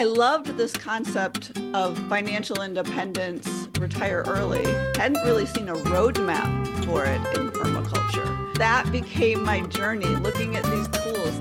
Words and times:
I 0.00 0.04
loved 0.04 0.56
this 0.56 0.72
concept 0.72 1.58
of 1.74 1.98
financial 2.08 2.62
independence, 2.62 3.68
retire 3.78 4.24
early. 4.26 4.64
Hadn't 4.96 5.22
really 5.26 5.44
seen 5.44 5.68
a 5.68 5.74
roadmap 5.74 6.86
for 6.86 7.04
it 7.04 7.20
in 7.36 7.50
permaculture. 7.50 8.54
That 8.54 8.90
became 8.90 9.44
my 9.44 9.60
journey, 9.66 10.06
looking 10.06 10.56
at 10.56 10.64
these 10.64 10.88
tools. 10.88 11.38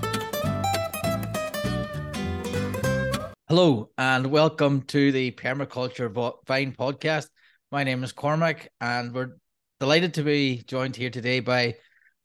Hello, 3.47 3.91
and 3.97 4.27
welcome 4.27 4.81
to 4.87 5.13
the 5.13 5.31
Permaculture 5.31 6.13
Vine 6.45 6.75
podcast. 6.77 7.29
My 7.71 7.85
name 7.85 8.03
is 8.03 8.11
Cormac, 8.11 8.67
and 8.81 9.13
we're 9.13 9.37
delighted 9.79 10.15
to 10.15 10.23
be 10.23 10.63
joined 10.67 10.97
here 10.97 11.09
today 11.09 11.39
by 11.39 11.75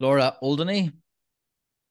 Laura 0.01 0.37
Oldanie. 0.43 0.87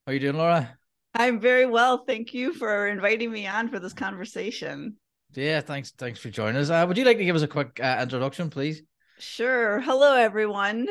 How 0.05 0.11
are 0.11 0.13
you 0.13 0.19
doing, 0.19 0.35
Laura? 0.35 0.77
I'm 1.15 1.39
very 1.39 1.65
well. 1.65 2.03
Thank 2.05 2.33
you 2.33 2.53
for 2.53 2.87
inviting 2.87 3.31
me 3.31 3.45
on 3.45 3.69
for 3.69 3.79
this 3.79 3.93
conversation. 3.93 4.97
Yeah, 5.33 5.61
thanks. 5.61 5.91
Thanks 5.91 6.19
for 6.19 6.29
joining 6.29 6.57
us. 6.57 6.69
Uh, 6.69 6.85
would 6.87 6.97
you 6.97 7.05
like 7.05 7.17
to 7.17 7.25
give 7.25 7.35
us 7.35 7.41
a 7.41 7.47
quick 7.47 7.79
uh, 7.81 7.99
introduction, 8.01 8.49
please? 8.49 8.83
Sure. 9.19 9.79
Hello, 9.79 10.15
everyone. 10.15 10.87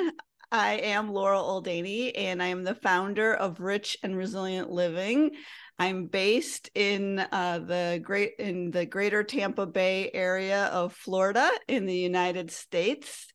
I 0.50 0.74
am 0.74 1.12
Laura 1.12 1.38
Oldanie, 1.38 2.12
and 2.14 2.42
I 2.42 2.48
am 2.48 2.62
the 2.62 2.74
founder 2.74 3.34
of 3.34 3.58
Rich 3.58 3.98
and 4.02 4.16
Resilient 4.16 4.70
Living. 4.70 5.30
I'm 5.78 6.06
based 6.06 6.70
in 6.74 7.18
uh, 7.18 7.60
the 7.60 8.00
great 8.02 8.34
in 8.38 8.70
the 8.70 8.86
Greater 8.86 9.24
Tampa 9.24 9.66
Bay 9.66 10.10
area 10.12 10.66
of 10.66 10.92
Florida 10.92 11.50
in 11.68 11.86
the 11.86 11.96
United 11.96 12.50
States, 12.50 13.26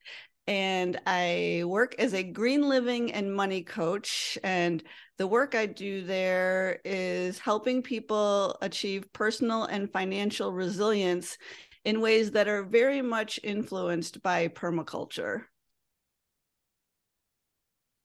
and 0.45 1.00
I 1.06 1.64
work 1.66 1.95
as 2.00 2.14
a 2.14 2.23
green 2.23 2.62
living 2.70 3.12
and 3.12 3.34
money 3.34 3.64
coach. 3.64 4.38
And 4.44 4.84
the 5.18 5.28
work 5.28 5.56
I 5.56 5.66
do 5.66 6.04
there 6.04 6.80
is 6.86 7.40
helping 7.40 7.82
people 7.82 8.58
achieve 8.62 9.12
personal 9.14 9.64
and 9.66 9.92
financial 9.92 10.54
resilience 10.54 11.38
in 11.84 12.02
ways 12.02 12.32
that 12.32 12.48
are 12.48 12.64
very 12.64 13.02
much 13.02 13.40
influenced 13.44 14.22
by 14.22 14.48
permaculture. 14.48 15.46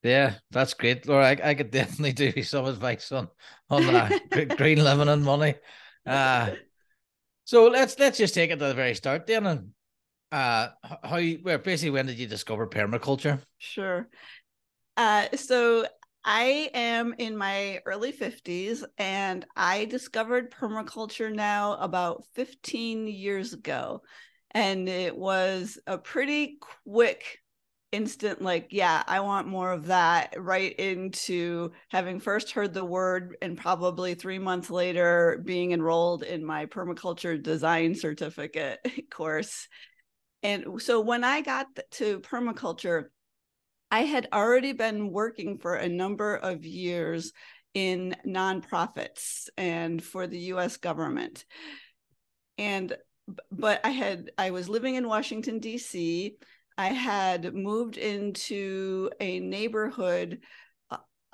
Yeah, 0.02 0.34
that's 0.50 0.74
great, 0.74 1.06
Laura. 1.06 1.28
I, 1.28 1.50
I 1.50 1.54
could 1.54 1.70
definitely 1.70 2.12
do 2.12 2.42
some 2.42 2.64
advice 2.66 3.12
on 3.12 3.28
on 3.70 3.86
that 3.86 4.56
green 4.56 4.82
living 4.82 5.08
and 5.08 5.24
money. 5.24 5.54
Uh, 6.04 6.50
so 7.44 7.68
let's 7.68 7.98
let's 7.98 8.18
just 8.18 8.34
take 8.34 8.50
it 8.50 8.58
to 8.58 8.66
the 8.66 8.74
very 8.74 8.94
start 8.94 9.26
then, 9.26 9.46
and 9.46 9.70
uh, 10.32 10.68
how 11.04 11.16
you, 11.18 11.40
well, 11.44 11.58
basically 11.58 11.90
when 11.90 12.06
did 12.06 12.18
you 12.18 12.26
discover 12.26 12.66
permaculture? 12.66 13.40
Sure. 13.58 14.08
Uh, 14.96 15.26
so 15.36 15.86
I 16.24 16.70
am 16.74 17.14
in 17.18 17.36
my 17.36 17.80
early 17.86 18.12
50s 18.12 18.84
and 18.98 19.44
I 19.56 19.86
discovered 19.86 20.52
permaculture 20.52 21.34
now 21.34 21.74
about 21.74 22.24
15 22.34 23.08
years 23.08 23.52
ago. 23.52 24.02
And 24.52 24.88
it 24.88 25.16
was 25.16 25.78
a 25.86 25.98
pretty 25.98 26.58
quick 26.84 27.38
instant 27.90 28.40
like 28.40 28.68
yeah 28.70 29.02
i 29.06 29.20
want 29.20 29.46
more 29.46 29.70
of 29.70 29.84
that 29.88 30.32
right 30.38 30.74
into 30.76 31.70
having 31.90 32.18
first 32.18 32.50
heard 32.50 32.72
the 32.72 32.82
word 32.82 33.36
and 33.42 33.58
probably 33.58 34.14
three 34.14 34.38
months 34.38 34.70
later 34.70 35.42
being 35.44 35.72
enrolled 35.72 36.22
in 36.22 36.42
my 36.42 36.64
permaculture 36.64 37.40
design 37.42 37.94
certificate 37.94 38.78
course 39.10 39.68
and 40.42 40.82
so 40.82 41.00
when 41.00 41.22
I 41.22 41.40
got 41.40 41.66
to 41.92 42.20
permaculture, 42.20 43.06
I 43.92 44.04
had 44.04 44.26
already 44.32 44.72
been 44.72 45.12
working 45.12 45.58
for 45.58 45.74
a 45.74 45.88
number 45.88 46.34
of 46.34 46.64
years 46.64 47.32
in 47.74 48.16
nonprofits 48.26 49.50
and 49.58 50.02
for 50.02 50.26
the 50.26 50.38
US 50.54 50.78
government. 50.78 51.44
And 52.56 52.96
but 53.50 53.80
I 53.84 53.90
had 53.90 54.30
I 54.38 54.50
was 54.50 54.70
living 54.70 54.94
in 54.94 55.06
Washington 55.06 55.58
D.C. 55.58 56.36
I 56.78 56.88
had 56.88 57.54
moved 57.54 57.98
into 57.98 59.10
a 59.20 59.38
neighborhood 59.40 60.40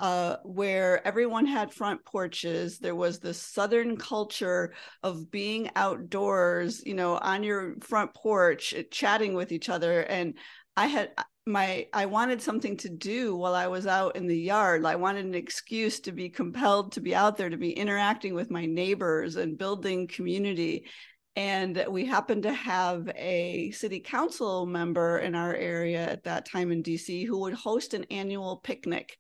uh, 0.01 0.37
where 0.45 1.07
everyone 1.07 1.47
had 1.47 1.73
front 1.73 2.05
porches. 2.05 2.79
There 2.79 2.95
was 2.95 3.21
this 3.21 3.41
Southern 3.41 3.97
culture 3.97 4.75
of 5.03 5.31
being 5.31 5.71
outdoors, 5.77 6.83
you 6.85 6.95
know, 6.95 7.19
on 7.19 7.43
your 7.43 7.77
front 7.81 8.15
porch, 8.15 8.75
uh, 8.75 8.83
chatting 8.91 9.35
with 9.35 9.51
each 9.53 9.69
other. 9.69 10.01
And 10.01 10.35
I 10.77 10.87
had 10.87 11.11
uh, 11.19 11.25
my, 11.49 11.87
I 11.93 12.07
wanted 12.07 12.41
something 12.41 12.77
to 12.79 12.89
do 12.89 13.35
while 13.35 13.55
I 13.55 13.67
was 13.67 13.87
out 13.87 14.15
in 14.15 14.27
the 14.27 14.39
yard. 14.39 14.85
I 14.85 14.97
wanted 14.97 15.25
an 15.25 15.35
excuse 15.35 15.99
to 16.01 16.13
be 16.13 16.29
compelled 16.29 16.93
to 16.93 17.01
be 17.01 17.15
out 17.15 17.37
there, 17.37 17.51
to 17.51 17.57
be 17.57 17.73
interacting 17.73 18.35
with 18.35 18.51
my 18.51 18.67
neighbors 18.67 19.37
and 19.37 19.59
building 19.59 20.07
community. 20.07 20.87
And 21.35 21.85
we 21.89 22.05
happened 22.05 22.45
to 22.45 22.53
have 22.53 23.09
a 23.17 23.71
city 23.71 24.01
council 24.01 24.67
member 24.67 25.19
in 25.19 25.35
our 25.35 25.55
area 25.55 26.09
at 26.09 26.25
that 26.25 26.47
time 26.47 26.71
in 26.71 26.83
DC 26.83 27.27
who 27.27 27.39
would 27.41 27.55
host 27.55 27.95
an 27.95 28.05
annual 28.11 28.59
picnic 28.59 29.17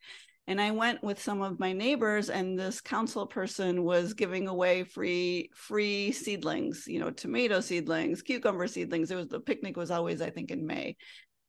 and 0.49 0.61
i 0.61 0.71
went 0.71 1.05
with 1.05 1.23
some 1.23 1.43
of 1.43 1.61
my 1.61 1.73
neighbors 1.73 2.31
and 2.31 2.59
this 2.59 2.81
council 2.81 3.27
person 3.27 3.85
was 3.85 4.15
giving 4.15 4.49
away 4.49 4.83
free 4.83 5.51
free 5.55 6.11
seedlings 6.11 6.85
you 6.87 6.99
know 6.99 7.11
tomato 7.11 7.61
seedlings 7.61 8.23
cucumber 8.23 8.67
seedlings 8.67 9.11
it 9.11 9.15
was 9.15 9.29
the 9.29 9.39
picnic 9.39 9.77
was 9.77 9.91
always 9.91 10.21
i 10.21 10.31
think 10.31 10.51
in 10.51 10.67
may 10.67 10.97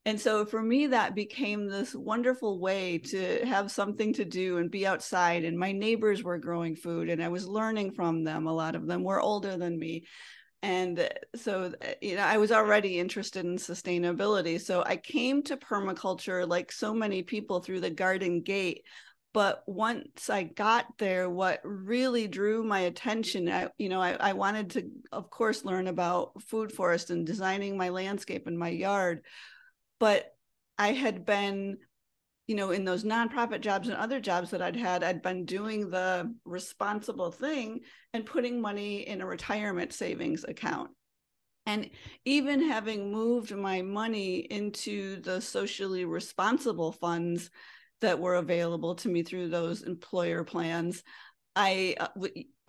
and 0.06 0.20
so 0.20 0.46
for 0.46 0.62
me 0.62 0.88
that 0.88 1.14
became 1.14 1.68
this 1.68 1.94
wonderful 1.94 2.60
way 2.60 2.98
to 2.98 3.46
have 3.46 3.72
something 3.72 4.14
to 4.14 4.26
do 4.26 4.58
and 4.58 4.72
be 4.72 4.88
outside 4.88 5.44
and 5.44 5.58
my 5.58 5.72
neighbors 5.72 6.24
were 6.24 6.38
growing 6.38 6.76
food 6.76 7.10
and 7.10 7.24
i 7.24 7.28
was 7.28 7.48
learning 7.48 7.92
from 7.92 8.24
them 8.24 8.48
a 8.48 8.54
lot 8.54 8.76
of 8.76 8.88
them 8.88 9.04
were 9.04 9.22
older 9.22 9.58
than 9.58 9.78
me. 9.78 10.06
And 10.62 11.00
uh, 11.00 11.08
so 11.36 11.72
uh, 11.82 11.88
you 12.02 12.16
know 12.16 12.24
i 12.24 12.38
was 12.38 12.52
already 12.52 13.00
interested 13.00 13.46
in 13.46 13.56
sustainability 13.56 14.60
so 14.60 14.84
i 14.86 14.98
came 14.98 15.42
to 15.44 15.56
permaculture 15.56 16.48
like 16.48 16.72
so 16.72 16.94
many 16.94 17.24
people 17.24 17.62
through 17.62 17.80
the 17.82 17.90
garden 17.90 18.42
gate. 18.42 18.84
But 19.34 19.64
once 19.68 20.30
i 20.30 20.44
got 20.44 20.86
there 20.98 21.30
what 21.30 21.62
really 21.64 22.28
drew 22.28 22.64
my 22.64 22.82
attention 22.82 23.48
I, 23.48 23.70
you 23.78 23.88
know 23.88 24.02
I, 24.02 24.18
I 24.20 24.34
wanted 24.34 24.72
to 24.72 24.90
of 25.12 25.30
course 25.30 25.64
learn 25.64 25.88
about 25.88 26.42
food 26.44 26.72
forest 26.74 27.10
and 27.10 27.26
designing 27.26 27.78
my 27.78 27.90
landscape 27.90 28.48
in 28.48 28.58
my 28.58 28.70
yard 28.70 29.22
but 30.00 30.34
i 30.78 30.92
had 30.92 31.26
been 31.26 31.78
you 32.50 32.56
know, 32.56 32.72
in 32.72 32.84
those 32.84 33.04
nonprofit 33.04 33.62
jobs 33.62 33.90
and 33.90 33.98
other 33.98 34.20
jobs 34.20 34.50
that 34.50 34.60
I'd 34.60 34.76
had, 34.76 35.04
I'd 35.04 35.22
been 35.22 35.46
doing 35.46 35.92
the 35.92 36.34
responsible 36.46 37.30
thing 37.30 37.82
and 38.12 38.26
putting 38.26 38.60
money 38.60 39.08
in 39.08 39.22
a 39.22 39.26
retirement 39.28 39.94
savings 39.94 40.44
account. 40.44 40.90
And 41.68 41.92
even 42.26 42.68
having 42.68 43.12
moved 43.12 43.56
my 43.56 43.84
money 43.84 44.38
into 44.38 45.22
the 45.22 45.40
socially 45.42 46.06
responsible 46.06 46.92
funds 46.92 47.52
that 48.02 48.20
were 48.20 48.34
available 48.38 48.96
to 48.96 49.10
me 49.10 49.22
through 49.22 49.50
those 49.50 49.84
employer 49.84 50.44
plans, 50.44 51.04
I 51.56 51.98
uh, 52.00 52.08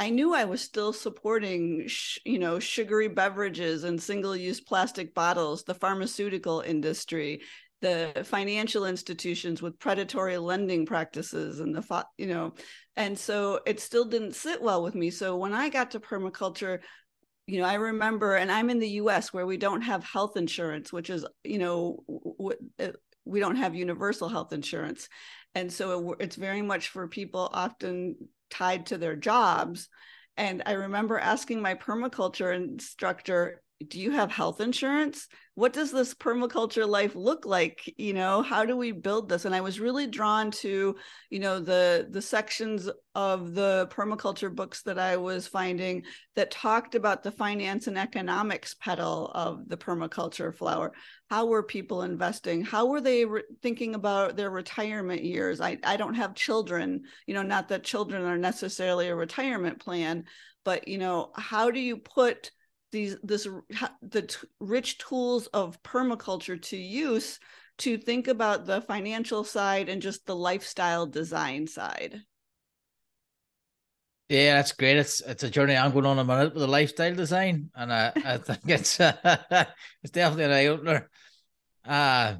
I 0.01 0.09
knew 0.09 0.35
I 0.35 0.45
was 0.45 0.63
still 0.63 0.95
supporting, 0.95 1.87
sh- 1.87 2.19
you 2.25 2.39
know, 2.39 2.59
sugary 2.59 3.09
beverages 3.09 3.85
and 3.85 4.03
single-use 4.03 4.63
plastic 4.63 5.15
bottles, 5.15 5.63
the 5.63 5.75
pharmaceutical 5.75 6.63
industry, 6.63 7.43
the 7.83 8.25
financial 8.25 8.87
institutions 8.87 9.61
with 9.61 9.79
predatory 9.79 10.39
lending 10.39 10.87
practices 10.87 11.61
and 11.61 11.75
the 11.75 12.05
you 12.19 12.27
know 12.27 12.53
and 12.97 13.19
so 13.19 13.61
it 13.67 13.81
still 13.81 14.05
didn't 14.05 14.35
sit 14.35 14.61
well 14.61 14.83
with 14.83 14.95
me. 14.95 15.11
So 15.11 15.37
when 15.37 15.55
i 15.55 15.71
got 15.71 15.93
to 15.93 16.01
permaculture 16.01 16.81
you 17.47 17.59
know 17.59 17.67
i 17.67 17.75
remember 17.75 18.37
and 18.37 18.53
i'm 18.53 18.69
in 18.69 18.81
the 18.81 18.89
us 18.89 19.33
where 19.33 19.47
we 19.47 19.57
don't 19.57 19.81
have 19.81 20.05
health 20.05 20.37
insurance 20.37 20.93
which 20.93 21.09
is 21.09 21.25
you 21.43 21.59
know 21.59 22.05
uh, 22.79 22.89
we 23.25 23.41
don't 23.41 23.57
have 23.57 23.75
universal 23.75 24.29
health 24.29 24.53
insurance. 24.53 25.09
And 25.55 25.73
so 25.73 26.17
it's 26.21 26.37
very 26.37 26.63
much 26.63 26.89
for 26.89 27.09
people 27.09 27.51
often 27.53 28.17
tied 28.51 28.87
to 28.87 28.99
their 28.99 29.17
jobs. 29.17 29.89
And 30.37 30.63
i 30.67 30.73
remember 30.73 31.19
asking 31.19 31.61
my 31.61 31.75
permaculture 31.75 32.55
instructor 32.55 33.63
do 33.89 33.99
you 33.99 34.11
have 34.11 34.31
health 34.31 34.61
insurance? 34.61 35.27
What 35.55 35.73
does 35.73 35.91
this 35.91 36.15
permaculture 36.15 36.87
life 36.87 37.15
look 37.15 37.47
like? 37.47 37.93
You 37.97 38.13
know 38.13 38.43
how 38.43 38.67
do 38.67 38.77
we 38.77 38.93
build 38.93 39.29
this? 39.29 39.47
And 39.47 39.55
i 39.55 39.61
was 39.61 39.81
really 39.81 40.07
drawn 40.07 40.51
to 40.51 40.97
you 41.31 41.39
know 41.39 41.61
the 41.61 42.07
the 42.11 42.21
sections 42.21 42.91
of 43.15 43.55
the 43.55 43.89
permaculture 43.91 44.55
books 44.55 44.83
that 44.83 44.99
i 44.99 45.17
was 45.17 45.47
finding 45.49 46.03
that 46.37 46.51
talked 46.51 46.95
about 46.95 47.23
the 47.23 47.33
finance 47.33 47.87
and 47.87 47.99
economics 47.99 48.75
pedal 48.75 49.31
of 49.35 49.69
the 49.69 49.77
permaculture 49.77 50.55
flower. 50.55 50.93
How 51.31 51.47
were 51.47 51.63
people 51.63 52.03
investing? 52.03 52.63
How 52.63 52.87
were 52.87 53.01
they 53.01 53.25
re- 53.25 53.43
thinking 53.63 53.95
about 53.95 54.37
their 54.37 54.51
retirement 54.51 55.25
years? 55.25 55.61
I, 55.61 55.79
I 55.85 55.97
don't 55.97 56.15
have 56.15 56.35
children. 56.35 57.03
You 57.27 57.35
know 57.35 57.43
not 57.43 57.69
that 57.69 57.85
children 57.85 58.25
are 58.25 58.39
necessarily 58.39 59.09
a 59.09 59.17
retirement 59.17 59.81
plan 59.81 60.25
but 60.65 60.87
you 60.87 60.99
know 60.99 61.31
how 61.35 61.71
do 61.71 61.81
you 61.81 61.97
put 61.97 62.51
these 62.93 63.17
this 63.23 63.45
the 64.03 64.37
rich 64.61 64.99
tools 64.99 65.47
of 65.49 65.83
permaculture 65.83 66.61
to 66.61 66.77
use 66.77 67.39
to 67.79 67.97
think 67.99 68.29
about 68.29 68.67
the 68.67 68.81
financial 68.83 69.45
side 69.45 69.89
and 69.89 70.03
just 70.03 70.27
the 70.27 70.37
lifestyle 70.37 71.07
design 71.07 71.67
side 71.67 72.23
Yeah, 74.29 74.55
that's 74.57 74.73
great. 74.73 74.97
It's 74.97 75.21
it's 75.23 75.43
a 75.43 75.51
journey 75.51 75.77
I'm 75.77 75.91
going 75.93 76.07
on 76.07 76.19
a 76.21 76.25
minute 76.25 76.55
with 76.55 76.63
the 76.63 76.69
lifestyle 76.69 77.15
design, 77.15 77.71
and 77.75 77.93
I, 77.93 78.13
I 78.25 78.39
think 78.39 78.61
it's 78.67 79.01
uh, 79.01 79.17
it's 80.03 80.13
definitely 80.13 80.45
an 80.45 80.51
eye 80.53 80.67
opener. 80.67 81.11
Uh 81.85 82.37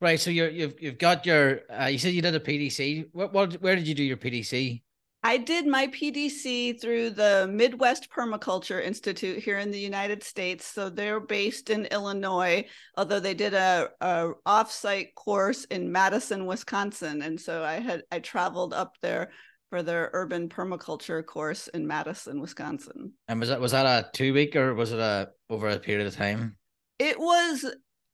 right. 0.00 0.20
So 0.20 0.30
you're 0.30 0.50
you've 0.50 0.80
you've 0.80 0.98
got 0.98 1.26
your 1.26 1.62
uh, 1.70 1.86
you 1.86 1.98
said 1.98 2.14
you 2.14 2.22
did 2.22 2.34
a 2.34 2.40
PDC. 2.40 3.06
What 3.12 3.32
what 3.32 3.54
where 3.62 3.76
did 3.76 3.88
you 3.88 3.94
do 3.94 4.04
your 4.04 4.16
PDC? 4.18 4.82
I 5.24 5.36
did 5.36 5.66
my 5.66 5.86
PDC 5.86 6.80
through 6.80 7.10
the 7.10 7.48
Midwest 7.50 8.10
Permaculture 8.10 8.82
Institute 8.82 9.38
here 9.38 9.58
in 9.58 9.70
the 9.70 9.78
United 9.78 10.24
States. 10.24 10.66
So 10.66 10.90
they're 10.90 11.20
based 11.20 11.70
in 11.70 11.86
Illinois, 11.86 12.66
although 12.96 13.20
they 13.20 13.34
did 13.34 13.54
a, 13.54 13.90
a 14.00 14.30
offsite 14.46 15.14
course 15.14 15.64
in 15.64 15.92
Madison, 15.92 16.46
Wisconsin. 16.46 17.22
And 17.22 17.40
so 17.40 17.62
I 17.62 17.74
had 17.74 18.02
I 18.10 18.18
traveled 18.18 18.74
up 18.74 18.96
there 19.00 19.30
for 19.70 19.82
their 19.82 20.10
urban 20.12 20.48
permaculture 20.48 21.24
course 21.24 21.68
in 21.68 21.86
Madison, 21.86 22.40
Wisconsin. 22.40 23.12
And 23.28 23.38
was 23.38 23.48
that 23.48 23.60
was 23.60 23.72
that 23.72 23.86
a 23.86 24.10
two 24.12 24.34
week 24.34 24.56
or 24.56 24.74
was 24.74 24.92
it 24.92 24.98
a 24.98 25.30
over 25.48 25.68
a 25.68 25.78
period 25.78 26.06
of 26.06 26.16
time? 26.16 26.56
It 26.98 27.18
was 27.18 27.64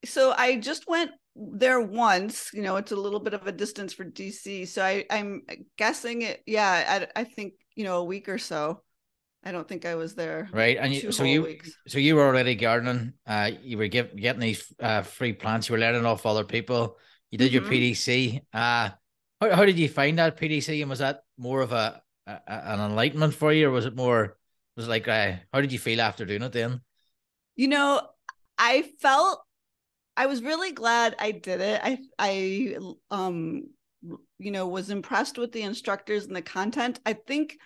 so 0.04 0.34
I 0.36 0.56
just 0.56 0.86
went 0.86 1.12
there 1.38 1.80
once 1.80 2.50
you 2.52 2.62
know 2.62 2.76
it's 2.76 2.90
a 2.90 2.96
little 2.96 3.20
bit 3.20 3.32
of 3.32 3.46
a 3.46 3.52
distance 3.52 3.92
for 3.92 4.04
dc 4.04 4.66
so 4.66 4.82
i 4.82 5.04
i'm 5.10 5.42
guessing 5.76 6.22
it 6.22 6.42
yeah 6.46 7.06
i, 7.14 7.20
I 7.20 7.24
think 7.24 7.54
you 7.76 7.84
know 7.84 7.98
a 7.98 8.04
week 8.04 8.28
or 8.28 8.38
so 8.38 8.82
i 9.44 9.52
don't 9.52 9.68
think 9.68 9.86
i 9.86 9.94
was 9.94 10.14
there 10.14 10.48
right 10.52 10.76
and 10.78 10.92
you, 10.92 11.12
so 11.12 11.22
you 11.22 11.42
weeks. 11.42 11.72
so 11.86 11.98
you 11.98 12.16
were 12.16 12.26
already 12.26 12.56
gardening 12.56 13.12
uh 13.26 13.50
you 13.62 13.78
were 13.78 13.86
give, 13.86 14.16
getting 14.16 14.40
these 14.40 14.72
uh 14.80 15.02
free 15.02 15.32
plants 15.32 15.68
you 15.68 15.74
were 15.74 15.78
learning 15.78 16.04
off 16.04 16.26
other 16.26 16.44
people 16.44 16.96
you 17.30 17.38
did 17.38 17.52
mm-hmm. 17.52 17.72
your 17.72 17.72
pdc 17.72 18.40
uh 18.52 18.90
how, 19.40 19.54
how 19.54 19.64
did 19.64 19.78
you 19.78 19.88
find 19.88 20.18
that 20.18 20.36
pdc 20.36 20.80
and 20.80 20.90
was 20.90 20.98
that 20.98 21.20
more 21.36 21.60
of 21.60 21.70
a, 21.72 22.02
a 22.26 22.40
an 22.46 22.80
enlightenment 22.80 23.32
for 23.32 23.52
you 23.52 23.68
or 23.68 23.70
was 23.70 23.86
it 23.86 23.94
more 23.94 24.36
was 24.76 24.86
it 24.86 24.90
like 24.90 25.06
uh, 25.06 25.32
how 25.52 25.60
did 25.60 25.72
you 25.72 25.78
feel 25.78 26.00
after 26.00 26.24
doing 26.24 26.42
it 26.42 26.52
then 26.52 26.80
you 27.54 27.68
know 27.68 28.02
i 28.58 28.82
felt 29.00 29.40
I 30.18 30.26
was 30.26 30.42
really 30.42 30.72
glad 30.72 31.14
I 31.20 31.30
did 31.30 31.60
it. 31.60 31.80
I 31.82 31.98
I 32.18 32.76
um 33.10 33.62
you 34.38 34.50
know 34.50 34.66
was 34.66 34.90
impressed 34.90 35.38
with 35.38 35.52
the 35.52 35.62
instructors 35.62 36.26
and 36.26 36.34
the 36.34 36.42
content. 36.42 36.98
I 37.06 37.12
think 37.12 37.56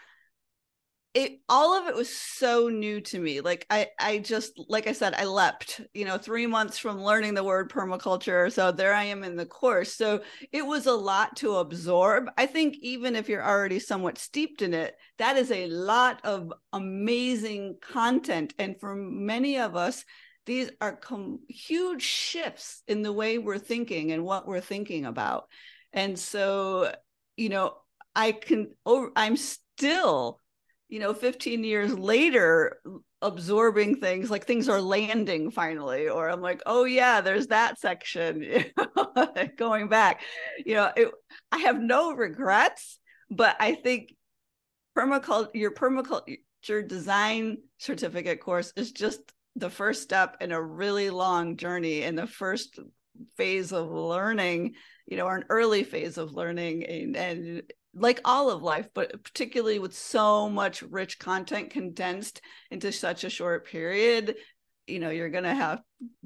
it 1.14 1.40
all 1.49 1.75
of 1.78 1.88
it 1.88 1.94
was 1.94 2.10
so 2.10 2.69
new 2.69 3.00
to 3.00 3.19
me. 3.19 3.40
Like 3.40 3.66
I 3.70 3.88
I 3.99 4.19
just 4.19 4.52
like 4.69 4.87
I 4.87 4.93
said 4.93 5.14
I 5.14 5.25
leapt, 5.25 5.81
you 5.94 6.04
know, 6.04 6.19
3 6.19 6.46
months 6.46 6.76
from 6.76 7.02
learning 7.02 7.32
the 7.32 7.43
word 7.43 7.70
permaculture. 7.70 8.52
So 8.52 8.70
there 8.70 8.93
I 8.93 9.04
am 9.04 9.25
in 9.25 9.37
the 9.37 9.46
course. 9.46 9.94
So 9.94 10.20
it 10.52 10.66
was 10.66 10.84
a 10.84 10.93
lot 10.93 11.37
to 11.37 11.56
absorb. 11.56 12.31
I 12.37 12.44
think 12.44 12.76
even 12.82 13.16
if 13.16 13.31
you're 13.31 13.46
already 13.46 13.78
somewhat 13.78 14.19
steeped 14.19 14.60
in 14.60 14.75
it, 14.75 14.94
that 15.16 15.38
is 15.38 15.50
a 15.50 15.69
lot 15.69 16.20
of 16.25 16.52
amazing 16.75 17.78
content 17.81 18.52
and 18.58 18.78
for 18.78 18.94
many 18.94 19.58
of 19.58 19.75
us 19.75 20.04
these 20.47 20.71
are 20.81 20.97
com- 20.97 21.41
huge 21.49 22.03
shifts 22.03 22.83
in 22.89 23.03
the 23.03 23.12
way 23.12 23.39
we're 23.39 23.59
thinking 23.59 24.12
and 24.12 24.25
what 24.25 24.47
we're 24.47 24.61
thinking 24.61 25.05
about. 25.05 25.44
And 25.93 26.19
so 26.19 26.93
you 27.37 27.49
know 27.49 27.75
i 28.15 28.33
can 28.33 28.71
oh, 28.87 29.11
i'm 29.17 29.37
still 29.37 30.39
you 30.89 30.99
know 30.99 31.15
15 31.15 31.65
years 31.65 31.99
later 31.99 32.81
absorbing 33.21 33.97
things 33.97 34.31
like 34.31 34.47
things 34.47 34.69
are 34.69 34.81
landing 34.81 35.50
finally 35.50 36.09
or 36.09 36.29
i'm 36.29 36.41
like 36.41 36.61
oh 36.67 36.85
yeah 36.85 37.21
there's 37.21 37.49
that 37.49 37.79
section 37.79 38.45
going 39.56 39.88
back. 39.88 40.23
You 40.65 40.75
know 40.75 40.91
it, 40.97 41.09
i 41.53 41.59
have 41.59 41.81
no 41.81 42.12
regrets 42.12 42.99
but 43.31 43.56
i 43.61 43.75
think 43.75 44.15
permaculture 44.99 45.50
your 45.55 45.73
permaculture 45.73 46.87
design 46.87 47.59
certificate 47.79 48.41
course 48.41 48.73
is 48.77 48.93
just 48.93 49.21
the 49.56 49.70
first 49.70 50.02
step 50.02 50.37
in 50.40 50.52
a 50.52 50.62
really 50.62 51.10
long 51.10 51.56
journey 51.56 52.02
in 52.02 52.14
the 52.14 52.26
first 52.26 52.78
phase 53.37 53.72
of 53.72 53.90
learning 53.90 54.75
you 55.06 55.16
know 55.16 55.26
or 55.26 55.37
an 55.37 55.44
early 55.50 55.84
phase 55.84 56.16
of 56.16 56.32
learning 56.32 56.84
and, 56.84 57.16
and 57.16 57.62
like 57.94 58.20
all 58.25 58.50
of 58.50 58.62
life 58.62 58.88
but 58.94 59.22
particularly 59.22 59.78
with 59.78 59.94
so 59.94 60.49
much 60.49 60.82
rich 60.82 61.19
content 61.19 61.70
condensed 61.70 62.40
into 62.70 62.90
such 62.90 63.25
a 63.25 63.31
short 63.31 63.66
period 63.66 64.34
you 64.87 64.99
know 64.99 65.10
you're 65.10 65.28
going 65.28 65.44
to 65.44 65.54
have 65.54 65.81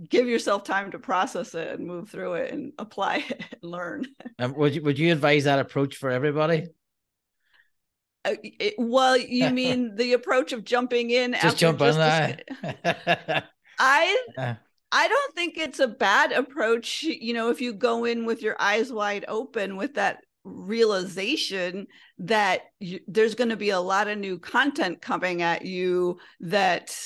give 0.08 0.26
yourself 0.28 0.64
time 0.64 0.90
to 0.90 0.98
process 0.98 1.54
it 1.54 1.68
and 1.68 1.86
move 1.86 2.08
through 2.08 2.34
it 2.34 2.52
and 2.52 2.72
apply 2.78 3.16
it 3.28 3.44
and 3.52 3.70
learn. 3.70 4.04
Would 4.38 4.74
you 4.74 4.82
would 4.82 4.98
you 4.98 5.12
advise 5.12 5.44
that 5.44 5.58
approach 5.58 5.96
for 5.96 6.10
everybody 6.10 6.68
Uh, 8.26 8.34
it, 8.42 8.74
well, 8.78 9.16
you 9.16 9.50
mean 9.60 9.94
the 9.94 10.12
approach 10.12 10.52
of 10.52 10.64
jumping 10.64 11.10
in? 11.10 11.34
Just 11.40 11.58
jump 11.58 11.80
on 11.80 11.94
that. 11.94 12.42
I 13.78 14.18
uh. 14.36 14.54
I 14.92 15.08
don't 15.08 15.34
think 15.34 15.58
it's 15.58 15.80
a 15.80 15.88
bad 15.88 16.32
approach. 16.32 17.02
You 17.02 17.34
know, 17.34 17.50
if 17.50 17.60
you 17.60 17.72
go 17.72 18.04
in 18.04 18.24
with 18.24 18.42
your 18.42 18.56
eyes 18.60 18.92
wide 18.92 19.24
open 19.28 19.76
with 19.76 19.94
that 19.94 20.18
realization 20.44 21.86
that 22.18 22.62
you, 22.78 23.00
there's 23.08 23.34
going 23.34 23.50
to 23.50 23.56
be 23.56 23.70
a 23.70 23.80
lot 23.80 24.08
of 24.08 24.16
new 24.16 24.38
content 24.38 25.02
coming 25.02 25.42
at 25.42 25.64
you 25.64 26.18
that 26.40 26.96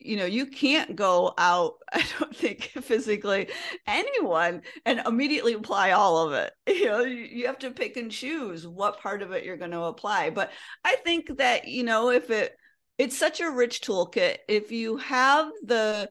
you 0.00 0.16
know 0.16 0.24
you 0.24 0.46
can't 0.46 0.96
go 0.96 1.32
out 1.38 1.74
i 1.92 2.04
don't 2.18 2.34
think 2.34 2.72
physically 2.82 3.48
anyone 3.86 4.62
and 4.84 5.00
immediately 5.06 5.52
apply 5.52 5.92
all 5.92 6.26
of 6.26 6.32
it. 6.32 6.52
You 6.80 6.86
know 6.86 7.00
you 7.00 7.46
have 7.46 7.58
to 7.60 7.70
pick 7.70 7.96
and 7.96 8.10
choose 8.10 8.66
what 8.66 9.00
part 9.00 9.22
of 9.22 9.32
it 9.32 9.44
you're 9.44 9.56
going 9.56 9.72
to 9.72 9.82
apply 9.82 10.30
but 10.30 10.50
i 10.84 10.96
think 10.96 11.36
that 11.38 11.68
you 11.68 11.84
know 11.84 12.10
if 12.10 12.30
it 12.30 12.56
it's 12.96 13.18
such 13.18 13.40
a 13.40 13.50
rich 13.50 13.80
toolkit 13.82 14.38
if 14.48 14.72
you 14.72 14.96
have 14.96 15.50
the 15.62 16.10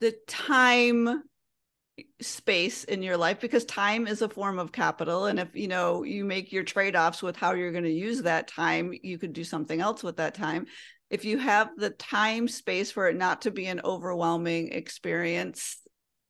the 0.00 0.14
time 0.26 1.22
space 2.20 2.82
in 2.84 3.02
your 3.02 3.16
life 3.16 3.40
because 3.40 3.64
time 3.64 4.08
is 4.08 4.20
a 4.20 4.28
form 4.28 4.58
of 4.58 4.72
capital 4.72 5.26
and 5.26 5.38
if 5.38 5.54
you 5.54 5.68
know 5.68 6.02
you 6.02 6.24
make 6.24 6.52
your 6.52 6.64
trade-offs 6.64 7.22
with 7.22 7.36
how 7.36 7.52
you're 7.52 7.70
going 7.70 7.84
to 7.84 7.90
use 7.90 8.22
that 8.22 8.48
time 8.48 8.92
you 9.02 9.16
could 9.16 9.32
do 9.32 9.44
something 9.44 9.80
else 9.80 10.02
with 10.02 10.16
that 10.16 10.34
time 10.34 10.66
if 11.10 11.24
you 11.24 11.38
have 11.38 11.70
the 11.76 11.90
time 11.90 12.48
space 12.48 12.90
for 12.90 13.08
it 13.08 13.16
not 13.16 13.42
to 13.42 13.50
be 13.50 13.66
an 13.66 13.80
overwhelming 13.84 14.72
experience 14.72 15.78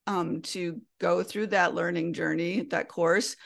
um, 0.06 0.42
to 0.42 0.80
go 1.00 1.22
through 1.22 1.48
that 1.48 1.74
learning 1.74 2.12
journey 2.12 2.66
that 2.70 2.88
course 2.88 3.36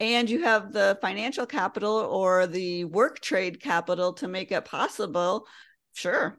and 0.00 0.28
you 0.28 0.42
have 0.42 0.72
the 0.72 0.98
financial 1.00 1.46
capital 1.46 1.92
or 1.92 2.46
the 2.46 2.84
work 2.84 3.20
trade 3.20 3.60
capital 3.60 4.12
to 4.14 4.28
make 4.28 4.52
it 4.52 4.64
possible 4.64 5.46
sure. 5.92 6.38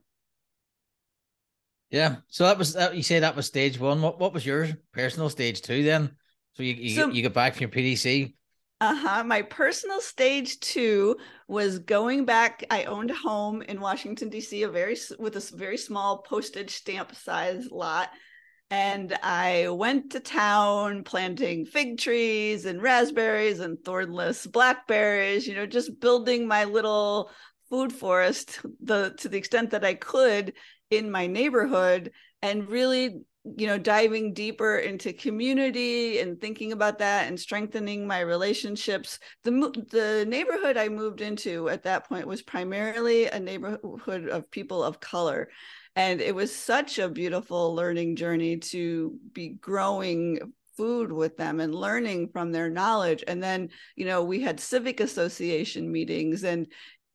Yeah 1.90 2.18
so 2.28 2.46
that 2.46 2.58
was 2.58 2.74
that 2.74 2.96
you 2.96 3.04
say 3.04 3.20
that 3.20 3.36
was 3.36 3.46
stage 3.46 3.80
one. 3.80 4.02
What, 4.02 4.20
what 4.20 4.34
was 4.34 4.46
your 4.46 4.70
personal 4.92 5.30
stage 5.30 5.62
two 5.62 5.84
then? 5.84 6.16
So 6.54 6.64
you 6.64 6.74
you, 6.74 6.90
so, 6.96 7.10
you 7.10 7.22
get 7.22 7.34
back 7.34 7.54
from 7.54 7.62
your 7.62 7.70
pdc 7.70 8.34
uh-huh. 8.84 9.24
My 9.24 9.44
personal 9.44 10.02
stage 10.02 10.60
two 10.60 11.16
was 11.48 11.80
going 11.80 12.26
back. 12.26 12.66
I 12.70 12.84
owned 12.84 13.12
a 13.12 13.16
home 13.16 13.62
in 13.62 13.80
Washington, 13.80 14.28
D.C., 14.28 14.64
a 14.64 14.68
very 14.68 14.98
with 15.18 15.38
a 15.38 15.56
very 15.56 15.78
small 15.78 16.18
postage 16.18 16.72
stamp 16.72 17.16
size 17.16 17.72
lot. 17.72 18.10
And 18.70 19.18
I 19.24 19.70
went 19.70 20.12
to 20.12 20.20
town 20.20 21.06
planting 21.06 21.66
fig 21.66 21.98
trees 21.98 22.66
and 22.66 22.82
raspberries 22.82 23.62
and 23.62 23.78
thornless 23.86 24.46
blackberries, 24.46 25.48
you 25.48 25.56
know, 25.56 25.66
just 25.66 26.02
building 26.02 26.46
my 26.46 26.66
little 26.66 27.32
food 27.70 27.94
forest 27.94 28.60
the 28.82 29.14
to 29.20 29.30
the 29.30 29.38
extent 29.38 29.70
that 29.70 29.86
I 29.86 29.94
could 29.94 30.56
in 30.90 31.10
my 31.10 31.28
neighborhood 31.28 32.12
and 32.42 32.68
really 32.68 33.22
you 33.44 33.68
know 33.68 33.78
diving 33.78 34.34
deeper 34.34 34.78
into 34.78 35.12
community 35.12 36.20
and 36.20 36.40
thinking 36.40 36.72
about 36.72 37.00
that 37.00 37.28
and 37.28 37.40
strengthening 37.40 38.08
my 38.08 38.22
relationships. 38.22 39.20
The 39.44 39.52
the 39.92 40.26
neighborhood 40.28 40.78
i 40.78 40.88
moved 40.88 41.22
into 41.22 41.70
at 41.70 41.84
that 41.84 42.08
point 42.08 42.28
was 42.28 42.42
primarily 42.42 43.26
a 43.26 43.40
neighborhood 43.40 44.30
of 44.30 44.50
people 44.50 44.84
of 44.84 45.00
color. 45.00 45.50
And 45.96 46.22
it 46.22 46.34
was 46.34 46.56
such 46.56 46.98
a 46.98 47.10
beautiful 47.10 47.76
learning 47.76 48.16
journey 48.16 48.58
to 48.58 49.16
be 49.34 49.50
growing 49.50 50.54
food 50.76 51.12
with 51.12 51.38
them 51.38 51.60
and 51.60 51.76
learning 51.76 52.30
from 52.34 52.52
their 52.52 52.70
knowledge. 52.70 53.24
And 53.28 53.44
then 53.44 53.70
you 53.98 54.06
know 54.06 54.24
we 54.24 54.42
had 54.42 54.60
civic 54.60 55.02
association 55.02 55.92
meetings 55.92 56.46
and 56.46 56.68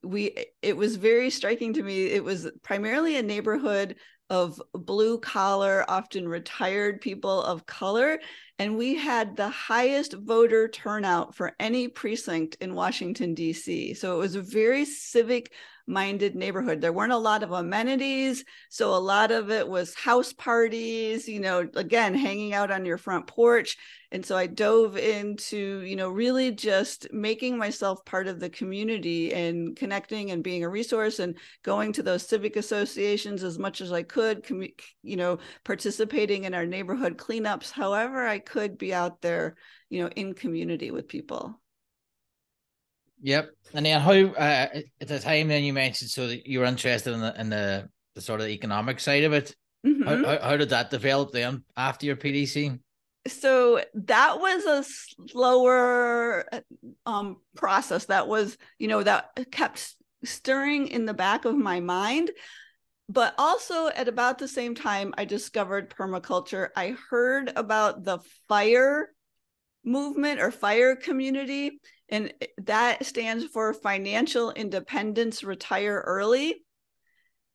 we 0.02 0.44
it 0.60 0.76
was 0.76 0.96
very 0.96 1.30
striking 1.30 1.72
to 1.72 1.82
me. 1.82 2.06
It 2.06 2.22
was 2.22 2.50
primarily 2.62 3.16
a 3.16 3.22
neighborhood 3.22 3.96
of 4.30 4.60
blue 4.72 5.18
collar, 5.18 5.84
often 5.88 6.28
retired 6.28 7.00
people 7.00 7.42
of 7.42 7.66
color. 7.66 8.20
And 8.58 8.76
we 8.76 8.96
had 8.96 9.36
the 9.36 9.48
highest 9.48 10.14
voter 10.14 10.68
turnout 10.68 11.34
for 11.34 11.54
any 11.60 11.88
precinct 11.88 12.56
in 12.60 12.74
Washington, 12.74 13.34
D.C. 13.34 13.94
So 13.94 14.16
it 14.16 14.18
was 14.18 14.34
a 14.34 14.42
very 14.42 14.84
civic 14.84 15.52
minded 15.88 16.36
neighborhood. 16.36 16.80
There 16.80 16.92
weren't 16.92 17.12
a 17.12 17.18
lot 17.18 17.42
of 17.42 17.50
amenities. 17.50 18.44
So 18.68 18.94
a 18.94 18.96
lot 18.96 19.30
of 19.30 19.50
it 19.50 19.66
was 19.66 19.94
house 19.94 20.32
parties, 20.32 21.26
you 21.26 21.40
know, 21.40 21.68
again, 21.74 22.14
hanging 22.14 22.52
out 22.52 22.70
on 22.70 22.84
your 22.84 22.98
front 22.98 23.26
porch. 23.26 23.76
And 24.12 24.24
so 24.24 24.36
I 24.36 24.46
dove 24.46 24.96
into, 24.96 25.80
you 25.80 25.96
know, 25.96 26.08
really 26.08 26.50
just 26.52 27.12
making 27.12 27.58
myself 27.58 28.04
part 28.04 28.26
of 28.26 28.38
the 28.38 28.50
community 28.50 29.32
and 29.32 29.76
connecting 29.76 30.30
and 30.30 30.44
being 30.44 30.62
a 30.62 30.68
resource 30.68 31.18
and 31.18 31.36
going 31.62 31.92
to 31.94 32.02
those 32.02 32.26
civic 32.26 32.56
associations 32.56 33.42
as 33.42 33.58
much 33.58 33.80
as 33.80 33.90
I 33.90 34.02
could, 34.02 34.44
com- 34.44 34.62
you 35.02 35.16
know, 35.16 35.38
participating 35.64 36.44
in 36.44 36.54
our 36.54 36.66
neighborhood 36.66 37.16
cleanups, 37.16 37.70
however 37.70 38.26
I 38.26 38.38
could 38.38 38.78
be 38.78 38.94
out 38.94 39.20
there, 39.20 39.56
you 39.88 40.02
know, 40.02 40.08
in 40.08 40.34
community 40.34 40.90
with 40.90 41.08
people. 41.08 41.58
Yep. 43.22 43.50
And 43.74 43.84
then 43.84 44.00
how 44.00 44.12
uh, 44.12 44.68
at 45.00 45.08
the 45.08 45.18
time 45.18 45.48
then 45.48 45.64
you 45.64 45.72
mentioned 45.72 46.10
so 46.10 46.28
that 46.28 46.46
you 46.46 46.60
were 46.60 46.64
interested 46.64 47.12
in 47.12 47.20
the 47.20 47.40
in 47.40 47.50
the, 47.50 47.88
the 48.14 48.20
sort 48.20 48.40
of 48.40 48.48
economic 48.48 49.00
side 49.00 49.24
of 49.24 49.32
it. 49.32 49.54
Mm-hmm. 49.86 50.02
How, 50.02 50.24
how, 50.24 50.38
how 50.40 50.56
did 50.56 50.70
that 50.70 50.90
develop 50.90 51.32
then 51.32 51.64
after 51.76 52.06
your 52.06 52.16
PDC? 52.16 52.78
So 53.26 53.82
that 53.94 54.40
was 54.40 54.64
a 54.64 55.28
slower 55.28 56.48
um, 57.04 57.36
process. 57.56 58.06
That 58.06 58.26
was, 58.26 58.56
you 58.78 58.88
know, 58.88 59.02
that 59.02 59.30
kept 59.50 59.94
stirring 60.24 60.88
in 60.88 61.04
the 61.04 61.14
back 61.14 61.44
of 61.44 61.56
my 61.56 61.80
mind. 61.80 62.30
But 63.10 63.34
also 63.38 63.88
at 63.88 64.08
about 64.08 64.38
the 64.38 64.48
same 64.48 64.74
time, 64.74 65.14
I 65.16 65.24
discovered 65.24 65.90
permaculture. 65.90 66.68
I 66.76 66.96
heard 67.10 67.52
about 67.56 68.04
the 68.04 68.18
fire 68.48 69.10
movement 69.84 70.40
or 70.40 70.50
fire 70.50 70.94
community 70.94 71.80
and 72.08 72.32
that 72.64 73.04
stands 73.04 73.44
for 73.44 73.72
financial 73.74 74.50
independence 74.52 75.44
retire 75.44 76.02
early. 76.06 76.64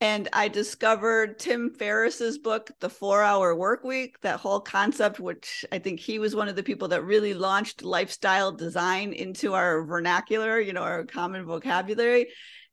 And 0.01 0.27
i 0.33 0.49
discovered 0.49 1.39
tim 1.39 1.73
ferriss's 1.73 2.37
book 2.37 2.71
the 2.81 2.89
four 2.89 3.21
hour 3.21 3.55
work 3.55 3.85
week 3.85 4.19
that 4.19 4.41
whole 4.41 4.59
concept 4.59 5.17
which 5.17 5.63
i 5.71 5.79
think 5.79 5.99
he 5.99 6.19
was 6.19 6.35
one 6.35 6.49
of 6.49 6.57
the 6.57 6.63
people 6.63 6.89
that 6.89 7.05
really 7.05 7.33
launched 7.33 7.83
lifestyle 7.83 8.51
design 8.51 9.13
into 9.13 9.53
our 9.53 9.81
vernacular 9.85 10.59
you 10.59 10.73
know 10.73 10.81
our 10.81 11.05
common 11.05 11.45
vocabulary. 11.45 12.27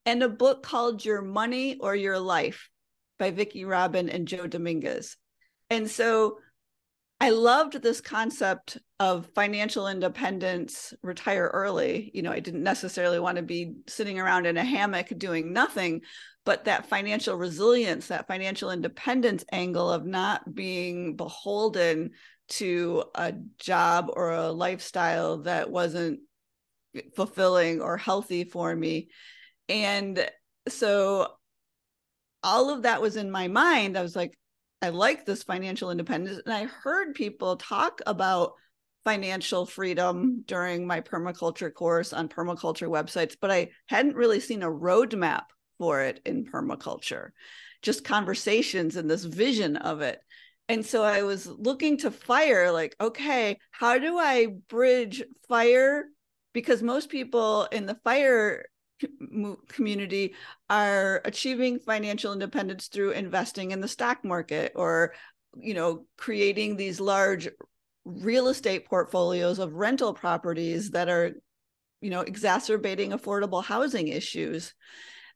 And 0.06 0.22
a 0.22 0.28
book 0.28 0.62
called 0.62 1.04
your 1.04 1.22
money 1.22 1.76
or 1.78 1.94
your 1.94 2.18
life 2.18 2.68
by 3.18 3.30
vicki 3.30 3.64
robin 3.64 4.08
and 4.08 4.26
joe 4.26 4.48
dominguez. 4.48 5.16
And 5.68 5.88
so 5.88 6.38
I 7.22 7.30
loved 7.30 7.82
this 7.82 8.00
concept 8.00 8.78
of 8.98 9.28
financial 9.34 9.88
independence, 9.88 10.94
retire 11.02 11.50
early. 11.52 12.10
You 12.14 12.22
know, 12.22 12.32
I 12.32 12.40
didn't 12.40 12.62
necessarily 12.62 13.20
want 13.20 13.36
to 13.36 13.42
be 13.42 13.74
sitting 13.86 14.18
around 14.18 14.46
in 14.46 14.56
a 14.56 14.64
hammock 14.64 15.08
doing 15.18 15.52
nothing, 15.52 16.00
but 16.46 16.64
that 16.64 16.86
financial 16.86 17.36
resilience, 17.36 18.06
that 18.06 18.26
financial 18.26 18.70
independence 18.70 19.44
angle 19.52 19.90
of 19.90 20.06
not 20.06 20.54
being 20.54 21.16
beholden 21.16 22.12
to 22.48 23.04
a 23.14 23.34
job 23.58 24.10
or 24.14 24.32
a 24.32 24.50
lifestyle 24.50 25.42
that 25.42 25.70
wasn't 25.70 26.20
fulfilling 27.14 27.82
or 27.82 27.98
healthy 27.98 28.44
for 28.44 28.74
me. 28.74 29.08
And 29.68 30.26
so 30.68 31.28
all 32.42 32.70
of 32.70 32.82
that 32.82 33.02
was 33.02 33.16
in 33.16 33.30
my 33.30 33.48
mind. 33.48 33.98
I 33.98 34.02
was 34.02 34.16
like, 34.16 34.36
I 34.82 34.88
like 34.88 35.26
this 35.26 35.42
financial 35.42 35.90
independence. 35.90 36.40
And 36.44 36.54
I 36.54 36.64
heard 36.64 37.14
people 37.14 37.56
talk 37.56 38.00
about 38.06 38.54
financial 39.04 39.66
freedom 39.66 40.42
during 40.46 40.86
my 40.86 41.00
permaculture 41.00 41.72
course 41.72 42.12
on 42.12 42.28
permaculture 42.28 42.88
websites, 42.88 43.36
but 43.40 43.50
I 43.50 43.70
hadn't 43.86 44.16
really 44.16 44.40
seen 44.40 44.62
a 44.62 44.70
roadmap 44.70 45.44
for 45.78 46.02
it 46.02 46.20
in 46.26 46.44
permaculture, 46.44 47.30
just 47.82 48.04
conversations 48.04 48.96
and 48.96 49.10
this 49.10 49.24
vision 49.24 49.76
of 49.76 50.00
it. 50.02 50.20
And 50.68 50.84
so 50.84 51.02
I 51.02 51.22
was 51.22 51.46
looking 51.46 51.98
to 51.98 52.10
fire, 52.10 52.70
like, 52.70 52.94
okay, 53.00 53.58
how 53.70 53.98
do 53.98 54.18
I 54.18 54.48
bridge 54.68 55.22
fire? 55.48 56.04
Because 56.52 56.82
most 56.82 57.08
people 57.08 57.64
in 57.72 57.86
the 57.86 57.98
fire 58.04 58.66
community 59.68 60.34
are 60.68 61.20
achieving 61.24 61.78
financial 61.78 62.32
independence 62.32 62.88
through 62.88 63.12
investing 63.12 63.70
in 63.70 63.80
the 63.80 63.88
stock 63.88 64.24
market 64.24 64.72
or 64.74 65.14
you 65.56 65.74
know 65.74 66.06
creating 66.16 66.76
these 66.76 67.00
large 67.00 67.48
real 68.04 68.48
estate 68.48 68.86
portfolios 68.86 69.58
of 69.58 69.74
rental 69.74 70.14
properties 70.14 70.90
that 70.90 71.08
are 71.08 71.32
you 72.00 72.10
know 72.10 72.20
exacerbating 72.20 73.10
affordable 73.10 73.62
housing 73.62 74.08
issues. 74.08 74.74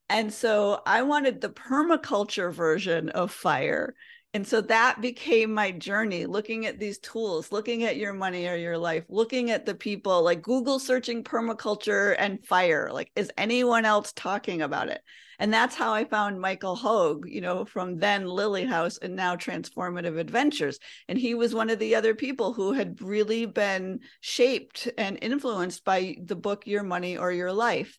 And 0.09 0.33
so 0.33 0.83
i 0.85 1.02
wanted 1.02 1.40
the 1.40 1.49
permaculture 1.49 2.52
version 2.52 3.09
of 3.09 3.33
fire 3.33 3.94
and 4.35 4.45
so 4.47 4.61
that 4.62 5.00
became 5.00 5.55
my 5.55 5.71
journey 5.71 6.26
looking 6.26 6.67
at 6.67 6.81
these 6.81 6.99
tools, 6.99 7.53
looking 7.53 7.85
at 7.85 7.97
your 7.97 8.12
money 8.12 8.49
or 8.49 8.57
your 8.57 8.76
life, 8.76 9.05
looking 9.09 9.53
at 9.53 9.64
the 9.64 9.76
people, 9.76 10.23
like 10.25 10.43
Google 10.43 10.81
searching 10.81 11.23
permaculture 11.23 12.17
and 12.19 12.45
fire. 12.45 12.91
Like, 12.93 13.12
is 13.14 13.31
anyone 13.38 13.85
else 13.85 14.12
talking 14.12 14.61
about 14.61 14.88
it? 14.88 15.00
And 15.38 15.55
that's 15.55 15.76
how 15.76 15.95
I 15.95 16.05
found 16.05 16.41
Michael 16.41 16.75
Hogue, 16.75 17.26
you 17.29 17.41
know, 17.41 17.64
from 17.64 17.99
then 17.99 18.26
Lily 18.26 18.64
House 18.64 18.99
and 18.99 19.14
now 19.14 19.37
Transformative 19.37 20.19
Adventures. 20.19 20.81
And 21.09 21.17
he 21.17 21.35
was 21.35 21.55
one 21.55 21.71
of 21.71 21.79
the 21.79 21.95
other 21.95 22.17
people 22.17 22.53
who 22.53 22.73
had 22.73 23.00
really 23.00 23.47
been 23.47 24.00
shaped 24.21 24.88
and 24.99 25.17
influenced 25.23 25.85
by 25.85 26.17
the 26.21 26.37
book 26.37 26.67
Your 26.67 26.83
Money 26.83 27.17
or 27.17 27.31
Your 27.31 27.53
Life. 27.53 27.99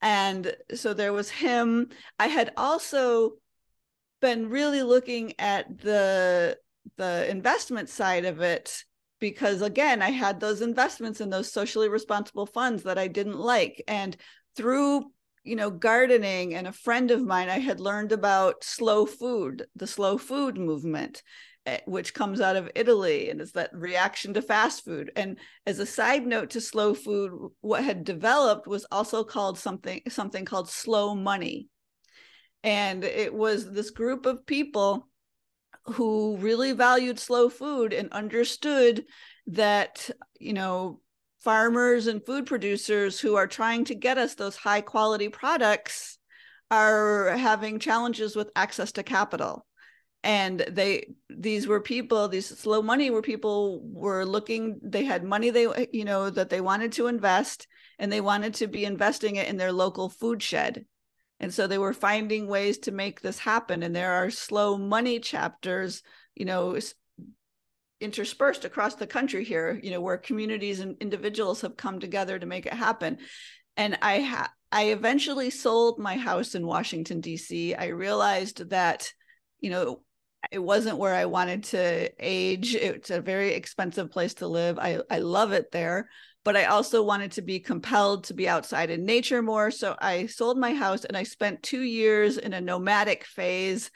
And 0.00 0.54
so 0.74 0.94
there 0.94 1.12
was 1.12 1.30
him. 1.30 1.88
I 2.18 2.26
had 2.28 2.52
also 2.56 3.34
been 4.22 4.48
really 4.48 4.82
looking 4.82 5.34
at 5.38 5.78
the 5.80 6.56
the 6.96 7.28
investment 7.30 7.90
side 7.90 8.24
of 8.24 8.40
it 8.40 8.84
because 9.18 9.60
again 9.60 10.00
i 10.00 10.10
had 10.10 10.40
those 10.40 10.62
investments 10.62 11.20
in 11.20 11.28
those 11.28 11.52
socially 11.52 11.88
responsible 11.88 12.46
funds 12.46 12.84
that 12.84 12.98
i 12.98 13.06
didn't 13.06 13.38
like. 13.38 13.82
And 13.86 14.16
through 14.56 15.10
you 15.44 15.56
know 15.56 15.70
gardening 15.70 16.54
and 16.54 16.66
a 16.66 16.72
friend 16.72 17.10
of 17.10 17.22
mine 17.22 17.48
i 17.48 17.58
had 17.58 17.80
learned 17.80 18.12
about 18.12 18.62
slow 18.62 19.04
food 19.04 19.66
the 19.74 19.88
slow 19.88 20.16
food 20.16 20.56
movement 20.56 21.22
eh, 21.66 21.78
which 21.86 22.14
comes 22.14 22.40
out 22.40 22.54
of 22.54 22.70
italy 22.76 23.28
and 23.28 23.40
is 23.40 23.52
that 23.52 23.74
reaction 23.74 24.34
to 24.34 24.42
fast 24.42 24.84
food. 24.84 25.10
And 25.16 25.38
as 25.66 25.80
a 25.80 25.86
side 25.86 26.26
note 26.26 26.50
to 26.50 26.60
slow 26.60 26.94
food 26.94 27.32
what 27.60 27.82
had 27.82 28.04
developed 28.04 28.68
was 28.68 28.86
also 28.92 29.24
called 29.24 29.58
something 29.58 30.02
something 30.08 30.44
called 30.44 30.68
slow 30.70 31.14
money 31.14 31.68
and 32.62 33.04
it 33.04 33.34
was 33.34 33.70
this 33.70 33.90
group 33.90 34.26
of 34.26 34.46
people 34.46 35.08
who 35.86 36.36
really 36.38 36.72
valued 36.72 37.18
slow 37.18 37.48
food 37.48 37.92
and 37.92 38.12
understood 38.12 39.04
that, 39.48 40.08
you 40.38 40.52
know, 40.52 41.00
farmers 41.40 42.06
and 42.06 42.24
food 42.24 42.46
producers 42.46 43.18
who 43.18 43.34
are 43.34 43.48
trying 43.48 43.84
to 43.84 43.94
get 43.94 44.16
us 44.16 44.34
those 44.34 44.54
high 44.54 44.80
quality 44.80 45.28
products 45.28 46.18
are 46.70 47.30
having 47.36 47.80
challenges 47.80 48.36
with 48.36 48.50
access 48.54 48.92
to 48.92 49.02
capital. 49.02 49.66
And 50.22 50.60
they 50.60 51.08
these 51.28 51.66
were 51.66 51.80
people 51.80 52.28
these 52.28 52.46
slow 52.46 52.80
money 52.80 53.10
where 53.10 53.22
people 53.22 53.82
were 53.82 54.24
looking 54.24 54.78
they 54.80 55.04
had 55.04 55.24
money 55.24 55.50
they 55.50 55.88
you 55.92 56.04
know 56.04 56.30
that 56.30 56.48
they 56.48 56.60
wanted 56.60 56.92
to 56.92 57.08
invest 57.08 57.66
and 57.98 58.12
they 58.12 58.20
wanted 58.20 58.54
to 58.54 58.68
be 58.68 58.84
investing 58.84 59.34
it 59.34 59.48
in 59.48 59.56
their 59.56 59.72
local 59.72 60.08
food 60.08 60.40
shed 60.40 60.86
and 61.42 61.52
so 61.52 61.66
they 61.66 61.78
were 61.78 61.92
finding 61.92 62.46
ways 62.46 62.78
to 62.78 62.92
make 62.92 63.20
this 63.20 63.38
happen. 63.38 63.82
And 63.82 63.94
there 63.94 64.12
are 64.12 64.30
slow 64.30 64.78
money 64.78 65.20
chapters 65.20 66.02
you 66.34 66.44
know 66.44 66.78
interspersed 68.00 68.64
across 68.64 68.96
the 68.96 69.06
country 69.06 69.44
here 69.44 69.78
you 69.82 69.90
know 69.90 70.00
where 70.00 70.16
communities 70.16 70.80
and 70.80 70.96
individuals 71.00 71.60
have 71.60 71.76
come 71.76 72.00
together 72.00 72.38
to 72.38 72.46
make 72.46 72.66
it 72.66 72.72
happen. 72.72 73.18
And 73.76 73.98
i 74.02 74.20
ha- 74.20 74.52
i 74.70 74.84
eventually 74.86 75.50
sold 75.50 75.98
my 75.98 76.16
house 76.16 76.54
in 76.54 76.66
washington 76.66 77.20
d.c 77.20 77.74
i 77.74 77.86
realized 77.86 78.70
that 78.70 79.12
you 79.60 79.70
know 79.70 80.02
it 80.50 80.58
wasn't 80.58 80.98
where 80.98 81.14
i 81.14 81.26
wanted 81.26 81.64
to 81.64 82.10
age. 82.18 82.74
It's 82.74 83.10
a 83.10 83.20
very 83.20 83.54
expensive 83.54 84.10
place 84.10 84.34
to 84.34 84.48
live. 84.48 84.78
I 84.78 85.00
i 85.10 85.18
love 85.18 85.52
it 85.52 85.70
there 85.70 86.08
but 86.44 86.56
I 86.56 86.64
also 86.64 87.02
wanted 87.02 87.32
to 87.32 87.42
be 87.42 87.60
compelled 87.60 88.24
to 88.24 88.34
be 88.34 88.48
outside 88.48 88.90
in 88.90 89.04
nature 89.04 89.42
more. 89.42 89.70
So 89.70 89.96
I 90.00 90.26
sold 90.26 90.58
my 90.58 90.74
house 90.74 91.04
and 91.04 91.16
I 91.16 91.22
spent 91.22 91.62
two 91.62 91.82
years 91.82 92.38
in 92.38 92.52
a 92.52 92.60
nomadic 92.60 93.24
phase, 93.24 93.90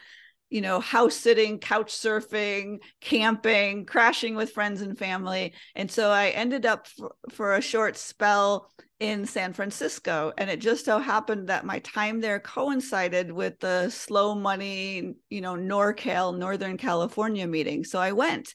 you 0.48 0.60
know, 0.60 0.78
house 0.78 1.16
sitting, 1.16 1.58
couch 1.58 1.92
surfing, 1.92 2.78
camping, 3.00 3.84
crashing 3.84 4.36
with 4.36 4.52
friends 4.52 4.80
and 4.80 4.96
family. 4.96 5.54
And 5.74 5.90
so 5.90 6.10
I 6.10 6.28
ended 6.28 6.66
up 6.66 6.86
for, 6.86 7.14
for 7.30 7.54
a 7.54 7.60
short 7.60 7.96
spell 7.96 8.70
in 9.00 9.26
San 9.26 9.52
Francisco. 9.52 10.32
And 10.38 10.48
it 10.48 10.60
just 10.60 10.84
so 10.84 10.98
happened 10.98 11.48
that 11.48 11.66
my 11.66 11.80
time 11.80 12.20
there 12.20 12.40
coincided 12.40 13.30
with 13.30 13.58
the 13.58 13.90
slow 13.90 14.34
money, 14.34 15.14
you 15.28 15.40
know, 15.40 15.54
NorCal, 15.54 16.38
Northern 16.38 16.76
California 16.78 17.46
meeting. 17.46 17.84
So 17.84 17.98
I 17.98 18.12
went. 18.12 18.54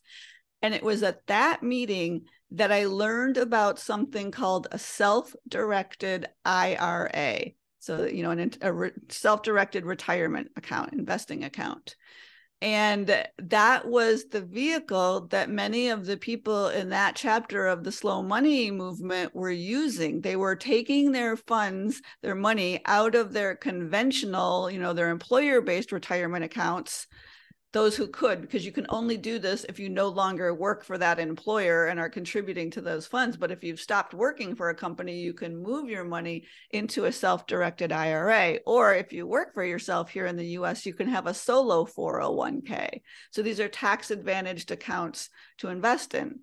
And 0.64 0.74
it 0.74 0.84
was 0.84 1.04
at 1.04 1.26
that 1.28 1.62
meeting 1.62 2.26
that 2.52 2.72
I 2.72 2.86
learned 2.86 3.38
about 3.38 3.80
something 3.80 4.32
called 4.32 4.68
a 4.72 4.80
self 4.80 5.34
directed 5.48 6.28
IRA. 6.46 7.52
So, 7.80 8.06
you 8.06 8.24
know, 8.24 8.32
an, 8.32 8.52
a 8.62 8.72
re- 8.72 8.92
self 9.10 9.42
directed 9.42 9.86
retirement 9.86 10.52
account, 10.56 10.94
investing 10.94 11.44
account. 11.44 11.96
And 12.64 13.26
that 13.40 13.88
was 13.88 14.26
the 14.26 14.42
vehicle 14.42 15.28
that 15.32 15.50
many 15.50 15.90
of 15.90 16.06
the 16.06 16.16
people 16.16 16.68
in 16.68 16.90
that 16.90 17.16
chapter 17.16 17.66
of 17.66 17.84
the 17.84 17.92
slow 17.92 18.22
money 18.22 18.70
movement 18.70 19.34
were 19.34 19.50
using. 19.50 20.22
They 20.22 20.36
were 20.36 20.56
taking 20.56 21.12
their 21.12 21.36
funds, 21.36 22.04
their 22.22 22.36
money 22.36 22.80
out 22.86 23.16
of 23.16 23.34
their 23.34 23.56
conventional, 23.56 24.70
you 24.70 24.78
know, 24.78 24.94
their 24.94 25.10
employer 25.10 25.60
based 25.62 25.92
retirement 25.92 26.46
accounts 26.46 27.08
those 27.74 27.96
who 27.96 28.08
could 28.08 28.42
because 28.42 28.66
you 28.66 28.72
can 28.72 28.86
only 28.90 29.18
do 29.18 29.40
this 29.40 29.64
if 29.66 29.80
you 29.80 29.90
no 29.90 30.08
longer 30.10 30.54
work 30.54 30.84
for 30.84 30.98
that 30.98 31.20
employer 31.20 31.86
and 31.86 32.00
are 32.00 32.10
contributing 32.10 32.70
to 32.72 32.82
those 32.82 33.08
funds. 33.08 33.38
But 33.38 33.52
if 33.52 33.64
you've 33.64 33.80
stopped 33.80 34.14
working 34.14 34.56
for 34.56 34.70
a 34.70 34.76
company 34.76 35.20
you 35.20 35.34
can 35.34 35.62
move 35.62 35.90
your 35.90 36.04
money 36.04 36.46
into 36.72 37.06
a 37.06 37.12
self-directed 37.12 37.92
IRA 37.92 38.60
or 38.66 38.94
if 38.94 39.14
you 39.14 39.26
work 39.26 39.54
for 39.54 39.64
yourself 39.64 40.10
here 40.10 40.26
in 40.26 40.36
the 40.36 40.48
US 40.58 40.86
you 40.86 40.94
can 40.94 41.08
have 41.08 41.28
a 41.28 41.34
solo 41.34 41.86
401k 41.86 43.02
so 43.32 43.42
these 43.42 43.60
are 43.60 43.70
tax 43.70 44.12
advantaged 44.12 44.72
accounts 44.72 45.30
to 45.60 45.70
invest 45.70 46.14
in 46.14 46.40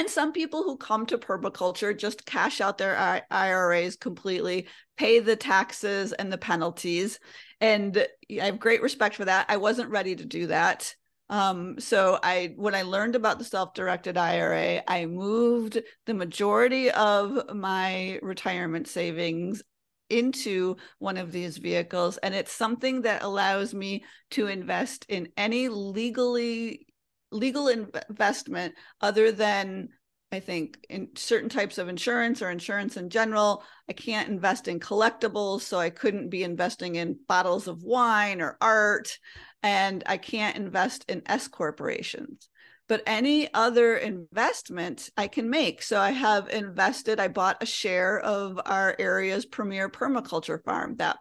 and 0.00 0.08
some 0.08 0.32
people 0.32 0.62
who 0.62 0.78
come 0.78 1.04
to 1.04 1.18
permaculture 1.18 1.94
just 1.94 2.24
cash 2.24 2.62
out 2.62 2.78
their 2.78 3.22
IRAs 3.30 3.96
completely, 3.96 4.66
pay 4.96 5.18
the 5.18 5.36
taxes 5.36 6.14
and 6.14 6.32
the 6.32 6.38
penalties. 6.38 7.20
And 7.60 8.06
I 8.30 8.46
have 8.46 8.58
great 8.58 8.80
respect 8.80 9.14
for 9.14 9.26
that. 9.26 9.44
I 9.50 9.58
wasn't 9.58 9.90
ready 9.90 10.16
to 10.16 10.24
do 10.24 10.46
that. 10.46 10.94
Um, 11.28 11.78
so 11.78 12.18
I 12.22 12.54
when 12.56 12.74
I 12.74 12.80
learned 12.80 13.14
about 13.14 13.38
the 13.38 13.44
self-directed 13.44 14.16
IRA, 14.16 14.82
I 14.88 15.04
moved 15.04 15.82
the 16.06 16.14
majority 16.14 16.90
of 16.90 17.54
my 17.54 18.18
retirement 18.22 18.88
savings 18.88 19.62
into 20.08 20.76
one 20.98 21.18
of 21.18 21.30
these 21.30 21.58
vehicles 21.58 22.16
and 22.16 22.34
it's 22.34 22.50
something 22.52 23.02
that 23.02 23.22
allows 23.22 23.74
me 23.74 24.02
to 24.30 24.46
invest 24.46 25.04
in 25.10 25.28
any 25.36 25.68
legally 25.68 26.86
legal 27.30 27.68
investment 27.68 28.74
other 29.00 29.32
than 29.32 29.88
I 30.32 30.40
think 30.40 30.86
in 30.88 31.08
certain 31.16 31.48
types 31.48 31.78
of 31.78 31.88
insurance 31.88 32.40
or 32.40 32.50
insurance 32.50 32.96
in 32.96 33.10
general. 33.10 33.64
I 33.88 33.92
can't 33.92 34.28
invest 34.28 34.68
in 34.68 34.78
collectibles, 34.78 35.62
so 35.62 35.78
I 35.78 35.90
couldn't 35.90 36.28
be 36.28 36.44
investing 36.44 36.94
in 36.94 37.18
bottles 37.26 37.66
of 37.66 37.82
wine 37.82 38.40
or 38.40 38.56
art, 38.60 39.18
and 39.62 40.04
I 40.06 40.18
can't 40.18 40.56
invest 40.56 41.04
in 41.08 41.22
S 41.26 41.48
corporations. 41.48 42.48
But 42.88 43.02
any 43.06 43.52
other 43.54 43.96
investment 43.96 45.10
I 45.16 45.28
can 45.28 45.50
make. 45.50 45.82
So 45.82 46.00
I 46.00 46.10
have 46.10 46.48
invested, 46.48 47.20
I 47.20 47.28
bought 47.28 47.62
a 47.62 47.66
share 47.66 48.18
of 48.18 48.60
our 48.64 48.96
area's 48.98 49.46
premier 49.46 49.88
permaculture 49.88 50.62
farm. 50.64 50.96
That 50.96 51.16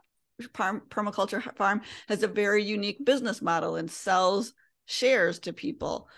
farm, 0.54 0.82
permaculture 0.90 1.56
farm 1.56 1.82
has 2.08 2.24
a 2.24 2.28
very 2.28 2.64
unique 2.64 3.04
business 3.06 3.42
model 3.42 3.76
and 3.76 3.90
sells 3.90 4.54
shares 4.90 5.40
to 5.40 5.54
people. 5.54 6.10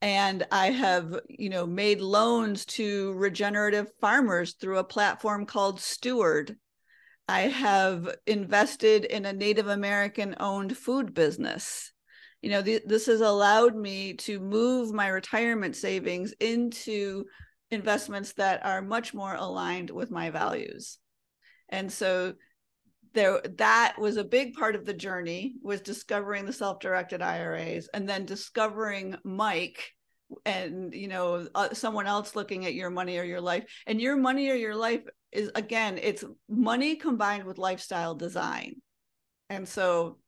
And 0.00 0.46
i 0.52 0.70
have 0.70 1.18
you 1.28 1.48
know 1.48 1.66
made 1.66 2.00
loans 2.00 2.64
to 2.66 3.12
regenerative 3.14 3.90
farmers 4.00 4.54
through 4.54 4.78
a 4.78 4.84
platform 4.84 5.44
called 5.44 5.80
steward. 5.80 6.56
I 7.26 7.40
have 7.40 8.08
invested 8.26 9.04
in 9.04 9.26
a 9.26 9.32
native 9.32 9.66
american 9.66 10.36
owned 10.38 10.76
food 10.76 11.14
business. 11.14 11.92
You 12.42 12.50
know 12.50 12.62
th- 12.62 12.84
this 12.86 13.06
has 13.06 13.20
allowed 13.20 13.74
me 13.74 14.14
to 14.18 14.38
move 14.38 14.94
my 14.94 15.08
retirement 15.08 15.74
savings 15.74 16.32
into 16.38 17.24
investments 17.70 18.34
that 18.34 18.64
are 18.64 18.80
much 18.80 19.12
more 19.12 19.34
aligned 19.34 19.90
with 19.90 20.10
my 20.12 20.30
values. 20.30 20.98
And 21.68 21.92
so 21.92 22.34
there 23.18 23.40
that 23.56 23.96
was 23.98 24.16
a 24.16 24.22
big 24.22 24.54
part 24.54 24.76
of 24.76 24.84
the 24.84 24.94
journey 24.94 25.54
was 25.60 25.80
discovering 25.80 26.46
the 26.46 26.52
self-directed 26.52 27.20
IRAs 27.20 27.88
and 27.92 28.08
then 28.08 28.24
discovering 28.24 29.16
Mike 29.24 29.92
and 30.46 30.94
you 30.94 31.08
know 31.08 31.48
uh, 31.56 31.74
someone 31.74 32.06
else 32.06 32.36
looking 32.36 32.64
at 32.64 32.74
your 32.74 32.90
money 32.90 33.18
or 33.18 33.24
your 33.24 33.40
life. 33.40 33.64
And 33.88 34.00
your 34.00 34.16
money 34.16 34.50
or 34.50 34.54
your 34.54 34.76
life 34.76 35.02
is 35.32 35.50
again 35.56 35.98
it's 36.00 36.24
money 36.48 36.94
combined 36.94 37.44
with 37.44 37.58
lifestyle 37.58 38.14
design. 38.14 38.76
And 39.50 39.66
so 39.68 40.18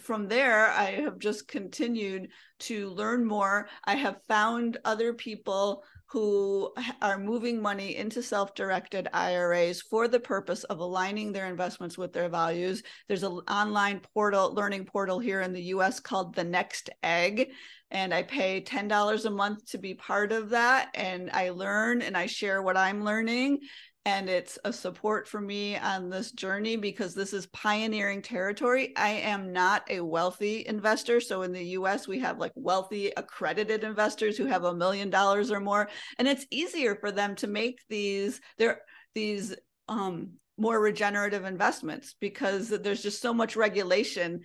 from 0.00 0.28
there 0.28 0.68
i 0.68 0.90
have 0.90 1.18
just 1.18 1.48
continued 1.48 2.28
to 2.58 2.88
learn 2.90 3.24
more. 3.24 3.68
I 3.84 3.94
have 3.94 4.18
found 4.26 4.78
other 4.84 5.14
people 5.14 5.84
who 6.10 6.72
are 7.02 7.18
moving 7.18 7.60
money 7.60 7.96
into 7.96 8.22
self 8.22 8.54
directed 8.54 9.08
IRAs 9.12 9.82
for 9.82 10.08
the 10.08 10.20
purpose 10.20 10.64
of 10.64 10.80
aligning 10.80 11.32
their 11.32 11.46
investments 11.46 11.98
with 11.98 12.12
their 12.12 12.30
values. 12.30 12.82
There's 13.08 13.22
an 13.22 13.40
online 13.48 14.00
portal, 14.14 14.54
learning 14.54 14.86
portal 14.86 15.18
here 15.18 15.42
in 15.42 15.52
the 15.52 15.64
US 15.64 16.00
called 16.00 16.34
The 16.34 16.44
Next 16.44 16.88
Egg. 17.02 17.50
And 17.90 18.12
I 18.12 18.22
pay 18.22 18.62
$10 18.62 19.24
a 19.24 19.30
month 19.30 19.66
to 19.70 19.78
be 19.78 19.94
part 19.94 20.32
of 20.32 20.50
that. 20.50 20.90
And 20.94 21.30
I 21.32 21.50
learn 21.50 22.02
and 22.02 22.16
I 22.16 22.26
share 22.26 22.62
what 22.62 22.76
I'm 22.76 23.04
learning 23.04 23.60
and 24.08 24.30
it's 24.30 24.58
a 24.64 24.72
support 24.72 25.28
for 25.28 25.38
me 25.38 25.76
on 25.76 26.08
this 26.08 26.32
journey 26.32 26.76
because 26.76 27.14
this 27.14 27.34
is 27.34 27.44
pioneering 27.48 28.22
territory. 28.22 28.94
I 28.96 29.10
am 29.10 29.52
not 29.52 29.84
a 29.90 30.00
wealthy 30.00 30.66
investor. 30.66 31.20
So 31.20 31.42
in 31.42 31.52
the 31.52 31.64
US, 31.76 32.08
we 32.08 32.18
have 32.20 32.38
like 32.38 32.52
wealthy 32.54 33.12
accredited 33.18 33.84
investors 33.84 34.38
who 34.38 34.46
have 34.46 34.64
a 34.64 34.74
million 34.74 35.10
dollars 35.10 35.50
or 35.50 35.60
more. 35.60 35.90
And 36.18 36.26
it's 36.26 36.46
easier 36.50 36.94
for 36.94 37.12
them 37.12 37.34
to 37.36 37.48
make 37.48 37.80
these, 37.90 38.40
they're 38.56 38.80
these 39.14 39.54
um, 39.88 40.30
more 40.56 40.80
regenerative 40.80 41.44
investments 41.44 42.14
because 42.18 42.70
there's 42.70 43.02
just 43.02 43.20
so 43.20 43.34
much 43.34 43.56
regulation 43.56 44.40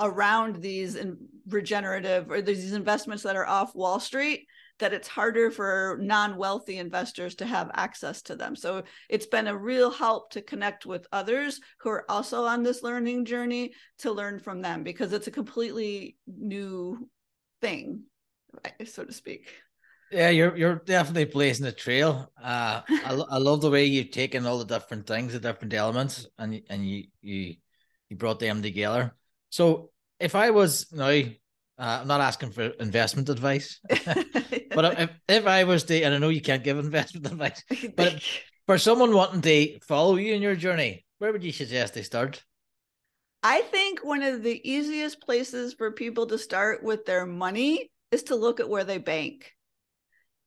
around 0.00 0.56
these 0.62 0.96
regenerative 1.46 2.30
or 2.30 2.40
these 2.40 2.72
investments 2.72 3.24
that 3.24 3.36
are 3.36 3.46
off 3.46 3.74
Wall 3.74 4.00
Street 4.00 4.46
that 4.80 4.92
it's 4.92 5.08
harder 5.08 5.50
for 5.50 5.98
non-wealthy 6.00 6.78
investors 6.78 7.36
to 7.36 7.46
have 7.46 7.70
access 7.74 8.22
to 8.22 8.36
them. 8.36 8.56
So 8.56 8.82
it's 9.08 9.26
been 9.26 9.46
a 9.46 9.56
real 9.56 9.90
help 9.90 10.32
to 10.32 10.42
connect 10.42 10.84
with 10.84 11.06
others 11.12 11.60
who 11.78 11.90
are 11.90 12.04
also 12.10 12.44
on 12.44 12.62
this 12.62 12.82
learning 12.82 13.24
journey 13.24 13.72
to 13.98 14.12
learn 14.12 14.38
from 14.40 14.60
them 14.60 14.82
because 14.82 15.12
it's 15.12 15.28
a 15.28 15.30
completely 15.30 16.16
new 16.26 17.08
thing, 17.60 18.02
so 18.84 19.04
to 19.04 19.12
speak. 19.12 19.54
Yeah, 20.10 20.30
you're 20.30 20.56
you're 20.56 20.82
definitely 20.84 21.26
blazing 21.26 21.64
the 21.64 21.72
trail. 21.72 22.32
Uh, 22.42 22.80
I, 22.88 23.24
I 23.30 23.38
love 23.38 23.60
the 23.60 23.70
way 23.70 23.84
you've 23.84 24.10
taken 24.10 24.44
all 24.44 24.58
the 24.58 24.64
different 24.64 25.06
things, 25.06 25.32
the 25.32 25.38
different 25.38 25.72
elements, 25.72 26.26
and 26.36 26.60
and 26.68 26.84
you 26.84 27.04
you 27.22 27.54
you 28.08 28.16
brought 28.16 28.40
them 28.40 28.60
together. 28.60 29.14
So 29.50 29.90
if 30.18 30.34
I 30.34 30.50
was 30.50 30.92
now 30.92 31.12
uh, 31.80 32.00
I'm 32.02 32.06
not 32.06 32.20
asking 32.20 32.50
for 32.50 32.64
investment 32.78 33.30
advice, 33.30 33.80
but 33.88 35.00
if, 35.00 35.10
if 35.28 35.46
I 35.46 35.64
was 35.64 35.84
to, 35.84 36.02
and 36.02 36.14
I 36.14 36.18
know 36.18 36.28
you 36.28 36.42
can't 36.42 36.62
give 36.62 36.78
investment 36.78 37.26
advice, 37.26 37.64
but 37.96 38.14
if, 38.14 38.42
for 38.66 38.76
someone 38.76 39.14
wanting 39.14 39.40
to 39.40 39.78
follow 39.80 40.16
you 40.16 40.34
in 40.34 40.42
your 40.42 40.54
journey, 40.54 41.06
where 41.18 41.32
would 41.32 41.42
you 41.42 41.52
suggest 41.52 41.94
they 41.94 42.02
start? 42.02 42.44
I 43.42 43.62
think 43.62 44.04
one 44.04 44.22
of 44.22 44.42
the 44.42 44.60
easiest 44.70 45.22
places 45.22 45.72
for 45.72 45.90
people 45.90 46.26
to 46.26 46.36
start 46.36 46.82
with 46.82 47.06
their 47.06 47.24
money 47.24 47.90
is 48.12 48.24
to 48.24 48.36
look 48.36 48.60
at 48.60 48.68
where 48.68 48.84
they 48.84 48.98
bank 48.98 49.54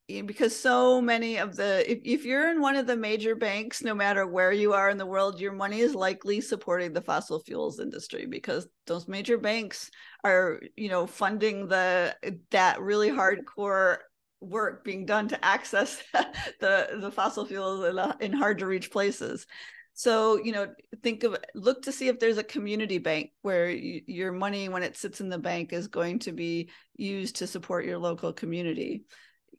because 0.08 0.58
so 0.58 1.02
many 1.02 1.38
of 1.38 1.56
the 1.56 1.90
if, 1.90 2.00
if 2.04 2.26
you're 2.26 2.52
in 2.52 2.60
one 2.60 2.76
of 2.76 2.86
the 2.86 2.96
major 2.96 3.36
banks 3.36 3.82
no 3.82 3.96
matter 3.96 4.28
where 4.28 4.52
you 4.52 4.74
are 4.74 4.90
in 4.90 4.98
the 4.98 5.06
world 5.06 5.40
your 5.40 5.54
money 5.54 5.80
is 5.80 5.96
likely 5.96 6.42
supporting 6.42 6.92
the 6.92 7.02
fossil 7.02 7.40
fuels 7.40 7.80
industry 7.80 8.26
because 8.26 8.68
those 8.86 9.08
major 9.08 9.38
banks 9.38 9.90
are 10.26 10.60
you 10.76 10.90
know 10.90 11.08
funding 11.08 11.68
the 11.68 12.14
that 12.52 12.82
really 12.82 13.10
hardcore 13.10 13.98
work 14.44 14.84
being 14.84 15.06
done 15.06 15.28
to 15.30 15.46
access 15.46 16.04
the 16.60 16.90
the 17.00 17.12
fossil 17.12 17.46
fuels 17.46 17.86
in, 17.86 18.32
in 18.32 18.38
hard 18.38 18.60
to 18.60 18.68
reach 18.68 18.92
places. 18.92 19.48
So 19.94 20.38
you 20.44 20.52
know 20.52 20.68
think 21.02 21.24
of 21.24 21.38
look 21.56 21.84
to 21.84 21.92
see 21.92 22.08
if 22.08 22.20
there's 22.20 22.38
a 22.38 22.44
community 22.44 22.98
bank 22.98 23.32
where 23.42 23.70
you, 23.70 24.02
your 24.08 24.32
money 24.32 24.70
when 24.70 24.84
it 24.84 24.98
sits 24.98 25.22
in 25.22 25.30
the 25.30 25.38
bank 25.38 25.72
is 25.72 25.88
going 25.88 26.20
to 26.20 26.32
be 26.32 26.70
used 26.96 27.38
to 27.38 27.48
support 27.48 27.86
your 27.86 27.98
local 27.98 28.34
community 28.34 29.04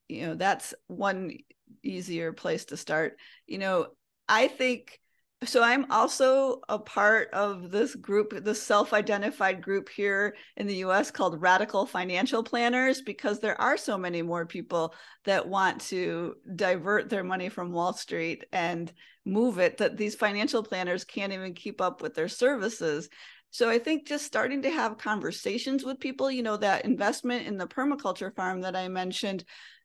you 0.09 0.27
know 0.27 0.35
that's 0.35 0.75
one 0.87 1.37
easier 1.83 2.33
place 2.33 2.67
to 2.67 2.77
start. 2.77 3.17
You 3.47 3.59
know 3.59 3.89
i 4.29 4.49
think 4.49 5.01
so 5.45 5.63
i'm 5.63 5.91
also 5.91 6.61
a 6.69 6.79
part 6.79 7.29
of 7.33 7.71
this 7.71 7.95
group 7.95 8.33
this 8.45 8.63
self-identified 8.63 9.61
group 9.61 9.89
here 9.89 10.35
in 10.57 10.67
the 10.67 10.77
us 10.77 11.11
called 11.11 11.41
radical 11.41 11.85
financial 11.85 12.43
planners 12.43 13.03
because 13.03 13.41
there 13.41 13.61
are 13.61 13.77
so 13.77 13.99
many 13.99 14.23
more 14.23 14.47
people 14.47 14.95
that 15.25 15.47
want 15.47 15.81
to 15.81 16.35
divert 16.57 17.11
their 17.11 17.25
money 17.25 17.49
from 17.49 17.73
wall 17.73 17.93
street 17.93 18.45
and 18.53 18.93
move 19.27 19.59
it 19.59 19.79
that 19.79 19.97
these 19.97 20.15
financial 20.15 20.63
planners 20.63 21.05
can't 21.05 21.33
even 21.33 21.55
keep 21.55 21.81
up 21.81 22.03
with 22.03 22.15
their 22.15 22.29
services. 22.29 23.09
So 23.51 23.71
I 23.71 23.79
think 23.79 24.07
just 24.07 24.27
starting 24.27 24.63
to 24.63 24.71
have 24.71 24.99
conversations 24.99 25.85
with 25.85 26.01
people, 26.01 26.31
you 26.31 26.43
know, 26.43 26.57
that 26.57 26.85
investment 26.85 27.47
in 27.47 27.57
the 27.57 27.67
permaculture 27.67 28.35
farm 28.35 28.63
that 28.63 28.77
I 28.77 28.89
mentioned, 28.89 29.45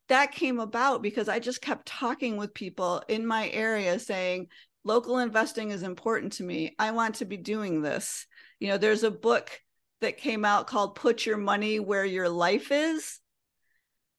that 0.10 0.34
came 0.34 0.60
about 0.60 1.02
because 1.02 1.30
I 1.30 1.40
just 1.40 1.62
kept 1.62 1.88
talking 1.88 2.38
with 2.38 2.54
people 2.54 3.02
in 3.08 3.26
my 3.26 3.50
area 3.50 3.98
saying, 4.00 4.48
local 4.84 5.20
investing 5.20 5.72
is 5.72 5.84
important 5.84 6.34
to 6.34 6.44
me. 6.44 6.76
I 6.78 6.92
want 6.92 7.16
to 7.16 7.26
be 7.26 7.38
doing 7.38 7.82
this. 7.82 8.26
You 8.60 8.70
know, 8.70 8.78
there's 8.78 9.04
a 9.04 9.12
book 9.12 9.60
that 10.02 10.18
came 10.18 10.46
out 10.46 10.68
called 10.68 10.96
Put 10.96 11.26
Your 11.26 11.38
Money 11.38 11.80
Where 11.80 12.06
Your 12.06 12.30
Life 12.30 12.72
Is. 12.72 13.20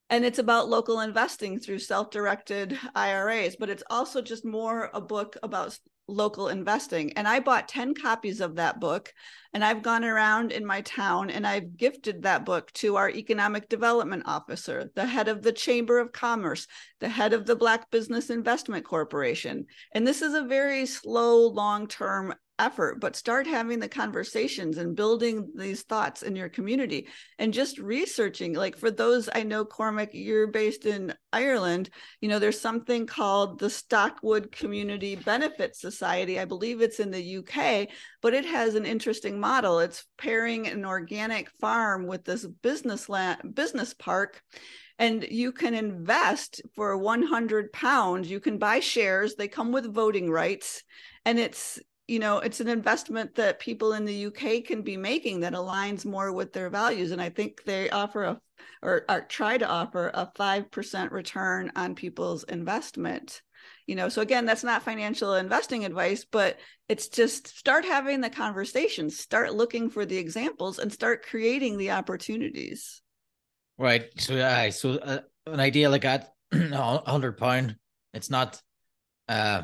And 0.08 0.24
it's 0.24 0.38
about 0.38 0.68
local 0.68 1.00
investing 1.00 1.60
through 1.60 1.78
self 1.78 2.10
directed 2.10 2.78
IRAs, 2.94 3.56
but 3.56 3.70
it's 3.70 3.84
also 3.88 4.20
just 4.20 4.44
more 4.44 4.90
a 4.92 5.00
book 5.00 5.36
about 5.42 5.78
local 6.08 6.48
investing. 6.48 7.12
And 7.12 7.26
I 7.26 7.40
bought 7.40 7.68
10 7.68 7.94
copies 7.94 8.40
of 8.40 8.56
that 8.56 8.80
book. 8.80 9.12
And 9.52 9.64
I've 9.64 9.82
gone 9.82 10.04
around 10.04 10.52
in 10.52 10.64
my 10.64 10.80
town 10.82 11.30
and 11.30 11.46
I've 11.46 11.76
gifted 11.76 12.22
that 12.22 12.44
book 12.44 12.72
to 12.74 12.96
our 12.96 13.10
economic 13.10 13.68
development 13.68 14.24
officer, 14.26 14.90
the 14.94 15.06
head 15.06 15.28
of 15.28 15.42
the 15.42 15.52
Chamber 15.52 15.98
of 15.98 16.12
Commerce, 16.12 16.66
the 17.00 17.08
head 17.08 17.32
of 17.32 17.46
the 17.46 17.56
Black 17.56 17.90
Business 17.90 18.30
Investment 18.30 18.84
Corporation. 18.84 19.66
And 19.92 20.06
this 20.06 20.22
is 20.22 20.34
a 20.34 20.44
very 20.44 20.86
slow, 20.86 21.48
long 21.48 21.88
term 21.88 22.34
effort, 22.60 23.00
but 23.00 23.16
start 23.16 23.46
having 23.46 23.80
the 23.80 23.88
conversations 23.88 24.76
and 24.78 24.94
building 24.94 25.50
these 25.56 25.82
thoughts 25.82 26.22
in 26.22 26.36
your 26.36 26.48
community 26.48 27.08
and 27.38 27.54
just 27.54 27.78
researching. 27.78 28.54
Like 28.54 28.76
for 28.76 28.90
those 28.90 29.28
I 29.34 29.42
know, 29.42 29.64
Cormac, 29.64 30.10
you're 30.12 30.46
based 30.46 30.84
in 30.84 31.14
Ireland, 31.32 31.90
you 32.20 32.28
know, 32.28 32.38
there's 32.38 32.60
something 32.60 33.06
called 33.06 33.58
the 33.58 33.70
Stockwood 33.70 34.52
Community 34.52 35.16
Benefit 35.16 35.74
Society. 35.74 36.38
I 36.38 36.44
believe 36.44 36.80
it's 36.80 37.00
in 37.00 37.10
the 37.10 37.38
UK, 37.38 37.88
but 38.20 38.34
it 38.34 38.44
has 38.44 38.74
an 38.74 38.84
interesting 38.84 39.40
model. 39.40 39.80
It's 39.80 40.04
pairing 40.18 40.68
an 40.68 40.84
organic 40.84 41.50
farm 41.60 42.06
with 42.06 42.24
this 42.24 42.46
business 42.46 43.08
land 43.08 43.54
business 43.54 43.94
park 43.94 44.42
and 45.00 45.26
you 45.30 45.50
can 45.50 45.72
invest 45.72 46.60
for 46.74 46.96
100 46.96 47.72
pounds 47.72 48.30
you 48.30 48.38
can 48.38 48.58
buy 48.58 48.80
shares 48.80 49.34
they 49.34 49.48
come 49.48 49.72
with 49.72 49.92
voting 49.92 50.30
rights 50.30 50.82
and 51.24 51.38
it's 51.38 51.80
you 52.10 52.18
know 52.18 52.38
it's 52.38 52.58
an 52.58 52.66
investment 52.66 53.36
that 53.36 53.60
people 53.60 53.92
in 53.92 54.04
the 54.04 54.26
UK 54.26 54.64
can 54.64 54.82
be 54.82 54.96
making 54.96 55.40
that 55.40 55.52
aligns 55.52 56.04
more 56.04 56.32
with 56.32 56.52
their 56.52 56.68
values 56.68 57.12
and 57.12 57.22
I 57.22 57.30
think 57.30 57.62
they 57.62 57.88
offer 57.88 58.24
a 58.24 58.40
or, 58.82 59.04
or 59.08 59.20
try 59.22 59.56
to 59.56 59.68
offer 59.68 60.10
a 60.12 60.30
5% 60.36 61.12
return 61.12 61.70
on 61.76 61.94
people's 61.94 62.42
investment. 62.44 63.42
You 63.86 63.94
know 63.94 64.08
so 64.08 64.22
again 64.22 64.44
that's 64.44 64.64
not 64.64 64.82
financial 64.82 65.34
investing 65.34 65.84
advice 65.84 66.26
but 66.28 66.58
it's 66.88 67.06
just 67.08 67.46
start 67.56 67.84
having 67.84 68.20
the 68.20 68.30
conversations 68.30 69.20
start 69.20 69.54
looking 69.54 69.88
for 69.88 70.04
the 70.04 70.16
examples 70.18 70.80
and 70.80 70.92
start 70.92 71.24
creating 71.24 71.78
the 71.78 71.92
opportunities. 71.92 73.02
Right 73.78 74.10
so 74.16 74.36
uh, 74.36 74.72
so 74.72 74.94
uh, 74.94 75.20
an 75.46 75.60
idea 75.60 75.88
like 75.88 76.02
that 76.02 76.32
100 76.50 77.38
pound 77.38 77.76
it's 78.14 78.30
not 78.30 78.60
uh 79.28 79.62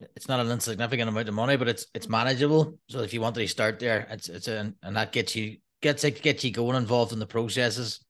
it's 0.00 0.28
not 0.28 0.40
an 0.40 0.50
insignificant 0.50 1.08
amount 1.08 1.28
of 1.28 1.34
money, 1.34 1.56
but 1.56 1.68
it's 1.68 1.86
it's 1.94 2.08
manageable. 2.08 2.78
So 2.88 3.00
if 3.00 3.14
you 3.14 3.20
want 3.20 3.34
to 3.36 3.46
start 3.46 3.78
there, 3.78 4.06
it's 4.10 4.28
it's 4.28 4.48
a, 4.48 4.72
and 4.82 4.96
that 4.96 5.12
gets 5.12 5.36
you 5.36 5.58
gets 5.80 6.04
it 6.04 6.22
gets 6.22 6.44
you 6.44 6.50
going 6.50 6.76
involved 6.76 7.12
in 7.12 7.18
the 7.18 7.26
processes 7.26 8.04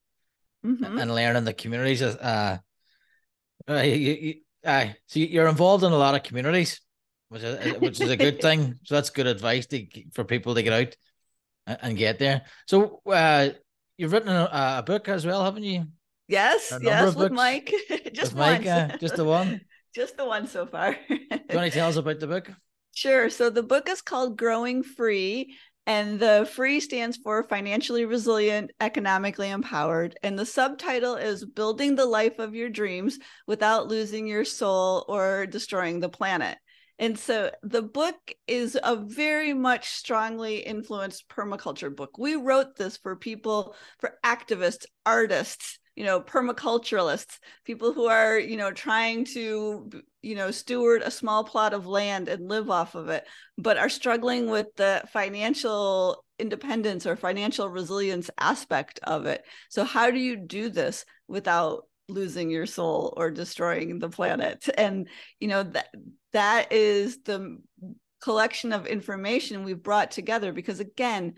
mm-hmm. 0.64 0.98
and 0.98 1.14
learning 1.14 1.44
the 1.44 1.52
communities. 1.52 2.02
Uh, 2.02 2.58
uh, 3.68 3.74
you, 3.74 3.94
you, 3.94 4.34
uh, 4.64 4.86
so 5.06 5.20
you're 5.20 5.48
involved 5.48 5.84
in 5.84 5.92
a 5.92 5.96
lot 5.96 6.14
of 6.14 6.22
communities, 6.22 6.80
which 7.28 7.42
is 7.42 7.80
which 7.80 8.00
is 8.00 8.10
a 8.10 8.16
good 8.16 8.40
thing. 8.40 8.78
So 8.84 8.94
that's 8.94 9.10
good 9.10 9.26
advice 9.26 9.66
to, 9.66 9.86
for 10.12 10.24
people 10.24 10.54
to 10.54 10.62
get 10.62 10.72
out 10.72 10.96
and, 11.66 11.78
and 11.82 11.96
get 11.96 12.18
there. 12.18 12.42
So 12.66 13.00
uh, 13.06 13.50
you've 13.96 14.12
written 14.12 14.30
a, 14.30 14.78
a, 14.78 14.82
book 14.84 15.08
as 15.08 15.26
well, 15.26 15.44
haven't 15.44 15.64
you? 15.64 15.86
Yes, 16.28 16.72
yes, 16.80 17.14
with 17.14 17.32
Mike. 17.32 17.72
just 18.12 18.32
with 18.32 18.38
Mike, 18.38 18.66
uh, 18.66 18.96
just 18.98 19.16
the 19.16 19.24
one. 19.24 19.60
just 19.94 20.16
the 20.16 20.24
one 20.24 20.46
so 20.46 20.66
far. 20.66 20.96
Do 21.08 21.14
you 21.30 21.38
want 21.54 21.70
to 21.72 21.78
tell 21.78 21.88
us 21.88 21.96
about 21.96 22.20
the 22.20 22.26
book? 22.26 22.50
Sure. 22.94 23.30
So 23.30 23.50
the 23.50 23.62
book 23.62 23.88
is 23.88 24.02
called 24.02 24.36
Growing 24.36 24.82
Free, 24.82 25.56
and 25.86 26.18
the 26.18 26.48
free 26.52 26.80
stands 26.80 27.16
for 27.16 27.42
financially 27.44 28.04
resilient, 28.04 28.70
economically 28.80 29.50
empowered. 29.50 30.16
And 30.22 30.38
the 30.38 30.46
subtitle 30.46 31.16
is 31.16 31.44
Building 31.44 31.94
the 31.94 32.06
Life 32.06 32.38
of 32.38 32.54
Your 32.54 32.70
Dreams 32.70 33.18
Without 33.46 33.88
Losing 33.88 34.26
Your 34.26 34.44
Soul 34.44 35.04
or 35.08 35.46
Destroying 35.46 36.00
the 36.00 36.08
Planet. 36.08 36.58
And 36.98 37.18
so 37.18 37.50
the 37.62 37.82
book 37.82 38.16
is 38.46 38.78
a 38.82 38.96
very 38.96 39.52
much 39.52 39.88
strongly 39.90 40.58
influenced 40.58 41.28
permaculture 41.28 41.94
book. 41.94 42.16
We 42.18 42.36
wrote 42.36 42.76
this 42.76 42.96
for 42.96 43.16
people, 43.16 43.74
for 43.98 44.14
activists, 44.24 44.86
artists, 45.04 45.78
you 45.96 46.04
know 46.04 46.20
permaculturalists 46.20 47.38
people 47.64 47.92
who 47.92 48.06
are 48.06 48.38
you 48.38 48.56
know 48.56 48.72
trying 48.72 49.24
to 49.24 49.88
you 50.22 50.34
know 50.34 50.50
steward 50.50 51.02
a 51.02 51.10
small 51.10 51.44
plot 51.44 51.72
of 51.72 51.86
land 51.86 52.28
and 52.28 52.48
live 52.48 52.68
off 52.68 52.94
of 52.94 53.08
it 53.08 53.24
but 53.56 53.78
are 53.78 53.88
struggling 53.88 54.50
with 54.50 54.66
the 54.76 55.02
financial 55.12 56.24
independence 56.38 57.06
or 57.06 57.16
financial 57.16 57.68
resilience 57.68 58.30
aspect 58.38 59.00
of 59.04 59.26
it. 59.26 59.44
So 59.68 59.84
how 59.84 60.10
do 60.10 60.18
you 60.18 60.36
do 60.36 60.68
this 60.68 61.04
without 61.28 61.86
losing 62.08 62.50
your 62.50 62.66
soul 62.66 63.14
or 63.16 63.30
destroying 63.30 63.98
the 63.98 64.08
planet? 64.08 64.68
And 64.76 65.08
you 65.40 65.48
know 65.48 65.62
that 65.62 65.88
that 66.32 66.72
is 66.72 67.18
the 67.22 67.58
collection 68.22 68.72
of 68.72 68.86
information 68.86 69.64
we've 69.64 69.82
brought 69.82 70.10
together 70.10 70.52
because 70.52 70.80
again 70.80 71.34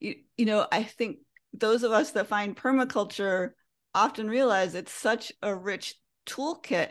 you, 0.00 0.14
you 0.38 0.46
know 0.46 0.66
i 0.72 0.82
think 0.82 1.18
those 1.52 1.82
of 1.82 1.92
us 1.92 2.12
that 2.12 2.28
find 2.28 2.56
permaculture 2.56 3.50
often 3.94 4.28
realize 4.28 4.74
it's 4.74 4.92
such 4.92 5.32
a 5.42 5.54
rich 5.54 5.94
toolkit 6.26 6.90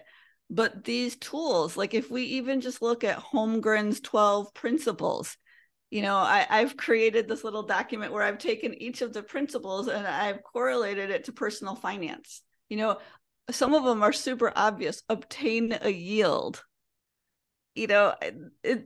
but 0.50 0.84
these 0.84 1.16
tools 1.18 1.78
like 1.78 1.94
if 1.94 2.10
we 2.10 2.24
even 2.24 2.62
just 2.62 2.82
look 2.82 3.04
at 3.04 3.20
holmgren's 3.20 4.00
12 4.00 4.54
principles 4.54 5.38
you 5.90 6.02
know 6.02 6.16
I, 6.16 6.46
i've 6.50 6.78
created 6.78 7.28
this 7.28 7.44
little 7.44 7.64
document 7.64 8.14
where 8.14 8.24
i've 8.24 8.40
taken 8.40 8.74
each 8.82 9.02
of 9.02 9.14
the 9.14 9.24
principles 9.24 9.88
and 9.88 10.08
i've 10.08 10.44
correlated 10.44 11.10
it 11.10 11.26
to 11.26 11.32
personal 11.32 11.76
finance. 11.76 12.42
You 12.70 12.78
know 12.78 12.98
some 13.50 13.74
of 13.74 13.86
them 13.86 14.04
are 14.04 14.14
super 14.14 14.52
obvious 14.56 15.04
obtain 15.08 15.78
a 15.82 15.90
yield 15.90 16.64
you 17.78 17.88
know 17.88 18.16
it, 18.64 18.86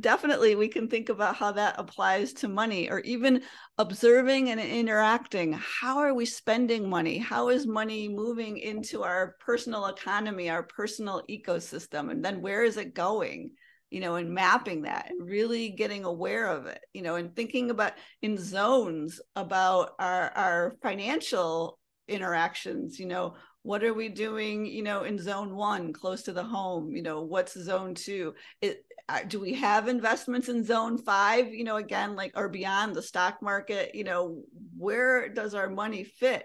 definitely 0.00 0.54
we 0.56 0.68
can 0.68 0.88
think 0.88 1.10
about 1.10 1.36
how 1.36 1.52
that 1.52 1.74
applies 1.78 2.32
to 2.32 2.48
money 2.48 2.90
or 2.90 3.00
even 3.00 3.42
observing 3.78 4.50
and 4.50 4.58
interacting. 4.58 5.52
How 5.52 5.98
are 5.98 6.14
we 6.14 6.24
spending 6.24 6.88
money? 6.88 7.18
How 7.18 7.50
is 7.50 7.66
money 7.66 8.08
moving 8.08 8.56
into 8.58 9.02
our 9.02 9.36
personal 9.40 9.86
economy 9.86 10.48
our 10.48 10.62
personal 10.62 11.22
ecosystem? 11.28 12.10
And 12.10 12.24
then 12.24 12.40
where 12.40 12.64
is 12.64 12.76
it 12.76 12.94
going? 12.94 13.52
You 13.90 14.00
know 14.00 14.14
and 14.14 14.30
mapping 14.30 14.82
that 14.82 15.10
and 15.10 15.28
really 15.28 15.70
getting 15.70 16.04
aware 16.04 16.46
of 16.46 16.66
it 16.66 16.80
you 16.94 17.02
know 17.02 17.16
and 17.16 17.34
thinking 17.34 17.70
about 17.70 17.94
in 18.22 18.38
zones 18.38 19.20
about 19.34 19.94
our 19.98 20.30
our 20.36 20.76
financial 20.80 21.80
interactions 22.06 23.00
you 23.00 23.06
know 23.06 23.34
what 23.62 23.84
are 23.84 23.92
we 23.92 24.08
doing 24.08 24.64
you 24.64 24.82
know 24.82 25.02
in 25.02 25.18
zone 25.18 25.54
one 25.54 25.92
close 25.92 26.22
to 26.22 26.32
the 26.32 26.42
home 26.42 26.90
you 26.90 27.02
know 27.02 27.22
what's 27.22 27.58
zone 27.58 27.94
two? 27.94 28.34
It, 28.60 28.84
uh, 29.08 29.20
do 29.26 29.40
we 29.40 29.54
have 29.54 29.88
investments 29.88 30.48
in 30.48 30.64
zone 30.64 30.98
five 30.98 31.52
you 31.52 31.64
know 31.64 31.76
again 31.76 32.16
like 32.16 32.32
or 32.36 32.48
beyond 32.48 32.94
the 32.94 33.02
stock 33.02 33.42
market? 33.42 33.94
You 33.94 34.04
know 34.04 34.42
where 34.76 35.28
does 35.28 35.54
our 35.54 35.68
money 35.68 36.04
fit 36.04 36.44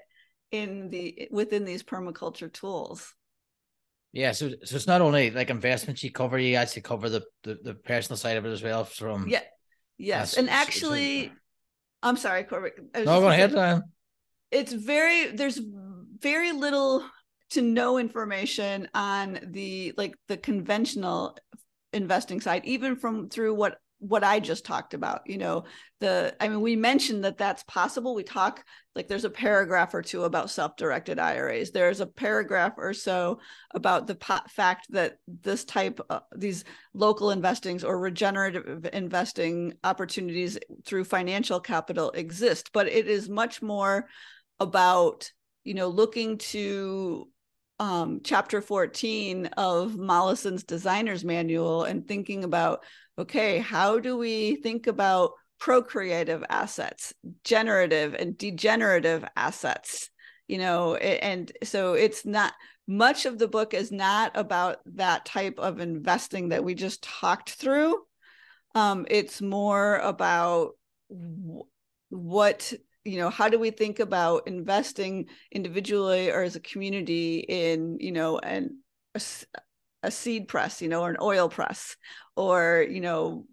in 0.52 0.90
the 0.90 1.28
within 1.32 1.66
these 1.66 1.84
permaculture 1.84 2.52
tools? 2.52 3.14
Yeah 4.12 4.32
so 4.32 4.50
so 4.64 4.76
it's 4.76 4.88
not 4.88 5.02
only 5.02 5.30
like 5.32 5.50
investments 5.50 6.04
you 6.04 6.12
cover 6.12 6.40
you 6.40 6.56
actually 6.56 6.84
cover 6.84 7.10
the 7.10 7.24
the, 7.44 7.58
the 7.64 7.74
personal 7.74 8.18
side 8.18 8.38
of 8.38 8.46
it 8.46 8.50
as 8.50 8.64
well 8.64 8.86
from 8.86 9.28
yeah 9.28 9.42
yes 9.98 10.38
uh, 10.38 10.42
and 10.42 10.50
actually 10.50 11.24
so, 11.24 11.28
so, 11.28 11.36
i'm 12.04 12.18
sorry 12.18 12.44
Cormac. 12.44 12.74
no 12.96 13.20
go 13.20 13.28
ahead 13.28 13.82
it's 14.52 14.72
very 14.72 15.32
there's 15.32 15.60
very 16.20 16.52
little 16.52 17.04
to 17.52 17.62
no 17.62 17.98
information 17.98 18.88
on 18.94 19.40
the 19.44 19.94
like 19.98 20.16
the 20.28 20.38
conventional 20.38 21.38
investing 21.94 22.42
side 22.42 22.66
even 22.66 22.96
from 22.96 23.30
through 23.30 23.54
what 23.54 23.78
what 24.00 24.24
I 24.24 24.40
just 24.40 24.66
talked 24.66 24.94
about, 24.94 25.22
you 25.26 25.38
know, 25.38 25.64
the, 26.00 26.36
I 26.40 26.48
mean, 26.48 26.62
we 26.62 26.76
mentioned 26.76 27.24
that 27.24 27.38
that's 27.38 27.64
possible. 27.64 28.14
We 28.14 28.24
talk 28.24 28.64
like 28.94 29.08
there's 29.08 29.26
a 29.26 29.30
paragraph 29.30 29.94
or 29.94 30.02
two 30.02 30.24
about 30.24 30.52
self 30.52 30.76
directed 30.76 31.18
IRAs. 31.18 31.72
There's 31.72 32.02
a 32.02 32.06
paragraph 32.06 32.74
or 32.78 32.94
so 32.94 33.40
about 33.74 34.06
the 34.06 34.16
po- 34.16 34.40
fact 34.50 34.88
that 34.92 35.18
this 35.28 35.64
type, 35.64 36.00
of, 36.10 36.22
these 36.36 36.66
local 36.94 37.32
investings 37.32 37.84
or 37.84 37.98
regenerative 37.98 38.88
investing 38.94 39.74
opportunities 39.84 40.58
through 40.86 41.06
financial 41.06 41.60
capital 41.60 42.12
exist, 42.12 42.72
but 42.74 42.88
it 42.88 43.08
is 43.08 43.30
much 43.30 43.62
more 43.62 44.08
about 44.60 45.32
you 45.66 45.74
know, 45.74 45.90
looking 45.90 46.38
to 46.38 47.28
um, 47.80 48.22
chapter 48.24 48.62
14 48.62 49.48
of 49.58 49.98
Mollison's 49.98 50.64
designer's 50.64 51.26
manual 51.26 51.84
and 51.84 52.08
thinking 52.08 52.46
about, 52.46 52.84
okay, 53.18 53.58
how 53.58 54.00
do 54.00 54.16
we 54.18 54.56
think 54.58 54.88
about 54.88 55.32
procreative 55.60 56.44
assets, 56.50 57.14
generative 57.44 58.14
and 58.14 58.38
degenerative 58.38 59.26
assets? 59.36 60.10
You 60.48 60.60
know, 60.60 60.96
and 60.96 61.52
so 61.64 61.94
it's 61.94 62.26
not 62.26 62.54
much 62.88 63.26
of 63.26 63.40
the 63.40 63.48
book 63.48 63.74
is 63.74 63.92
not 63.92 64.32
about 64.36 64.78
that 64.86 65.26
type 65.26 65.58
of 65.58 65.80
investing 65.80 66.50
that 66.50 66.64
we 66.64 66.76
just 66.76 67.02
talked 67.02 67.50
through. 67.50 67.98
Um, 68.76 69.08
it's 69.10 69.42
more 69.42 69.98
about 69.98 70.74
w- 71.10 71.64
what 72.10 72.74
you 73.06 73.20
know 73.20 73.30
how 73.30 73.48
do 73.48 73.60
we 73.60 73.72
think 73.72 74.00
about 74.00 74.48
investing 74.48 75.28
individually 75.52 76.32
or 76.32 76.42
as 76.42 76.56
a 76.56 76.60
community 76.60 77.46
in 77.48 77.98
you 78.00 78.12
know 78.12 78.40
an 78.40 78.80
a, 79.14 79.22
a 80.04 80.12
seed 80.12 80.48
press 80.48 80.82
you 80.82 80.90
know 80.90 81.02
or 81.04 81.10
an 81.10 81.18
oil 81.22 81.48
press? 81.48 81.96
Or 82.36 82.86
you 82.90 83.00
know 83.00 83.46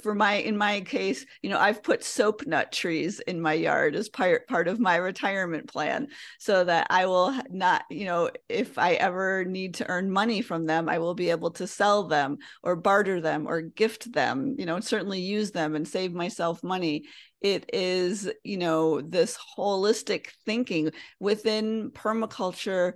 for 0.00 0.14
my 0.14 0.34
in 0.34 0.56
my 0.56 0.80
case 0.80 1.24
you 1.42 1.50
know 1.50 1.58
i've 1.58 1.82
put 1.82 2.04
soap 2.04 2.46
nut 2.46 2.70
trees 2.72 3.20
in 3.20 3.40
my 3.40 3.52
yard 3.52 3.94
as 3.96 4.08
part 4.08 4.46
part 4.46 4.68
of 4.68 4.78
my 4.78 4.96
retirement 4.96 5.66
plan 5.68 6.06
so 6.38 6.64
that 6.64 6.86
i 6.90 7.06
will 7.06 7.34
not 7.50 7.84
you 7.90 8.04
know 8.04 8.30
if 8.48 8.78
i 8.78 8.94
ever 8.94 9.44
need 9.44 9.74
to 9.74 9.88
earn 9.88 10.10
money 10.10 10.42
from 10.42 10.66
them 10.66 10.88
i 10.88 10.98
will 10.98 11.14
be 11.14 11.30
able 11.30 11.50
to 11.50 11.66
sell 11.66 12.06
them 12.06 12.36
or 12.62 12.76
barter 12.76 13.20
them 13.20 13.46
or 13.46 13.62
gift 13.62 14.12
them 14.12 14.54
you 14.58 14.66
know 14.66 14.78
certainly 14.80 15.20
use 15.20 15.50
them 15.50 15.74
and 15.74 15.86
save 15.86 16.12
myself 16.12 16.62
money 16.62 17.04
it 17.42 17.70
is 17.72 18.30
you 18.44 18.56
know 18.56 19.00
this 19.00 19.38
holistic 19.56 20.28
thinking 20.44 20.90
within 21.20 21.90
permaculture. 21.90 22.94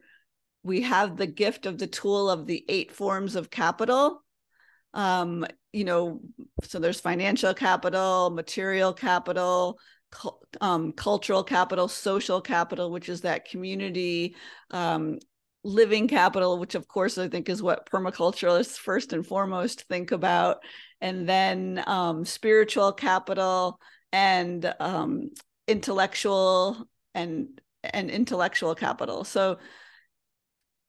We 0.63 0.83
have 0.83 1.17
the 1.17 1.27
gift 1.27 1.67
of 1.67 1.79
the 1.79 1.87
tool 1.87 2.29
of 2.29 2.47
the 2.47 2.65
eight 2.69 2.93
forms 2.93 3.37
of 3.37 3.51
capital. 3.51 4.23
Um 4.95 5.47
you 5.73 5.85
know 5.85 6.21
so 6.65 6.79
there's 6.79 7.01
financial 7.01 7.53
capital 7.53 8.31
material 8.31 8.93
capital 8.95 9.79
um, 10.61 10.93
cultural 10.93 11.45
capital 11.45 11.89
social 11.89 12.41
capital 12.41 12.91
which 12.91 13.09
is 13.11 13.21
that 13.21 13.45
community 13.45 14.35
um, 14.71 15.19
living 15.65 16.09
capital 16.09 16.59
which 16.59 16.75
of 16.75 16.89
course 16.89 17.19
i 17.19 17.29
think 17.29 17.49
is 17.49 17.63
what 17.63 17.91
permaculturalists 17.91 18.79
first 18.79 19.13
and 19.13 19.27
foremost 19.27 19.85
think 19.89 20.13
about. 20.13 20.59
And 21.01 21.29
then 21.29 21.83
um, 21.87 22.25
spiritual 22.25 22.93
capital 22.93 23.79
and 24.17 24.75
um, 24.81 25.29
intellectual 25.69 26.89
and 27.15 27.61
and 27.85 28.11
intellectual 28.11 28.75
capital. 28.75 29.25
So 29.25 29.59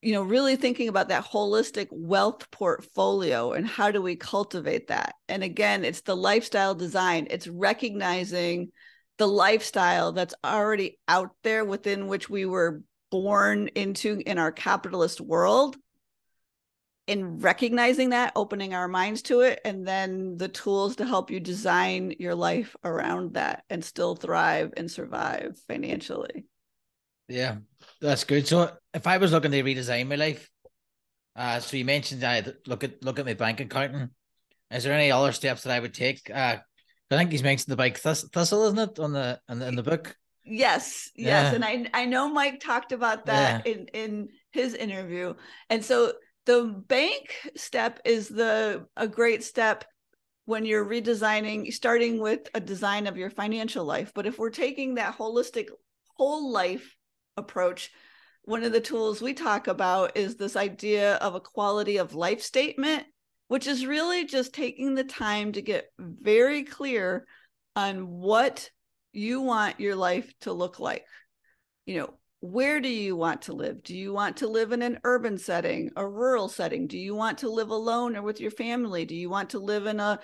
you 0.02 0.14
know 0.14 0.24
really 0.24 0.56
thinking 0.56 0.88
about 0.88 1.10
that 1.10 1.26
holistic 1.26 1.88
wealth 1.92 2.50
portfolio 2.52 3.52
and 3.52 3.68
how 3.68 3.92
do 3.92 4.02
we 4.02 4.16
cultivate 4.16 4.88
that. 4.88 5.16
And 5.28 5.44
again 5.44 5.84
it's 5.84 6.02
the 6.02 6.16
lifestyle 6.16 6.74
design. 6.74 7.28
It's 7.30 7.50
recognizing 7.50 8.72
the 9.18 9.28
lifestyle 9.28 10.14
that's 10.14 10.36
already 10.46 10.98
out 11.10 11.32
there 11.44 11.66
within 11.66 12.08
which 12.08 12.30
we 12.30 12.46
were 12.46 12.82
born 13.12 13.68
into 13.76 14.22
in 14.26 14.38
our 14.38 14.54
capitalist 14.54 15.20
world 15.20 15.76
in 17.08 17.40
recognizing 17.40 18.10
that 18.10 18.34
opening 18.36 18.74
our 18.74 18.88
minds 18.88 19.22
to 19.24 19.40
it 19.40 19.62
and 19.64 19.88
then 19.88 20.38
the 20.38 20.50
tools 20.50 20.98
to 20.98 21.06
help 21.06 21.32
you 21.32 21.40
design 21.40 22.14
your 22.20 22.36
life 22.36 22.76
around 22.84 23.34
that 23.34 23.64
and 23.70 23.84
still 23.84 24.16
thrive 24.16 24.74
and 24.76 24.92
survive 24.92 25.58
financially. 25.68 26.46
Yeah 27.30 27.58
that's 28.02 28.26
good. 28.26 28.48
So 28.48 28.72
if 28.94 29.08
i 29.08 29.18
was 29.18 29.32
looking 29.32 29.52
to 29.52 29.64
redesign 29.64 30.08
my 30.08 30.16
life 30.16 30.50
uh 31.36 31.60
so 31.60 31.78
you 31.78 31.86
mentioned 31.86 32.24
i 32.24 32.44
look 32.66 32.84
at 32.84 33.04
look 33.04 33.20
at 33.20 33.26
my 33.26 33.34
bank 33.34 33.62
account. 33.62 34.12
Is 34.70 34.84
there 34.84 34.94
any 34.94 35.12
other 35.12 35.32
steps 35.32 35.64
that 35.64 35.74
i 35.74 35.80
would 35.80 35.94
take? 35.94 36.30
Uh 36.30 36.58
i 37.10 37.18
think 37.18 37.32
he's 37.32 37.44
mentioned 37.44 37.72
the 37.72 37.78
bike 37.78 37.98
thistle 37.98 38.66
isn't 38.66 38.80
it 38.80 39.00
on 39.00 39.14
the 39.14 39.40
in 39.50 39.60
the, 39.60 39.68
in 39.68 39.76
the 39.76 39.84
book? 39.84 40.16
Yes 40.44 41.10
yes 41.16 41.52
yeah. 41.52 41.56
and 41.56 41.66
i 41.66 42.02
i 42.02 42.06
know 42.06 42.30
mike 42.30 42.60
talked 42.60 42.92
about 42.92 43.26
that 43.26 43.66
yeah. 43.66 43.74
in 43.74 43.88
in 43.88 44.30
his 44.52 44.74
interview. 44.74 45.36
And 45.70 45.86
so 45.86 46.14
the 46.48 46.64
bank 46.88 47.36
step 47.58 48.00
is 48.06 48.30
the 48.30 48.88
a 48.96 49.08
great 49.08 49.44
step 49.44 49.84
when 50.46 50.66
you're 50.66 50.86
redesigning 50.86 51.72
starting 51.74 52.22
with 52.22 52.48
a 52.56 52.60
design 52.62 53.06
of 53.06 53.18
your 53.18 53.30
financial 53.30 53.84
life. 53.84 54.14
But 54.16 54.26
if 54.26 54.40
we're 54.40 54.50
taking 54.50 54.96
that 54.96 55.18
holistic 55.18 55.68
whole 56.16 56.52
life 56.52 56.96
approach 57.36 57.92
one 58.44 58.64
of 58.64 58.72
the 58.72 58.80
tools 58.80 59.22
we 59.22 59.34
talk 59.34 59.68
about 59.68 60.16
is 60.16 60.38
this 60.38 60.56
idea 60.56 61.16
of 61.16 61.36
a 61.36 61.42
quality 61.42 61.98
of 61.98 62.16
life 62.16 62.42
statement 62.42 63.04
which 63.50 63.68
is 63.68 63.86
really 63.86 64.26
just 64.26 64.54
taking 64.54 64.96
the 64.96 65.04
time 65.04 65.52
to 65.52 65.62
get 65.62 65.92
very 66.00 66.64
clear 66.64 67.28
on 67.76 68.08
what 68.08 68.70
you 69.12 69.42
want 69.42 69.80
your 69.80 69.96
life 69.96 70.34
to 70.42 70.52
look 70.54 70.80
like. 70.80 71.06
You 71.86 71.98
know 72.00 72.14
where 72.40 72.80
do 72.80 72.90
you 72.90 73.16
want 73.16 73.44
to 73.44 73.54
live? 73.54 73.84
Do 73.84 73.96
you 73.96 74.14
want 74.14 74.38
to 74.38 74.48
live 74.48 74.72
in 74.72 74.82
an 74.82 75.00
urban 75.04 75.38
setting, 75.38 75.92
a 75.96 76.08
rural 76.08 76.50
setting? 76.50 76.88
Do 76.88 76.98
you 76.98 77.16
want 77.16 77.40
to 77.40 77.50
live 77.50 77.70
alone 77.70 78.16
or 78.16 78.22
with 78.22 78.40
your 78.40 78.52
family? 78.52 79.06
Do 79.06 79.16
you 79.16 79.30
want 79.30 79.52
to 79.52 79.60
live 79.60 79.88
in 79.88 80.00
a 80.00 80.20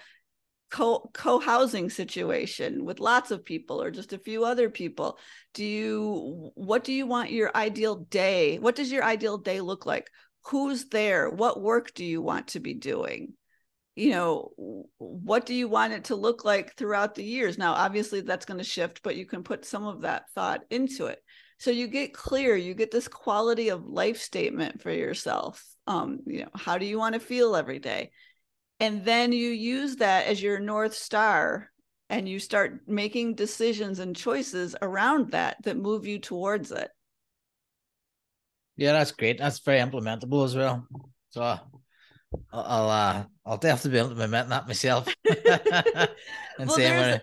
co 0.69 1.09
co-housing 1.13 1.89
situation 1.89 2.85
with 2.85 2.99
lots 2.99 3.31
of 3.31 3.45
people 3.45 3.81
or 3.81 3.89
just 3.89 4.13
a 4.13 4.19
few 4.19 4.45
other 4.45 4.69
people? 4.69 5.17
Do 5.53 5.65
you 5.65 6.51
what 6.55 6.83
do 6.83 6.93
you 6.93 7.07
want 7.07 7.31
your 7.31 7.55
ideal 7.55 7.95
day? 7.95 8.59
What 8.59 8.75
does 8.75 8.91
your 8.91 9.03
ideal 9.03 9.39
day 9.39 9.61
look 9.61 9.85
like? 9.85 10.07
Who's 10.45 10.89
there? 10.89 11.29
What 11.29 11.61
work 11.61 11.93
do 11.93 12.05
you 12.05 12.21
want 12.21 12.49
to 12.49 12.59
be 12.59 12.75
doing? 12.75 13.33
you 13.95 14.09
know 14.09 14.51
what 14.97 15.45
do 15.45 15.53
you 15.53 15.67
want 15.67 15.93
it 15.93 16.05
to 16.05 16.15
look 16.15 16.43
like 16.43 16.75
throughout 16.75 17.13
the 17.13 17.23
years 17.23 17.57
now 17.57 17.73
obviously 17.73 18.21
that's 18.21 18.45
going 18.45 18.57
to 18.57 18.63
shift 18.63 19.01
but 19.03 19.15
you 19.15 19.25
can 19.25 19.43
put 19.43 19.65
some 19.65 19.85
of 19.85 20.01
that 20.01 20.23
thought 20.33 20.61
into 20.69 21.05
it 21.05 21.19
so 21.63 21.71
you 21.71 21.87
get 21.87 22.13
clear 22.13 22.57
you 22.57 22.73
get 22.73 22.91
this 22.91 23.07
quality 23.07 23.69
of 23.69 23.87
life 23.87 24.19
statement 24.19 24.81
for 24.81 24.91
yourself 24.91 25.63
um 25.87 26.19
you 26.25 26.41
know 26.41 26.49
how 26.53 26.77
do 26.77 26.85
you 26.85 26.99
want 26.99 27.13
to 27.13 27.21
feel 27.21 27.55
every 27.55 27.79
day? 27.79 28.11
And 28.81 29.05
then 29.05 29.31
you 29.31 29.49
use 29.49 29.95
that 29.97 30.27
as 30.27 30.43
your 30.43 30.59
north 30.59 30.93
star 30.93 31.69
and 32.09 32.27
you 32.27 32.37
start 32.37 32.81
making 32.85 33.35
decisions 33.35 33.99
and 33.99 34.13
choices 34.13 34.75
around 34.81 35.31
that 35.31 35.55
that 35.63 35.77
move 35.77 36.05
you 36.05 36.19
towards 36.19 36.73
it. 36.73 36.89
Yeah 38.75 38.91
that's 38.91 39.13
great. 39.13 39.37
That's 39.37 39.59
very 39.59 39.79
implementable 39.79 40.43
as 40.43 40.57
well. 40.57 40.85
So 41.29 41.43
uh, 41.43 41.59
I'll 42.51 42.89
uh, 42.89 43.23
I'll 43.45 43.57
definitely 43.57 44.01
be 44.01 44.05
implementing 44.05 44.49
that 44.49 44.67
myself. 44.67 45.07
And 46.59 46.67
well, 46.67 46.77
saying 46.77 47.21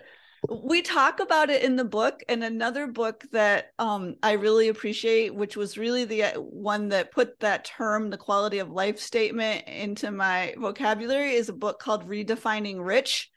we 0.49 0.81
talk 0.81 1.19
about 1.19 1.49
it 1.49 1.63
in 1.63 1.75
the 1.75 1.85
book 1.85 2.21
and 2.27 2.43
another 2.43 2.87
book 2.87 3.23
that 3.31 3.67
um, 3.77 4.15
i 4.23 4.31
really 4.31 4.69
appreciate 4.69 5.35
which 5.35 5.55
was 5.55 5.77
really 5.77 6.03
the 6.03 6.23
uh, 6.23 6.39
one 6.39 6.89
that 6.89 7.11
put 7.11 7.39
that 7.39 7.63
term 7.63 8.09
the 8.09 8.17
quality 8.17 8.57
of 8.57 8.69
life 8.71 8.99
statement 8.99 9.67
into 9.67 10.11
my 10.11 10.53
vocabulary 10.57 11.33
is 11.33 11.49
a 11.49 11.53
book 11.53 11.79
called 11.79 12.07
redefining 12.07 12.83
rich. 12.83 13.29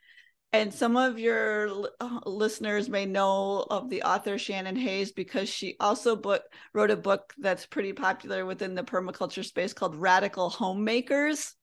And 0.53 0.73
some 0.73 0.95
of 0.95 1.19
your 1.19 1.89
uh, 1.99 2.19
listeners 2.25 2.87
may 2.87 3.05
know 3.05 3.65
of 3.69 3.89
the 3.89 4.03
author 4.03 4.37
shannon 4.37 4.77
hayes 4.77 5.11
because 5.11 5.49
she 5.49 5.75
also 5.81 6.15
book, 6.15 6.43
wrote 6.73 6.91
a 6.91 6.95
book 6.95 7.33
that's 7.37 7.65
pretty 7.65 7.91
popular 7.91 8.45
within 8.45 8.73
the 8.73 8.83
permaculture 8.83 9.43
space 9.43 9.73
called 9.73 9.97
radical 9.97 10.49
homemakers. 10.49 11.55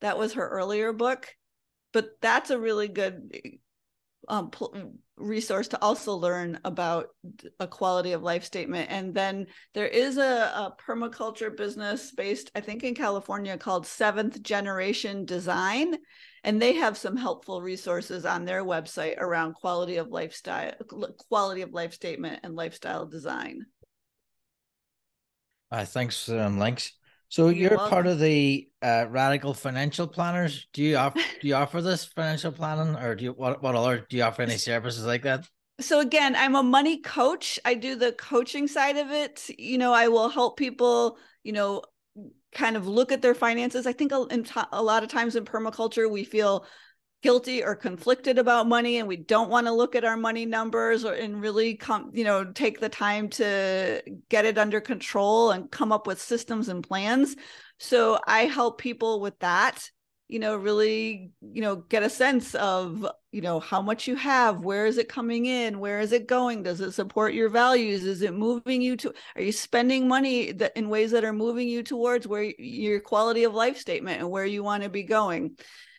That 0.00 0.18
was 0.18 0.32
her 0.32 0.48
earlier 0.48 0.92
book. 0.92 1.28
But 1.92 2.20
that's 2.20 2.50
a 2.50 2.58
really 2.58 2.88
good 2.88 3.30
um, 4.28 4.50
resource 5.16 5.68
to 5.68 5.82
also 5.82 6.14
learn 6.14 6.58
about 6.64 7.08
a 7.60 7.66
quality 7.66 8.12
of 8.12 8.22
life 8.22 8.44
statement. 8.44 8.90
And 8.90 9.14
then 9.14 9.46
there 9.74 9.86
is 9.86 10.16
a, 10.16 10.22
a, 10.22 10.76
permaculture 10.86 11.56
business 11.56 12.12
based, 12.12 12.50
I 12.54 12.60
think, 12.60 12.84
in 12.84 12.94
California 12.94 13.56
called 13.58 13.86
Seventh 13.86 14.42
Generation 14.42 15.24
Design. 15.24 15.96
And 16.44 16.62
they 16.62 16.74
have 16.74 16.96
some 16.96 17.16
helpful 17.16 17.60
resources 17.60 18.24
on 18.24 18.44
their 18.44 18.64
website 18.64 19.18
around 19.18 19.54
quality 19.54 19.96
of 19.96 20.08
lifestyle, 20.08 20.72
quality 21.28 21.62
of 21.62 21.72
life 21.72 21.92
statement 21.92 22.40
and 22.44 22.54
lifestyle 22.54 23.06
design. 23.06 23.66
Uh, 25.70 25.84
thanks 25.84 26.28
um, 26.28 26.58
links. 26.58 26.92
So 27.28 27.48
you're, 27.48 27.70
you're 27.70 27.78
part 27.78 28.06
of 28.06 28.18
the 28.18 28.68
uh, 28.82 29.06
radical 29.08 29.52
financial 29.54 30.06
planners. 30.06 30.66
Do 30.72 30.82
you 30.82 30.96
offer 30.96 31.20
do 31.40 31.48
you 31.48 31.54
offer 31.54 31.82
this 31.82 32.04
financial 32.04 32.52
planning, 32.52 32.96
or 32.96 33.14
do 33.14 33.24
you 33.24 33.32
what 33.32 33.62
what 33.62 33.74
other 33.74 34.06
do 34.08 34.16
you 34.16 34.22
offer 34.22 34.42
any 34.42 34.56
services 34.56 35.04
like 35.04 35.22
that? 35.22 35.46
So 35.80 36.00
again, 36.00 36.34
I'm 36.34 36.56
a 36.56 36.62
money 36.62 37.00
coach. 37.00 37.60
I 37.64 37.74
do 37.74 37.94
the 37.94 38.12
coaching 38.12 38.66
side 38.66 38.96
of 38.96 39.10
it. 39.10 39.48
You 39.58 39.78
know, 39.78 39.92
I 39.92 40.08
will 40.08 40.28
help 40.28 40.56
people. 40.56 41.18
You 41.44 41.52
know, 41.52 41.82
kind 42.52 42.76
of 42.76 42.88
look 42.88 43.12
at 43.12 43.22
their 43.22 43.34
finances. 43.34 43.86
I 43.86 43.92
think 43.92 44.12
a, 44.12 44.26
a 44.72 44.82
lot 44.82 45.02
of 45.02 45.08
times 45.08 45.36
in 45.36 45.44
permaculture, 45.44 46.10
we 46.10 46.24
feel 46.24 46.66
guilty 47.22 47.64
or 47.64 47.74
conflicted 47.74 48.38
about 48.38 48.68
money 48.68 48.98
and 48.98 49.08
we 49.08 49.16
don't 49.16 49.50
want 49.50 49.66
to 49.66 49.72
look 49.72 49.96
at 49.96 50.04
our 50.04 50.16
money 50.16 50.46
numbers 50.46 51.04
or 51.04 51.14
and 51.14 51.40
really 51.40 51.74
come 51.74 52.10
you 52.14 52.24
know 52.24 52.44
take 52.44 52.78
the 52.78 52.88
time 52.88 53.28
to 53.28 54.00
get 54.28 54.44
it 54.44 54.58
under 54.58 54.80
control 54.80 55.50
and 55.50 55.70
come 55.70 55.90
up 55.90 56.06
with 56.06 56.20
systems 56.20 56.68
and 56.68 56.86
plans. 56.86 57.36
So 57.78 58.18
i 58.26 58.46
help 58.46 58.78
people 58.78 59.20
with 59.20 59.38
that 59.40 59.90
you 60.28 60.38
know 60.38 60.56
really 60.56 61.30
you 61.40 61.62
know 61.62 61.76
get 61.76 62.02
a 62.02 62.10
sense 62.10 62.54
of 62.54 63.06
you 63.32 63.40
know 63.40 63.58
how 63.58 63.80
much 63.80 64.06
you 64.06 64.14
have 64.14 64.62
where 64.62 64.86
is 64.86 64.98
it 64.98 65.08
coming 65.08 65.46
in 65.46 65.80
where 65.80 66.00
is 66.00 66.12
it 66.12 66.28
going 66.28 66.62
does 66.62 66.80
it 66.80 66.92
support 66.92 67.34
your 67.34 67.48
values 67.48 68.04
is 68.04 68.22
it 68.22 68.34
moving 68.34 68.82
you 68.82 68.96
to 68.96 69.12
are 69.34 69.42
you 69.42 69.52
spending 69.52 70.06
money 70.06 70.52
that 70.52 70.76
in 70.76 70.90
ways 70.90 71.10
that 71.10 71.24
are 71.24 71.32
moving 71.32 71.66
you 71.66 71.82
towards 71.82 72.28
where 72.28 72.52
your 72.58 73.00
quality 73.00 73.44
of 73.44 73.54
life 73.54 73.78
statement 73.78 74.20
and 74.20 74.30
where 74.30 74.46
you 74.46 74.62
want 74.62 74.82
to 74.82 74.90
be 74.90 75.02
going 75.02 75.56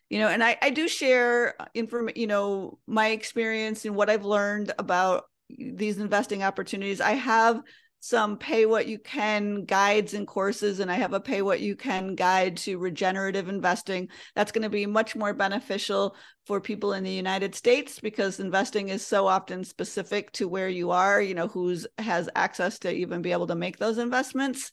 you 0.09 0.19
know 0.19 0.27
and 0.27 0.43
i 0.43 0.57
i 0.61 0.69
do 0.69 0.87
share 0.87 1.55
uh, 1.61 1.65
inform 1.73 2.09
you 2.15 2.27
know 2.27 2.79
my 2.87 3.09
experience 3.09 3.85
and 3.85 3.95
what 3.95 4.09
i've 4.09 4.25
learned 4.25 4.71
about 4.77 5.25
these 5.49 5.97
investing 5.97 6.43
opportunities. 6.43 7.01
I 7.01 7.11
have 7.13 7.61
some 8.01 8.37
pay 8.37 8.65
what 8.65 8.87
you 8.87 8.97
can 8.97 9.65
guides 9.65 10.13
and 10.13 10.25
courses 10.25 10.79
and 10.79 10.89
i 10.89 10.95
have 10.95 11.11
a 11.11 11.19
pay 11.19 11.41
what 11.41 11.59
you 11.59 11.75
can 11.75 12.15
guide 12.15 12.55
to 12.55 12.77
regenerative 12.77 13.49
investing. 13.49 14.07
That's 14.35 14.53
going 14.53 14.63
to 14.63 14.69
be 14.69 14.85
much 14.85 15.17
more 15.17 15.33
beneficial 15.33 16.15
for 16.45 16.61
people 16.61 16.93
in 16.93 17.03
the 17.03 17.11
united 17.11 17.53
states 17.53 17.99
because 17.99 18.39
investing 18.39 18.87
is 18.87 19.05
so 19.05 19.27
often 19.27 19.65
specific 19.65 20.31
to 20.31 20.47
where 20.47 20.69
you 20.69 20.91
are 20.91 21.21
you 21.21 21.35
know 21.35 21.49
who's 21.49 21.85
has 21.97 22.29
access 22.35 22.79
to 22.79 22.91
even 22.91 23.21
be 23.21 23.33
able 23.33 23.47
to 23.47 23.55
make 23.55 23.77
those 23.77 23.97
investments 23.97 24.71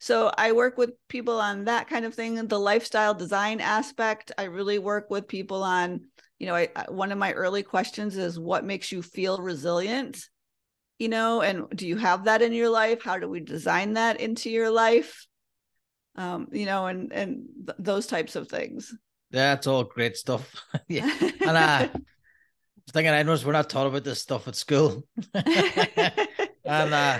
so 0.00 0.32
i 0.36 0.50
work 0.50 0.76
with 0.78 0.90
people 1.08 1.38
on 1.38 1.66
that 1.66 1.88
kind 1.88 2.04
of 2.04 2.14
thing 2.14 2.34
the 2.48 2.58
lifestyle 2.58 3.14
design 3.14 3.60
aspect. 3.60 4.32
I 4.36 4.44
really 4.44 4.78
work 4.78 5.10
with 5.10 5.28
people 5.28 5.62
on 5.62 6.06
you 6.38 6.46
know 6.46 6.56
I, 6.56 6.68
one 6.88 7.12
of 7.12 7.18
my 7.18 7.32
early 7.32 7.62
questions 7.62 8.16
is 8.16 8.38
what 8.38 8.64
makes 8.64 8.90
you 8.90 9.02
feel 9.02 9.38
resilient 9.38 10.18
you 10.98 11.08
know 11.08 11.42
and 11.42 11.66
do 11.74 11.86
you 11.86 11.96
have 11.96 12.24
that 12.24 12.42
in 12.42 12.52
your 12.52 12.70
life? 12.70 13.02
How 13.04 13.18
do 13.18 13.28
we 13.28 13.40
design 13.40 13.94
that 13.94 14.20
into 14.20 14.50
your 14.50 14.70
life? 14.70 15.26
Um 16.16 16.48
you 16.50 16.66
know 16.66 16.86
and 16.86 17.12
and 17.12 17.44
th- 17.66 17.76
those 17.78 18.06
types 18.06 18.34
of 18.36 18.48
things. 18.48 18.94
That's 19.30 19.66
all 19.66 19.84
great 19.84 20.16
stuff. 20.16 20.52
Yeah. 20.88 21.12
And 21.20 21.56
uh 21.56 21.88
thinking 22.92 23.12
i 23.12 23.22
noticed 23.22 23.44
we're 23.44 23.52
not 23.52 23.70
taught 23.70 23.86
about 23.86 24.02
this 24.02 24.20
stuff 24.20 24.48
at 24.48 24.56
school. 24.56 25.04
And 26.64 26.94
uh 26.94 27.18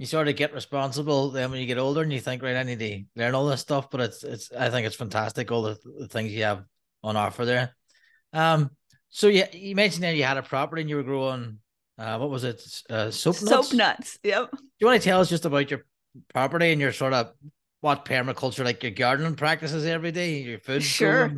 you 0.00 0.06
sort 0.06 0.28
of 0.28 0.36
get 0.36 0.54
responsible 0.54 1.30
then 1.30 1.50
when 1.50 1.60
you 1.60 1.66
get 1.66 1.78
older 1.78 2.02
and 2.02 2.12
you 2.12 2.20
think 2.20 2.42
right 2.42 2.56
i 2.56 2.62
need 2.62 2.78
to 2.78 3.02
learn 3.16 3.34
all 3.34 3.46
this 3.46 3.60
stuff 3.60 3.90
but 3.90 4.00
it's 4.00 4.24
it's 4.24 4.50
i 4.52 4.70
think 4.70 4.86
it's 4.86 4.96
fantastic 4.96 5.52
all 5.52 5.62
the, 5.62 5.78
the 5.98 6.08
things 6.08 6.32
you 6.32 6.42
have 6.42 6.64
on 7.02 7.16
offer 7.16 7.44
there 7.44 7.76
um 8.32 8.70
so 9.10 9.28
yeah 9.28 9.46
you 9.52 9.74
mentioned 9.74 10.02
that 10.02 10.16
you 10.16 10.24
had 10.24 10.36
a 10.36 10.42
property 10.42 10.82
and 10.82 10.90
you 10.90 10.96
were 10.96 11.02
growing 11.02 11.58
uh, 12.00 12.16
what 12.16 12.30
was 12.30 12.44
it? 12.44 12.62
Uh, 12.88 13.10
soap 13.10 13.36
nuts. 13.42 13.68
Soap 13.68 13.76
nuts. 13.76 14.18
Yep. 14.24 14.50
Do 14.52 14.58
you 14.78 14.86
want 14.86 15.02
to 15.02 15.04
tell 15.04 15.20
us 15.20 15.28
just 15.28 15.44
about 15.44 15.70
your 15.70 15.84
property 16.32 16.72
and 16.72 16.80
your 16.80 16.92
sort 16.92 17.12
of 17.12 17.32
what 17.82 18.06
permaculture, 18.06 18.64
like 18.64 18.82
your 18.82 18.92
gardening 18.92 19.34
practices 19.34 19.84
every 19.84 20.10
day, 20.10 20.40
your 20.40 20.60
food? 20.60 20.82
Sure. 20.82 21.30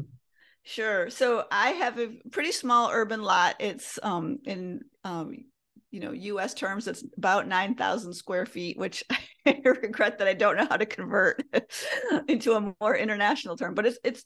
Sure. 0.62 1.10
So 1.10 1.44
I 1.50 1.70
have 1.70 1.98
a 1.98 2.10
pretty 2.30 2.52
small 2.52 2.90
urban 2.92 3.22
lot. 3.22 3.56
It's 3.58 3.98
um 4.04 4.38
in 4.44 4.82
um 5.02 5.46
you 5.92 6.00
know 6.00 6.12
U.S. 6.12 6.54
terms, 6.54 6.88
it's 6.88 7.04
about 7.16 7.46
nine 7.46 7.76
thousand 7.76 8.14
square 8.14 8.46
feet, 8.46 8.76
which 8.78 9.04
I 9.46 9.60
regret 9.64 10.18
that 10.18 10.26
I 10.28 10.34
don't 10.34 10.56
know 10.56 10.66
how 10.68 10.76
to 10.76 10.86
convert 10.86 11.44
into 12.28 12.54
a 12.54 12.74
more 12.80 12.96
international 12.96 13.56
term. 13.56 13.74
But 13.74 13.86
it's 13.86 13.98
it's 14.02 14.24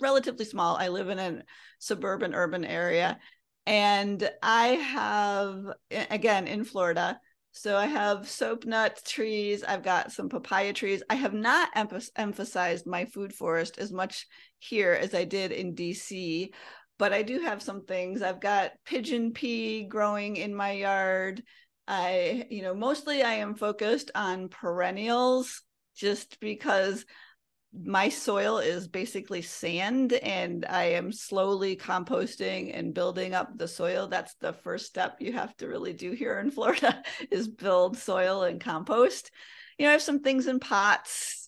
relatively 0.00 0.46
small. 0.46 0.76
I 0.76 0.88
live 0.88 1.10
in 1.10 1.18
a 1.18 1.42
suburban 1.78 2.34
urban 2.34 2.64
area, 2.64 3.18
and 3.66 4.30
I 4.42 4.66
have, 4.68 5.64
again, 5.90 6.46
in 6.46 6.64
Florida, 6.64 7.20
so 7.52 7.76
I 7.76 7.86
have 7.86 8.28
soap 8.28 8.64
nut 8.64 9.00
trees. 9.04 9.64
I've 9.64 9.82
got 9.82 10.12
some 10.12 10.28
papaya 10.28 10.72
trees. 10.72 11.02
I 11.10 11.16
have 11.16 11.34
not 11.34 11.70
emphasized 12.16 12.86
my 12.86 13.04
food 13.06 13.32
forest 13.32 13.78
as 13.78 13.92
much 13.92 14.26
here 14.58 14.92
as 14.92 15.14
I 15.14 15.24
did 15.24 15.50
in 15.50 15.74
DC, 15.74 16.50
but 17.00 17.14
I 17.14 17.22
do 17.22 17.40
have 17.40 17.62
some 17.62 17.80
things. 17.80 18.20
I've 18.20 18.42
got 18.42 18.72
pigeon 18.84 19.32
pea 19.32 19.84
growing 19.84 20.36
in 20.36 20.54
my 20.54 20.72
yard. 20.72 21.42
I, 21.88 22.46
you 22.50 22.60
know, 22.60 22.74
mostly 22.74 23.22
I 23.22 23.36
am 23.36 23.54
focused 23.54 24.10
on 24.14 24.50
perennials 24.50 25.62
just 25.96 26.38
because 26.40 27.06
my 27.72 28.10
soil 28.10 28.58
is 28.58 28.86
basically 28.86 29.40
sand 29.40 30.12
and 30.12 30.66
I 30.68 30.90
am 30.90 31.10
slowly 31.10 31.74
composting 31.74 32.78
and 32.78 32.92
building 32.92 33.32
up 33.32 33.56
the 33.56 33.66
soil. 33.66 34.06
That's 34.06 34.34
the 34.34 34.52
first 34.52 34.84
step 34.84 35.22
you 35.22 35.32
have 35.32 35.56
to 35.56 35.68
really 35.68 35.94
do 35.94 36.10
here 36.10 36.38
in 36.38 36.50
Florida 36.50 37.02
is 37.30 37.48
build 37.48 37.96
soil 37.96 38.42
and 38.42 38.60
compost. 38.60 39.30
You 39.78 39.86
know, 39.86 39.88
I 39.88 39.92
have 39.92 40.02
some 40.02 40.20
things 40.20 40.48
in 40.48 40.60
pots. 40.60 41.39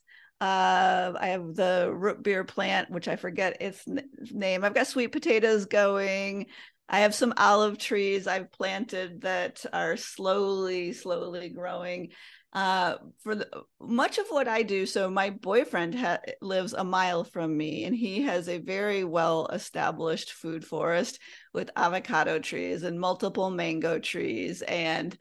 Uh, 0.42 1.12
I 1.20 1.28
have 1.28 1.54
the 1.54 1.92
root 1.94 2.20
beer 2.20 2.42
plant, 2.42 2.90
which 2.90 3.06
I 3.06 3.14
forget 3.14 3.62
its 3.62 3.86
name. 4.32 4.64
I've 4.64 4.74
got 4.74 4.88
sweet 4.88 5.12
potatoes 5.12 5.66
going. 5.66 6.46
I 6.88 6.98
have 6.98 7.14
some 7.14 7.32
olive 7.36 7.78
trees 7.78 8.26
I've 8.26 8.50
planted 8.50 9.20
that 9.20 9.64
are 9.72 9.96
slowly, 9.96 10.94
slowly 10.94 11.48
growing 11.48 12.08
uh, 12.52 12.96
for 13.22 13.36
the, 13.36 13.48
much 13.80 14.18
of 14.18 14.26
what 14.30 14.48
I 14.48 14.64
do. 14.64 14.84
So 14.84 15.08
my 15.08 15.30
boyfriend 15.30 15.94
ha- 15.94 16.18
lives 16.40 16.72
a 16.72 16.82
mile 16.82 17.22
from 17.22 17.56
me, 17.56 17.84
and 17.84 17.94
he 17.94 18.22
has 18.22 18.48
a 18.48 18.58
very 18.58 19.04
well 19.04 19.46
established 19.46 20.32
food 20.32 20.64
forest 20.64 21.20
with 21.54 21.70
avocado 21.76 22.40
trees 22.40 22.82
and 22.82 22.98
multiple 22.98 23.50
mango 23.50 24.00
trees 24.00 24.62
and 24.62 25.16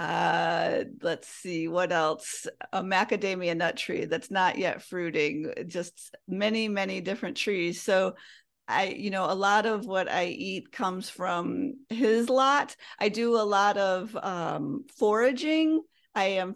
uh 0.00 0.82
let's 1.02 1.28
see 1.28 1.68
what 1.68 1.92
else 1.92 2.48
a 2.72 2.82
macadamia 2.82 3.56
nut 3.56 3.76
tree 3.76 4.06
that's 4.06 4.30
not 4.30 4.58
yet 4.58 4.82
fruiting 4.82 5.52
just 5.68 6.16
many 6.26 6.68
many 6.68 7.00
different 7.00 7.36
trees 7.36 7.80
so 7.80 8.14
I, 8.66 8.94
you 8.96 9.10
know, 9.10 9.30
a 9.30 9.34
lot 9.34 9.66
of 9.66 9.84
what 9.84 10.10
I 10.10 10.24
eat 10.24 10.72
comes 10.72 11.10
from 11.10 11.74
his 11.90 12.30
lot. 12.30 12.74
I 12.98 13.10
do 13.10 13.36
a 13.36 13.44
lot 13.44 13.76
of 13.76 14.16
um, 14.16 14.86
foraging. 14.96 15.82
I 16.14 16.24
am 16.24 16.54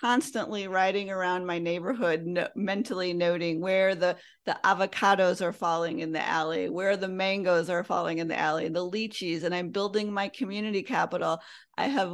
constantly 0.00 0.66
riding 0.66 1.10
around 1.10 1.44
my 1.44 1.58
neighborhood 1.58 2.24
no, 2.24 2.48
mentally 2.56 3.12
noting 3.12 3.60
where 3.60 3.94
the 3.94 4.16
the 4.46 4.58
avocados 4.64 5.42
are 5.42 5.52
falling 5.52 5.98
in 5.98 6.12
the 6.12 6.26
alley 6.26 6.70
where 6.70 6.96
the 6.96 7.08
mangoes 7.08 7.68
are 7.68 7.84
falling 7.84 8.18
in 8.18 8.26
the 8.26 8.38
alley 8.38 8.68
the 8.68 8.80
lychees 8.90 9.44
and 9.44 9.54
i'm 9.54 9.68
building 9.68 10.10
my 10.10 10.28
community 10.28 10.82
capital 10.82 11.38
i 11.76 11.86
have 11.86 12.10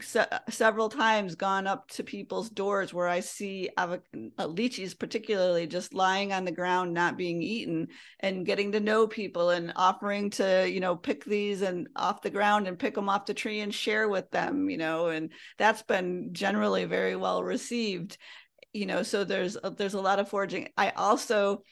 se- 0.00 0.26
several 0.48 0.88
times 0.88 1.34
gone 1.34 1.66
up 1.66 1.88
to 1.88 2.02
people's 2.02 2.48
doors 2.48 2.94
where 2.94 3.08
I 3.08 3.20
see 3.20 3.68
avo- 3.76 4.00
uh, 4.38 4.46
lychees, 4.46 4.98
particularly 4.98 5.66
just 5.66 5.92
lying 5.92 6.32
on 6.32 6.44
the 6.44 6.52
ground, 6.52 6.94
not 6.94 7.16
being 7.16 7.42
eaten, 7.42 7.88
and 8.20 8.46
getting 8.46 8.72
to 8.72 8.80
know 8.80 9.06
people 9.06 9.50
and 9.50 9.72
offering 9.76 10.30
to, 10.30 10.68
you 10.68 10.80
know, 10.80 10.96
pick 10.96 11.24
these 11.24 11.62
and 11.62 11.88
off 11.96 12.22
the 12.22 12.30
ground 12.30 12.66
and 12.66 12.78
pick 12.78 12.94
them 12.94 13.08
off 13.08 13.26
the 13.26 13.34
tree 13.34 13.60
and 13.60 13.74
share 13.74 14.08
with 14.08 14.30
them, 14.30 14.70
you 14.70 14.78
know, 14.78 15.08
and 15.08 15.32
that's 15.58 15.82
been 15.82 16.30
generally 16.32 16.84
very 16.84 17.16
well 17.16 17.42
received. 17.42 18.16
You 18.72 18.86
know, 18.86 19.02
so 19.02 19.24
there's 19.24 19.58
uh, 19.62 19.70
there's 19.70 19.94
a 19.94 20.00
lot 20.00 20.18
of 20.18 20.30
foraging. 20.30 20.68
I 20.78 20.90
also 20.90 21.62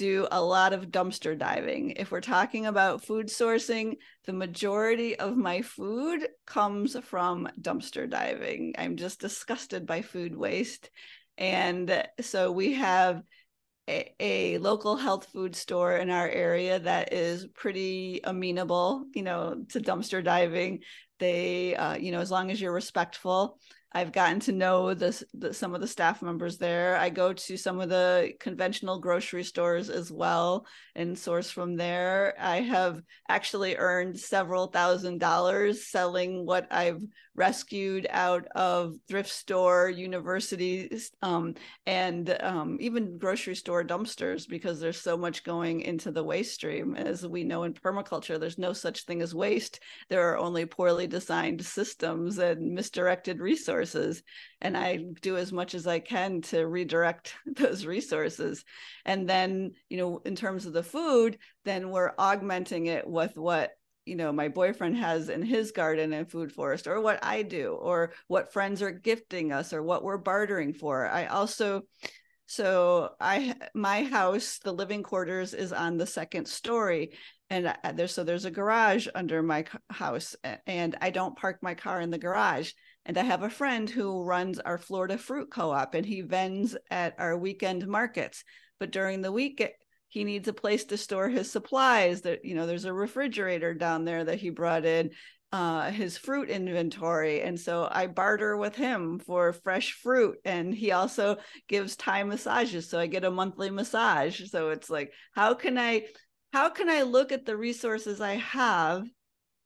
do 0.00 0.26
a 0.30 0.42
lot 0.42 0.72
of 0.72 0.86
dumpster 0.86 1.38
diving. 1.38 1.90
If 1.90 2.10
we're 2.10 2.22
talking 2.22 2.64
about 2.64 3.04
food 3.04 3.26
sourcing, 3.26 3.98
the 4.24 4.32
majority 4.32 5.18
of 5.18 5.36
my 5.36 5.60
food 5.60 6.26
comes 6.46 6.98
from 7.00 7.46
dumpster 7.60 8.08
diving. 8.08 8.74
I'm 8.78 8.96
just 8.96 9.20
disgusted 9.20 9.84
by 9.84 10.00
food 10.00 10.34
waste. 10.34 10.88
And 11.36 12.02
so 12.22 12.50
we 12.50 12.72
have 12.74 13.22
a, 13.90 14.14
a, 14.18 14.58
local 14.58 14.96
health 14.96 15.26
food 15.34 15.54
store 15.54 15.98
in 15.98 16.08
our 16.08 16.28
area 16.28 16.78
that 16.78 17.12
is 17.12 17.46
pretty 17.54 18.20
amenable, 18.24 19.04
you 19.14 19.22
know, 19.22 19.64
to 19.68 19.80
dumpster 19.80 20.24
diving. 20.24 20.80
They, 21.18 21.76
uh, 21.76 21.96
you 21.96 22.10
know, 22.10 22.20
as 22.20 22.30
long 22.30 22.50
as 22.50 22.58
you're 22.58 22.72
respectful, 22.72 23.58
I've 23.92 24.12
gotten 24.12 24.38
to 24.40 24.52
know 24.52 24.94
the, 24.94 25.12
some 25.52 25.74
of 25.74 25.80
the 25.80 25.88
staff 25.88 26.22
members 26.22 26.58
there. 26.58 26.96
I 26.96 27.10
go 27.10 27.32
to 27.32 27.56
some 27.56 27.80
of 27.80 27.88
the 27.88 28.32
conventional 28.38 29.00
grocery 29.00 29.42
stores 29.42 29.90
as 29.90 30.12
well 30.12 30.66
and 30.94 31.18
source 31.18 31.50
from 31.50 31.76
there. 31.76 32.34
I 32.38 32.60
have 32.60 33.02
actually 33.28 33.76
earned 33.76 34.20
several 34.20 34.68
thousand 34.68 35.18
dollars 35.18 35.86
selling 35.88 36.46
what 36.46 36.68
I've 36.70 37.02
rescued 37.40 38.06
out 38.10 38.46
of 38.54 38.94
thrift 39.08 39.30
store, 39.30 39.88
universities, 39.88 41.10
um, 41.22 41.54
and 41.86 42.36
um, 42.40 42.76
even 42.80 43.16
grocery 43.16 43.54
store 43.54 43.82
dumpsters 43.82 44.46
because 44.46 44.78
there's 44.78 45.00
so 45.00 45.16
much 45.16 45.42
going 45.42 45.80
into 45.80 46.10
the 46.10 46.22
waste 46.22 46.52
stream. 46.52 46.94
As 46.94 47.26
we 47.26 47.42
know 47.42 47.62
in 47.62 47.72
permaculture, 47.72 48.38
there's 48.38 48.58
no 48.58 48.74
such 48.74 49.06
thing 49.06 49.22
as 49.22 49.34
waste. 49.34 49.80
There 50.10 50.28
are 50.28 50.36
only 50.36 50.66
poorly 50.66 51.06
designed 51.06 51.64
systems 51.64 52.36
and 52.36 52.74
misdirected 52.74 53.40
resources. 53.40 54.22
And 54.60 54.76
I 54.76 54.98
do 55.22 55.38
as 55.38 55.50
much 55.50 55.74
as 55.74 55.86
I 55.86 55.98
can 55.98 56.42
to 56.42 56.66
redirect 56.66 57.32
those 57.46 57.86
resources. 57.86 58.66
And 59.06 59.26
then, 59.26 59.72
you 59.88 59.96
know, 59.96 60.20
in 60.26 60.36
terms 60.36 60.66
of 60.66 60.74
the 60.74 60.82
food, 60.82 61.38
then 61.64 61.88
we're 61.88 62.12
augmenting 62.18 62.84
it 62.84 63.08
with 63.08 63.38
what 63.38 63.70
you 64.06 64.16
know 64.16 64.32
my 64.32 64.48
boyfriend 64.48 64.96
has 64.96 65.28
in 65.28 65.42
his 65.42 65.72
garden 65.72 66.12
and 66.12 66.30
food 66.30 66.52
forest 66.52 66.86
or 66.86 67.00
what 67.00 67.22
i 67.24 67.42
do 67.42 67.72
or 67.72 68.12
what 68.28 68.52
friends 68.52 68.82
are 68.82 68.90
gifting 68.90 69.52
us 69.52 69.72
or 69.72 69.82
what 69.82 70.02
we're 70.02 70.18
bartering 70.18 70.72
for 70.72 71.06
i 71.06 71.26
also 71.26 71.82
So 72.50 73.10
I 73.20 73.54
my 73.74 74.02
house, 74.02 74.58
the 74.58 74.72
living 74.72 75.04
quarters 75.04 75.54
is 75.54 75.72
on 75.72 75.98
the 75.98 76.06
second 76.06 76.48
story 76.48 77.12
and 77.48 77.72
there's 77.94 78.12
so 78.12 78.24
there's 78.24 78.44
a 78.44 78.50
garage 78.50 79.06
under 79.14 79.40
my 79.40 79.64
house 79.88 80.34
and 80.66 80.96
I 81.00 81.10
don't 81.10 81.36
park 81.36 81.58
my 81.62 81.74
car 81.74 82.00
in 82.00 82.10
the 82.10 82.18
garage. 82.18 82.72
And 83.06 83.16
I 83.16 83.22
have 83.22 83.44
a 83.44 83.50
friend 83.50 83.88
who 83.88 84.24
runs 84.24 84.58
our 84.58 84.78
Florida 84.78 85.16
Fruit 85.16 85.48
Co-op 85.48 85.94
and 85.94 86.04
he 86.04 86.22
vends 86.22 86.76
at 86.90 87.14
our 87.18 87.38
weekend 87.38 87.86
markets. 87.86 88.42
But 88.80 88.90
during 88.90 89.22
the 89.22 89.30
week 89.30 89.62
he 90.10 90.24
needs 90.24 90.46
a 90.48 90.52
place 90.52 90.84
to 90.84 90.96
store 90.96 91.28
his 91.28 91.50
supplies 91.50 92.20
that 92.22 92.44
you 92.44 92.54
know 92.54 92.66
there's 92.66 92.84
a 92.84 92.92
refrigerator 92.92 93.72
down 93.72 94.04
there 94.04 94.24
that 94.24 94.38
he 94.38 94.50
brought 94.50 94.84
in 94.84 95.10
uh, 95.52 95.90
his 95.90 96.16
fruit 96.16 96.48
inventory. 96.48 97.42
And 97.42 97.58
so 97.58 97.88
I 97.90 98.06
barter 98.06 98.56
with 98.56 98.76
him 98.76 99.18
for 99.18 99.52
fresh 99.52 99.92
fruit. 99.94 100.38
And 100.44 100.74
he 100.74 100.92
also 100.92 101.38
gives 101.68 101.96
Thai 101.96 102.22
massages. 102.22 102.88
So 102.88 102.98
I 102.98 103.06
get 103.06 103.24
a 103.24 103.30
monthly 103.30 103.70
massage. 103.70 104.48
So 104.50 104.70
it's 104.70 104.88
like, 104.88 105.12
how 105.32 105.54
can 105.54 105.76
I, 105.76 106.06
how 106.52 106.70
can 106.70 106.88
I 106.88 107.02
look 107.02 107.32
at 107.32 107.46
the 107.46 107.56
resources 107.56 108.20
I 108.20 108.34
have 108.34 109.08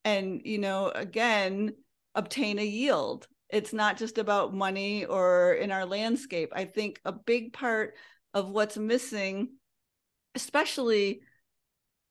and, 0.05 0.41
you 0.45 0.59
know, 0.59 0.89
again, 0.89 1.75
obtain 2.15 2.59
a 2.59 2.65
yield? 2.65 3.27
It's 3.51 3.73
not 3.73 3.99
just 3.99 4.17
about 4.17 4.55
money 4.55 5.05
or 5.05 5.53
in 5.53 5.71
our 5.71 5.85
landscape. 5.85 6.51
I 6.55 6.65
think 6.65 6.99
a 7.05 7.13
big 7.13 7.53
part 7.53 7.95
of 8.33 8.49
what's 8.49 8.79
missing, 8.79 9.51
especially 10.35 11.21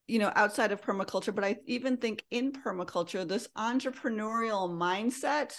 you 0.08 0.20
know 0.20 0.32
outside 0.36 0.72
of 0.72 0.82
permaculture 0.82 1.34
but 1.34 1.44
i 1.44 1.56
even 1.66 1.98
think 1.98 2.24
in 2.32 2.52
permaculture 2.52 3.28
this 3.28 3.48
entrepreneurial 3.58 4.70
mindset 4.70 5.54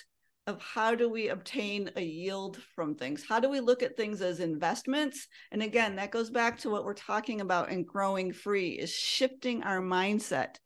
of 0.47 0.61
how 0.61 0.95
do 0.95 1.09
we 1.09 1.29
obtain 1.29 1.91
a 1.97 2.03
yield 2.03 2.59
from 2.75 2.95
things? 2.95 3.25
How 3.27 3.41
do 3.41 3.49
we 3.49 3.61
look 3.61 3.83
at 3.83 3.97
things 3.97 4.21
as 4.21 4.41
investments? 4.41 5.27
And 5.51 5.63
again 5.63 5.97
that 5.97 6.11
goes 6.11 6.31
back 6.31 6.59
to 6.59 6.71
what 6.71 6.85
we're 6.85 6.95
talking 6.95 7.41
about 7.41 7.71
in 7.71 7.85
growing 7.85 8.33
free 8.33 8.71
is 8.71 8.91
shifting 8.91 9.63
our 9.63 9.81
mindset. 9.81 10.57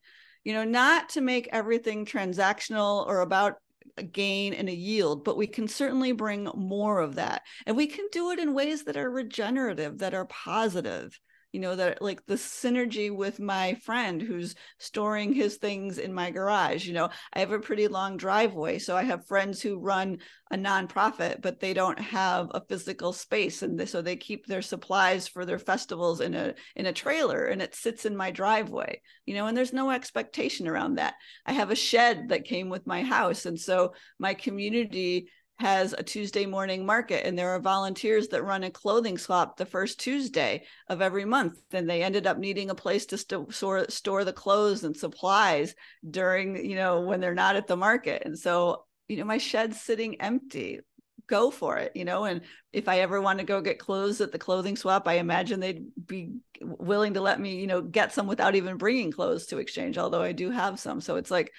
You 0.44 0.54
know 0.54 0.64
not 0.64 1.10
to 1.10 1.20
make 1.20 1.48
everything 1.52 2.06
transactional 2.06 3.06
or 3.06 3.20
about 3.20 3.54
a 3.96 4.02
gain 4.02 4.54
and 4.54 4.68
a 4.68 4.74
yield, 4.74 5.24
but 5.24 5.36
we 5.36 5.46
can 5.46 5.66
certainly 5.66 6.12
bring 6.12 6.48
more 6.54 7.00
of 7.00 7.16
that. 7.16 7.42
And 7.66 7.76
we 7.76 7.86
can 7.86 8.06
do 8.12 8.30
it 8.30 8.38
in 8.38 8.54
ways 8.54 8.84
that 8.84 8.96
are 8.96 9.10
regenerative, 9.10 9.98
that 9.98 10.14
are 10.14 10.26
positive 10.26 11.18
you 11.58 11.62
know 11.62 11.74
that 11.74 12.00
like 12.00 12.24
the 12.26 12.36
synergy 12.36 13.12
with 13.12 13.40
my 13.40 13.74
friend 13.82 14.22
who's 14.22 14.54
storing 14.78 15.32
his 15.32 15.56
things 15.56 15.98
in 15.98 16.14
my 16.14 16.30
garage 16.30 16.86
you 16.86 16.92
know? 16.92 17.08
I 17.32 17.40
have 17.40 17.50
a 17.50 17.58
pretty 17.58 17.88
long 17.88 18.16
driveway 18.16 18.78
so 18.78 18.96
i 18.96 19.02
have 19.02 19.26
friends 19.26 19.60
who 19.60 19.80
run 19.80 20.18
a 20.52 20.56
nonprofit 20.56 21.42
but 21.42 21.58
they 21.58 21.74
don't 21.74 21.98
have 21.98 22.46
a 22.52 22.62
physical 22.68 23.12
space 23.12 23.62
and 23.62 23.76
they, 23.76 23.86
so 23.86 24.00
they 24.00 24.14
keep 24.14 24.46
their 24.46 24.62
supplies 24.62 25.26
for 25.26 25.44
their 25.44 25.58
festivals 25.58 26.20
in 26.20 26.34
a 26.34 26.54
in 26.76 26.86
a 26.86 26.92
trailer 26.92 27.46
and 27.46 27.60
it 27.60 27.74
sits 27.74 28.04
in 28.04 28.16
my 28.16 28.30
driveway 28.30 29.00
you 29.26 29.34
know? 29.34 29.46
And 29.46 29.56
there's 29.56 29.72
no 29.72 29.90
expectation 29.90 30.68
around 30.68 30.94
that. 30.94 31.14
I 31.44 31.52
have 31.52 31.70
a 31.72 31.76
shed 31.76 32.28
that 32.28 32.44
came 32.44 32.68
with 32.68 32.86
my 32.86 33.02
house 33.02 33.46
and 33.46 33.58
so 33.58 33.94
my 34.20 34.32
community 34.32 35.28
has 35.58 35.92
a 35.92 36.02
Tuesday 36.04 36.46
morning 36.46 36.86
market, 36.86 37.26
and 37.26 37.36
there 37.36 37.50
are 37.50 37.60
volunteers 37.60 38.28
that 38.28 38.44
run 38.44 38.62
a 38.62 38.70
clothing 38.70 39.18
swap 39.18 39.56
the 39.56 39.66
first 39.66 39.98
Tuesday 39.98 40.64
of 40.88 41.02
every 41.02 41.24
month. 41.24 41.58
And 41.72 41.90
they 41.90 42.02
ended 42.02 42.26
up 42.28 42.38
needing 42.38 42.70
a 42.70 42.76
place 42.76 43.06
to 43.06 43.18
st- 43.18 43.52
store 43.52 43.86
store 43.88 44.24
the 44.24 44.32
clothes 44.32 44.84
and 44.84 44.96
supplies 44.96 45.74
during, 46.08 46.64
you 46.64 46.76
know, 46.76 47.00
when 47.00 47.20
they're 47.20 47.34
not 47.34 47.56
at 47.56 47.66
the 47.66 47.76
market. 47.76 48.22
And 48.24 48.38
so, 48.38 48.84
you 49.08 49.16
know, 49.16 49.24
my 49.24 49.38
shed's 49.38 49.80
sitting 49.80 50.20
empty. 50.20 50.80
Go 51.26 51.50
for 51.50 51.76
it, 51.76 51.92
you 51.94 52.06
know. 52.06 52.24
And 52.24 52.42
if 52.72 52.88
I 52.88 53.00
ever 53.00 53.20
want 53.20 53.40
to 53.40 53.44
go 53.44 53.60
get 53.60 53.78
clothes 53.78 54.20
at 54.20 54.32
the 54.32 54.38
clothing 54.38 54.76
swap, 54.76 55.06
I 55.06 55.14
imagine 55.14 55.60
they'd 55.60 55.84
be 56.06 56.36
willing 56.62 57.14
to 57.14 57.20
let 57.20 57.38
me, 57.38 57.56
you 57.56 57.66
know, 57.66 57.82
get 57.82 58.14
some 58.14 58.26
without 58.26 58.54
even 58.54 58.78
bringing 58.78 59.12
clothes 59.12 59.46
to 59.46 59.58
exchange. 59.58 59.98
Although 59.98 60.22
I 60.22 60.32
do 60.32 60.50
have 60.50 60.80
some, 60.80 61.02
so 61.02 61.16
it's 61.16 61.30
like, 61.30 61.52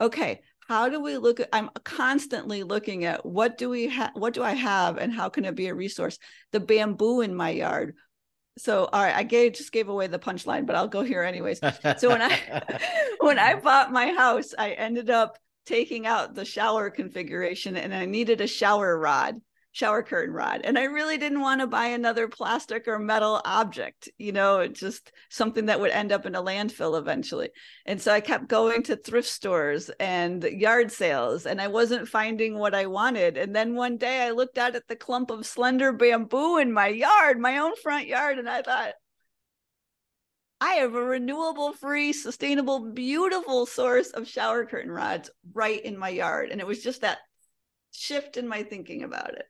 okay, 0.00 0.40
how 0.70 0.88
do 0.88 1.00
we 1.00 1.18
look 1.18 1.40
at 1.40 1.48
i'm 1.52 1.68
constantly 1.82 2.62
looking 2.62 3.04
at 3.04 3.26
what 3.26 3.58
do 3.58 3.68
we 3.68 3.88
have 3.88 4.12
what 4.14 4.32
do 4.32 4.40
i 4.40 4.52
have 4.52 4.98
and 4.98 5.12
how 5.12 5.28
can 5.28 5.44
it 5.44 5.56
be 5.56 5.66
a 5.66 5.74
resource? 5.74 6.16
The 6.52 6.60
bamboo 6.60 7.22
in 7.22 7.34
my 7.34 7.50
yard. 7.50 7.96
So 8.56 8.88
all 8.92 9.02
right 9.02 9.16
i 9.16 9.24
gave 9.24 9.54
just 9.54 9.72
gave 9.72 9.88
away 9.88 10.06
the 10.06 10.20
punchline 10.20 10.66
but 10.66 10.76
i'll 10.76 10.86
go 10.86 11.02
here 11.02 11.24
anyways. 11.24 11.58
So 11.98 12.10
when 12.10 12.22
i 12.22 12.38
when 13.18 13.40
i 13.40 13.56
bought 13.56 13.90
my 13.90 14.12
house 14.12 14.54
i 14.56 14.70
ended 14.70 15.10
up 15.10 15.38
taking 15.66 16.06
out 16.06 16.36
the 16.36 16.44
shower 16.44 16.88
configuration 16.88 17.76
and 17.76 17.92
i 17.92 18.04
needed 18.04 18.40
a 18.40 18.46
shower 18.46 18.96
rod 18.96 19.40
shower 19.72 20.02
curtain 20.02 20.34
rod 20.34 20.60
and 20.64 20.76
i 20.78 20.84
really 20.84 21.16
didn't 21.16 21.40
want 21.40 21.60
to 21.60 21.66
buy 21.66 21.86
another 21.86 22.26
plastic 22.26 22.88
or 22.88 22.98
metal 22.98 23.40
object 23.44 24.08
you 24.18 24.32
know 24.32 24.66
just 24.66 25.12
something 25.28 25.66
that 25.66 25.78
would 25.78 25.92
end 25.92 26.10
up 26.10 26.26
in 26.26 26.34
a 26.34 26.42
landfill 26.42 26.98
eventually 26.98 27.50
and 27.86 28.02
so 28.02 28.12
i 28.12 28.20
kept 28.20 28.48
going 28.48 28.82
to 28.82 28.96
thrift 28.96 29.28
stores 29.28 29.88
and 30.00 30.42
yard 30.42 30.90
sales 30.90 31.46
and 31.46 31.60
i 31.60 31.68
wasn't 31.68 32.08
finding 32.08 32.58
what 32.58 32.74
i 32.74 32.84
wanted 32.86 33.36
and 33.36 33.54
then 33.54 33.76
one 33.76 33.96
day 33.96 34.26
i 34.26 34.30
looked 34.30 34.58
out 34.58 34.74
at 34.74 34.88
the 34.88 34.96
clump 34.96 35.30
of 35.30 35.46
slender 35.46 35.92
bamboo 35.92 36.56
in 36.56 36.72
my 36.72 36.88
yard 36.88 37.38
my 37.38 37.58
own 37.58 37.76
front 37.76 38.08
yard 38.08 38.38
and 38.38 38.48
i 38.48 38.62
thought 38.62 38.94
I 40.62 40.74
have 40.74 40.94
a 40.94 41.02
renewable, 41.02 41.72
free, 41.72 42.12
sustainable, 42.12 42.92
beautiful 42.92 43.64
source 43.64 44.10
of 44.10 44.28
shower 44.28 44.66
curtain 44.66 44.90
rods 44.90 45.30
right 45.54 45.82
in 45.82 45.96
my 45.96 46.10
yard. 46.10 46.50
And 46.50 46.60
it 46.60 46.66
was 46.66 46.82
just 46.82 47.00
that 47.00 47.18
shift 47.92 48.36
in 48.36 48.46
my 48.46 48.62
thinking 48.62 49.02
about 49.02 49.34
it. 49.34 49.49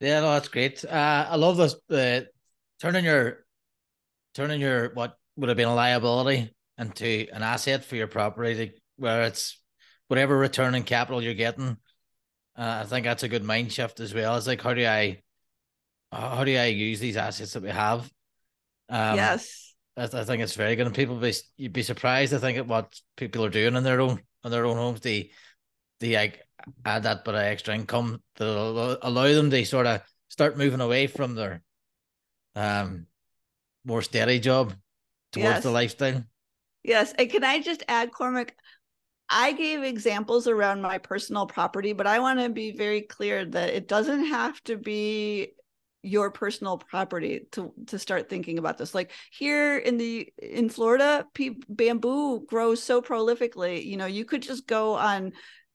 Yeah, 0.00 0.20
no, 0.20 0.32
that's 0.32 0.48
great. 0.48 0.84
Uh, 0.84 1.26
I 1.28 1.36
love 1.36 1.58
this. 1.58 1.76
Uh, 1.90 2.26
turning 2.80 3.04
your 3.04 3.44
turning 4.34 4.60
your 4.60 4.94
what 4.94 5.16
would 5.36 5.48
have 5.48 5.58
been 5.58 5.68
a 5.68 5.74
liability 5.74 6.54
into 6.78 7.26
an 7.32 7.42
asset 7.42 7.84
for 7.84 7.96
your 7.96 8.06
property, 8.06 8.54
to, 8.54 8.72
where 8.96 9.22
it's 9.22 9.60
whatever 10.08 10.36
return 10.36 10.74
on 10.74 10.82
capital 10.82 11.22
you're 11.22 11.34
getting. 11.34 11.76
Uh, 12.56 12.80
I 12.82 12.84
think 12.84 13.04
that's 13.04 13.22
a 13.22 13.28
good 13.28 13.44
mind 13.44 13.72
shift 13.72 14.00
as 14.00 14.14
well. 14.14 14.36
It's 14.36 14.46
like 14.46 14.62
how 14.62 14.74
do 14.74 14.86
I 14.86 15.20
how 16.10 16.44
do 16.44 16.56
I 16.56 16.66
use 16.66 16.98
these 16.98 17.16
assets 17.16 17.52
that 17.52 17.62
we 17.62 17.68
have? 17.68 18.10
Um, 18.88 19.16
yes, 19.16 19.74
I, 19.96 20.04
I, 20.04 20.24
think 20.24 20.42
it's 20.42 20.56
very 20.56 20.76
good, 20.76 20.86
and 20.86 20.94
people 20.94 21.16
be 21.16 21.34
you'd 21.56 21.72
be 21.72 21.82
surprised. 21.82 22.34
I 22.34 22.38
think 22.38 22.58
at 22.58 22.66
what 22.66 22.98
people 23.16 23.44
are 23.44 23.50
doing 23.50 23.76
in 23.76 23.84
their 23.84 24.00
own 24.00 24.20
in 24.44 24.50
their 24.50 24.64
own 24.64 24.76
homes. 24.76 25.00
The 25.00 25.30
the 26.00 26.16
like 26.16 26.40
add 26.84 27.04
that 27.04 27.24
bit 27.24 27.34
of 27.34 27.40
extra 27.40 27.74
income 27.74 28.22
that 28.36 28.98
allow 29.02 29.32
them 29.32 29.50
to 29.50 29.64
sort 29.64 29.86
of 29.86 30.02
start 30.28 30.56
moving 30.56 30.80
away 30.80 31.06
from 31.06 31.34
their 31.34 31.62
um 32.56 33.06
more 33.84 34.02
steady 34.02 34.38
job 34.38 34.74
towards 35.32 35.48
yes. 35.48 35.62
the 35.62 35.70
lifestyle. 35.70 36.24
Yes. 36.82 37.12
And 37.18 37.30
can 37.30 37.44
I 37.44 37.60
just 37.60 37.82
add, 37.88 38.12
Cormac? 38.12 38.54
I 39.28 39.52
gave 39.52 39.82
examples 39.82 40.48
around 40.48 40.82
my 40.82 40.98
personal 40.98 41.46
property, 41.46 41.92
but 41.92 42.06
I 42.06 42.18
want 42.18 42.40
to 42.40 42.48
be 42.48 42.72
very 42.72 43.02
clear 43.02 43.44
that 43.44 43.70
it 43.70 43.86
doesn't 43.86 44.24
have 44.26 44.60
to 44.64 44.76
be 44.76 45.52
your 46.02 46.30
personal 46.30 46.78
property 46.78 47.46
to 47.52 47.72
to 47.86 47.98
start 47.98 48.30
thinking 48.30 48.58
about 48.58 48.78
this 48.78 48.94
like 48.94 49.10
here 49.30 49.76
in 49.76 49.98
the 49.98 50.32
in 50.38 50.70
florida 50.70 51.26
pe- 51.34 51.60
bamboo 51.68 52.40
grows 52.46 52.82
so 52.82 53.02
prolifically 53.02 53.84
you 53.84 53.98
know 53.98 54.06
you 54.06 54.24
could 54.24 54.40
just 54.40 54.66
go 54.66 54.94
on 54.94 55.30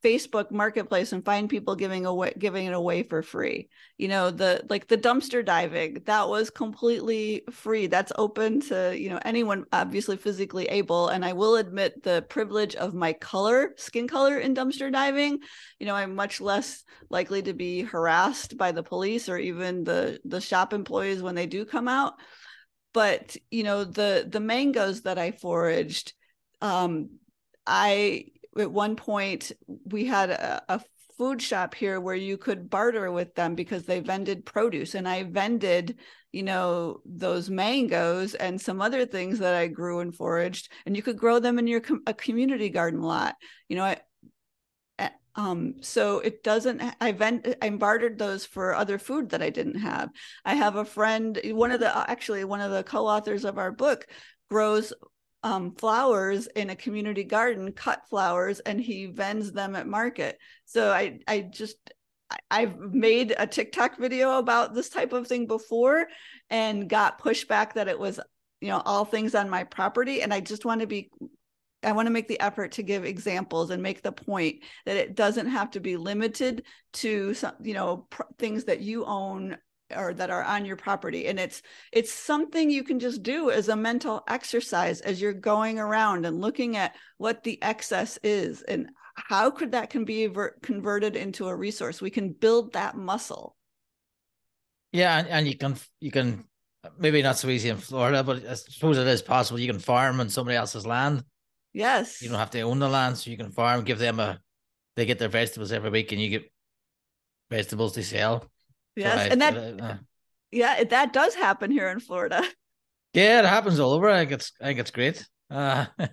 Facebook 0.05 0.51
marketplace 0.51 1.13
and 1.13 1.25
find 1.25 1.49
people 1.49 1.75
giving 1.75 2.05
away 2.05 2.31
giving 2.37 2.67
it 2.67 2.73
away 2.75 3.01
for 3.01 3.23
free. 3.23 3.69
You 3.97 4.07
know, 4.07 4.29
the 4.29 4.63
like 4.69 4.87
the 4.87 4.99
dumpster 4.99 5.43
diving, 5.43 6.03
that 6.05 6.29
was 6.29 6.51
completely 6.51 7.41
free. 7.51 7.87
That's 7.87 8.11
open 8.15 8.61
to, 8.69 8.95
you 8.95 9.09
know, 9.09 9.19
anyone 9.25 9.65
obviously 9.73 10.17
physically 10.17 10.67
able. 10.67 11.07
And 11.07 11.25
I 11.25 11.33
will 11.33 11.55
admit 11.55 12.03
the 12.03 12.23
privilege 12.29 12.75
of 12.75 12.93
my 12.93 13.13
color, 13.13 13.73
skin 13.77 14.07
color 14.07 14.37
in 14.37 14.53
dumpster 14.53 14.91
diving, 14.91 15.39
you 15.79 15.87
know, 15.87 15.95
I'm 15.95 16.13
much 16.13 16.39
less 16.39 16.83
likely 17.09 17.41
to 17.41 17.53
be 17.53 17.81
harassed 17.81 18.57
by 18.57 18.71
the 18.73 18.83
police 18.83 19.27
or 19.27 19.39
even 19.39 19.83
the 19.83 20.19
the 20.23 20.39
shop 20.39 20.71
employees 20.71 21.23
when 21.23 21.33
they 21.33 21.47
do 21.47 21.65
come 21.65 21.87
out. 21.87 22.13
But, 22.93 23.35
you 23.49 23.63
know, 23.63 23.83
the 23.83 24.27
the 24.29 24.39
mangoes 24.39 25.01
that 25.01 25.17
I 25.17 25.31
foraged, 25.31 26.13
um, 26.61 27.09
I 27.65 28.25
at 28.57 28.71
one 28.71 28.95
point 28.95 29.51
we 29.85 30.05
had 30.05 30.29
a, 30.29 30.63
a 30.69 30.81
food 31.17 31.41
shop 31.41 31.73
here 31.73 31.99
where 31.99 32.15
you 32.15 32.37
could 32.37 32.69
barter 32.69 33.11
with 33.11 33.35
them 33.35 33.55
because 33.55 33.85
they 33.85 33.99
vended 33.99 34.45
produce 34.45 34.95
and 34.95 35.07
I 35.07 35.23
vended, 35.23 35.97
you 36.31 36.43
know, 36.43 36.99
those 37.05 37.49
mangoes 37.49 38.33
and 38.35 38.59
some 38.59 38.81
other 38.81 39.05
things 39.05 39.39
that 39.39 39.53
I 39.53 39.67
grew 39.67 39.99
and 39.99 40.13
foraged 40.13 40.71
and 40.85 40.95
you 40.95 41.01
could 41.01 41.17
grow 41.17 41.39
them 41.39 41.57
in 41.57 41.67
your 41.67 41.81
com- 41.81 42.03
a 42.05 42.13
community 42.13 42.69
garden 42.69 43.01
lot. 43.01 43.35
You 43.69 43.77
know, 43.77 43.83
I 43.83 43.97
um 45.35 45.75
so 45.81 46.19
it 46.19 46.43
doesn't 46.43 46.81
i 47.01 47.11
vent 47.11 47.55
i 47.61 47.69
bartered 47.69 48.17
those 48.17 48.45
for 48.45 48.73
other 48.73 48.97
food 48.97 49.29
that 49.29 49.41
i 49.41 49.49
didn't 49.49 49.79
have 49.79 50.09
i 50.45 50.55
have 50.55 50.77
a 50.77 50.85
friend 50.85 51.39
one 51.51 51.71
of 51.71 51.79
the 51.79 52.09
actually 52.09 52.43
one 52.43 52.61
of 52.61 52.71
the 52.71 52.83
co-authors 52.83 53.43
of 53.43 53.57
our 53.57 53.71
book 53.71 54.07
grows 54.49 54.93
um, 55.45 55.75
flowers 55.75 56.47
in 56.55 56.71
a 56.71 56.75
community 56.75 57.23
garden, 57.23 57.71
cut 57.71 58.01
flowers, 58.09 58.59
and 58.61 58.81
he 58.81 59.05
vends 59.05 59.51
them 59.51 59.75
at 59.75 59.85
market. 59.85 60.39
So 60.65 60.91
I, 60.91 61.19
I 61.27 61.41
just, 61.41 61.77
I've 62.49 62.79
made 62.79 63.35
a 63.37 63.45
TikTok 63.45 63.99
video 63.99 64.39
about 64.39 64.73
this 64.73 64.89
type 64.89 65.13
of 65.13 65.27
thing 65.27 65.45
before 65.45 66.07
and 66.49 66.89
got 66.89 67.21
pushback 67.21 67.73
that 67.73 67.87
it 67.87 67.99
was, 67.99 68.19
you 68.59 68.69
know, 68.69 68.81
all 68.83 69.05
things 69.05 69.35
on 69.35 69.47
my 69.47 69.63
property. 69.65 70.23
And 70.23 70.33
I 70.33 70.39
just 70.39 70.65
want 70.65 70.81
to 70.81 70.87
be, 70.87 71.11
I 71.83 71.91
want 71.91 72.07
to 72.07 72.11
make 72.11 72.27
the 72.27 72.39
effort 72.39 72.71
to 72.73 72.83
give 72.83 73.05
examples 73.05 73.69
and 73.69 73.83
make 73.83 74.01
the 74.01 74.11
point 74.11 74.63
that 74.87 74.97
it 74.97 75.13
doesn't 75.13 75.49
have 75.49 75.69
to 75.71 75.79
be 75.79 75.95
limited 75.95 76.63
to 76.93 77.35
some, 77.35 77.53
you 77.61 77.75
know, 77.75 78.07
pr- 78.09 78.23
things 78.39 78.63
that 78.63 78.81
you 78.81 79.05
own 79.05 79.57
or 79.95 80.13
that 80.13 80.29
are 80.29 80.43
on 80.43 80.65
your 80.65 80.75
property 80.75 81.27
and 81.27 81.39
it's 81.39 81.61
it's 81.91 82.11
something 82.11 82.69
you 82.69 82.83
can 82.83 82.99
just 82.99 83.21
do 83.21 83.51
as 83.51 83.69
a 83.69 83.75
mental 83.75 84.23
exercise 84.27 85.01
as 85.01 85.21
you're 85.21 85.33
going 85.33 85.77
around 85.77 86.25
and 86.25 86.41
looking 86.41 86.75
at 86.75 86.95
what 87.17 87.43
the 87.43 87.61
excess 87.61 88.17
is 88.23 88.63
and 88.63 88.89
how 89.15 89.49
could 89.49 89.71
that 89.71 89.89
can 89.89 90.03
be 90.03 90.27
ver- 90.27 90.55
converted 90.61 91.15
into 91.15 91.47
a 91.47 91.55
resource? 91.55 92.01
We 92.01 92.09
can 92.09 92.33
build 92.33 92.73
that 92.73 92.97
muscle. 92.97 93.55
Yeah 94.91 95.19
and, 95.19 95.27
and 95.27 95.47
you 95.47 95.57
can 95.57 95.75
you 95.99 96.11
can 96.11 96.45
maybe 96.97 97.21
not 97.21 97.37
so 97.37 97.49
easy 97.49 97.69
in 97.69 97.77
florida 97.77 98.23
but 98.23 98.45
i 98.45 98.53
suppose 98.53 98.99
it 98.99 99.07
is 99.07 99.23
possible 99.23 99.59
you 99.59 99.71
can 99.71 99.79
farm 99.79 100.19
on 100.19 100.29
somebody 100.29 100.57
else's 100.57 100.85
land. 100.85 101.23
Yes. 101.73 102.21
You 102.21 102.29
don't 102.29 102.39
have 102.39 102.51
to 102.51 102.61
own 102.61 102.79
the 102.79 102.87
land 102.87 103.17
so 103.17 103.29
you 103.29 103.37
can 103.37 103.51
farm 103.51 103.83
give 103.83 103.99
them 103.99 104.19
a 104.19 104.39
they 104.95 105.05
get 105.05 105.19
their 105.19 105.29
vegetables 105.29 105.71
every 105.71 105.89
week 105.89 106.11
and 106.11 106.21
you 106.21 106.29
get 106.29 106.51
vegetables 107.51 107.93
to 107.93 108.03
sell 108.03 108.49
yes 108.95 109.31
and 109.31 109.41
that 109.41 109.81
uh, 109.81 109.95
yeah 110.51 110.83
that 110.83 111.13
does 111.13 111.35
happen 111.35 111.71
here 111.71 111.89
in 111.89 111.99
florida 111.99 112.43
yeah 113.13 113.39
it 113.39 113.45
happens 113.45 113.79
all 113.79 113.93
over 113.93 114.09
i 114.09 114.19
think 114.19 114.31
it's 114.31 114.51
i 114.61 114.65
think 114.65 114.79
it's 114.79 114.91
great 114.91 115.25
uh, 115.49 115.85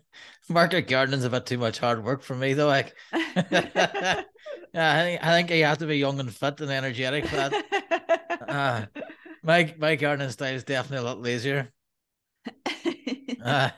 market 0.49 0.89
gardening's 0.89 1.25
a 1.25 1.31
bit 1.31 1.47
too 1.47 1.59
much 1.59 1.79
hard 1.79 2.05
work 2.05 2.23
for 2.23 2.35
me, 2.35 2.53
though. 2.53 2.67
Like, 2.67 2.95
yeah, 3.13 4.25
I 4.75 5.03
think 5.03 5.25
I 5.25 5.33
think 5.33 5.51
you 5.51 5.65
have 5.65 5.79
to 5.79 5.87
be 5.87 5.99
young 5.99 6.21
and 6.21 6.35
fit 6.35 6.61
and 6.61 6.71
energetic 6.71 7.27
for 7.27 7.37
that. 7.37 8.47
Uh, 8.49 8.87
my 9.43 9.75
my 9.79 9.97
gardening 9.97 10.31
style 10.31 10.55
is 10.55 10.65
definitely 10.65 11.07
a 11.07 11.09
lot 11.09 11.21
lazier. 11.21 11.73
Uh, 13.43 13.71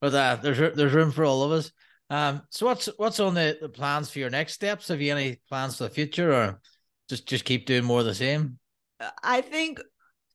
but 0.00 0.14
uh, 0.14 0.36
there's 0.42 0.58
there's 0.76 0.92
room 0.92 1.10
for 1.10 1.24
all 1.24 1.42
of 1.42 1.52
us. 1.52 1.72
Um, 2.10 2.42
so 2.50 2.66
what's 2.66 2.86
what's 2.96 3.20
on 3.20 3.34
the, 3.34 3.58
the 3.60 3.68
plans 3.68 4.10
for 4.10 4.18
your 4.18 4.30
next 4.30 4.54
steps? 4.54 4.88
Have 4.88 5.00
you 5.00 5.12
any 5.12 5.40
plans 5.48 5.76
for 5.76 5.84
the 5.84 5.90
future, 5.90 6.32
or 6.32 6.60
just 7.08 7.26
just 7.26 7.44
keep 7.44 7.66
doing 7.66 7.84
more 7.84 8.00
of 8.00 8.06
the 8.06 8.14
same? 8.14 8.58
I 9.22 9.40
think 9.40 9.80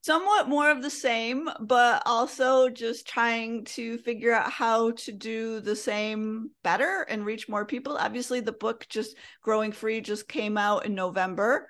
somewhat 0.03 0.49
more 0.49 0.69
of 0.69 0.81
the 0.81 0.89
same, 0.89 1.49
but 1.61 2.03
also 2.05 2.69
just 2.69 3.07
trying 3.07 3.63
to 3.63 3.97
figure 3.99 4.33
out 4.33 4.51
how 4.51 4.91
to 4.91 5.11
do 5.11 5.61
the 5.61 5.75
same 5.75 6.51
better 6.63 7.05
and 7.09 7.25
reach 7.25 7.47
more 7.47 7.65
people. 7.65 7.97
Obviously, 7.97 8.41
the 8.41 8.51
book 8.51 8.85
just 8.89 9.15
Growing 9.41 9.71
Free 9.71 10.01
just 10.01 10.27
came 10.27 10.57
out 10.57 10.85
in 10.85 10.93
November. 10.93 11.67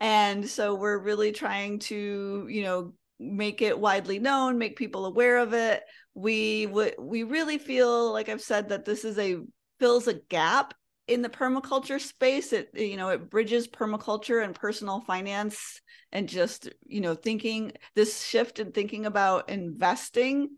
And 0.00 0.46
so 0.46 0.74
we're 0.74 0.98
really 0.98 1.32
trying 1.32 1.78
to, 1.80 2.46
you 2.50 2.62
know, 2.62 2.92
make 3.18 3.62
it 3.62 3.78
widely 3.78 4.18
known, 4.18 4.58
make 4.58 4.76
people 4.76 5.06
aware 5.06 5.38
of 5.38 5.54
it. 5.54 5.82
We 6.14 6.66
would 6.66 6.94
we 6.98 7.22
really 7.22 7.58
feel 7.58 8.12
like 8.12 8.28
I've 8.28 8.42
said 8.42 8.70
that 8.70 8.84
this 8.84 9.04
is 9.04 9.18
a 9.18 9.38
fills 9.78 10.08
a 10.08 10.14
gap 10.14 10.74
in 11.08 11.22
the 11.22 11.28
permaculture 11.28 12.00
space 12.00 12.52
it 12.52 12.70
you 12.74 12.96
know 12.96 13.10
it 13.10 13.30
bridges 13.30 13.68
permaculture 13.68 14.42
and 14.44 14.54
personal 14.54 15.00
finance 15.02 15.80
and 16.12 16.28
just 16.28 16.68
you 16.84 17.00
know 17.00 17.14
thinking 17.14 17.72
this 17.94 18.24
shift 18.24 18.58
in 18.58 18.72
thinking 18.72 19.06
about 19.06 19.48
investing. 19.48 20.50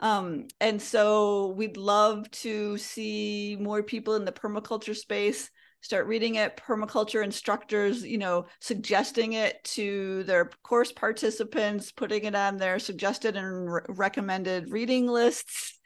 Um 0.00 0.46
and 0.60 0.80
so 0.80 1.48
we'd 1.56 1.76
love 1.76 2.30
to 2.42 2.76
see 2.78 3.56
more 3.60 3.82
people 3.82 4.14
in 4.14 4.24
the 4.24 4.32
permaculture 4.32 4.96
space 4.96 5.50
start 5.80 6.06
reading 6.06 6.36
it. 6.36 6.56
Permaculture 6.56 7.24
instructors 7.24 8.04
you 8.04 8.18
know 8.18 8.46
suggesting 8.60 9.32
it 9.32 9.62
to 9.64 10.22
their 10.24 10.50
course 10.62 10.92
participants 10.92 11.92
putting 11.92 12.24
it 12.24 12.34
on 12.34 12.56
their 12.56 12.78
suggested 12.78 13.36
and 13.36 13.72
re- 13.72 13.82
recommended 13.88 14.70
reading 14.70 15.06
lists 15.06 15.80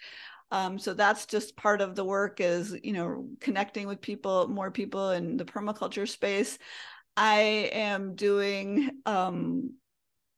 um, 0.50 0.78
so 0.78 0.94
that's 0.94 1.26
just 1.26 1.56
part 1.56 1.80
of 1.80 1.94
the 1.94 2.04
work 2.04 2.40
is 2.40 2.76
you 2.82 2.92
know 2.92 3.28
connecting 3.40 3.86
with 3.86 4.00
people 4.00 4.48
more 4.48 4.70
people 4.70 5.10
in 5.10 5.36
the 5.36 5.44
permaculture 5.44 6.08
space. 6.08 6.58
I 7.16 7.70
am 7.72 8.14
doing 8.14 8.90
um, 9.04 9.74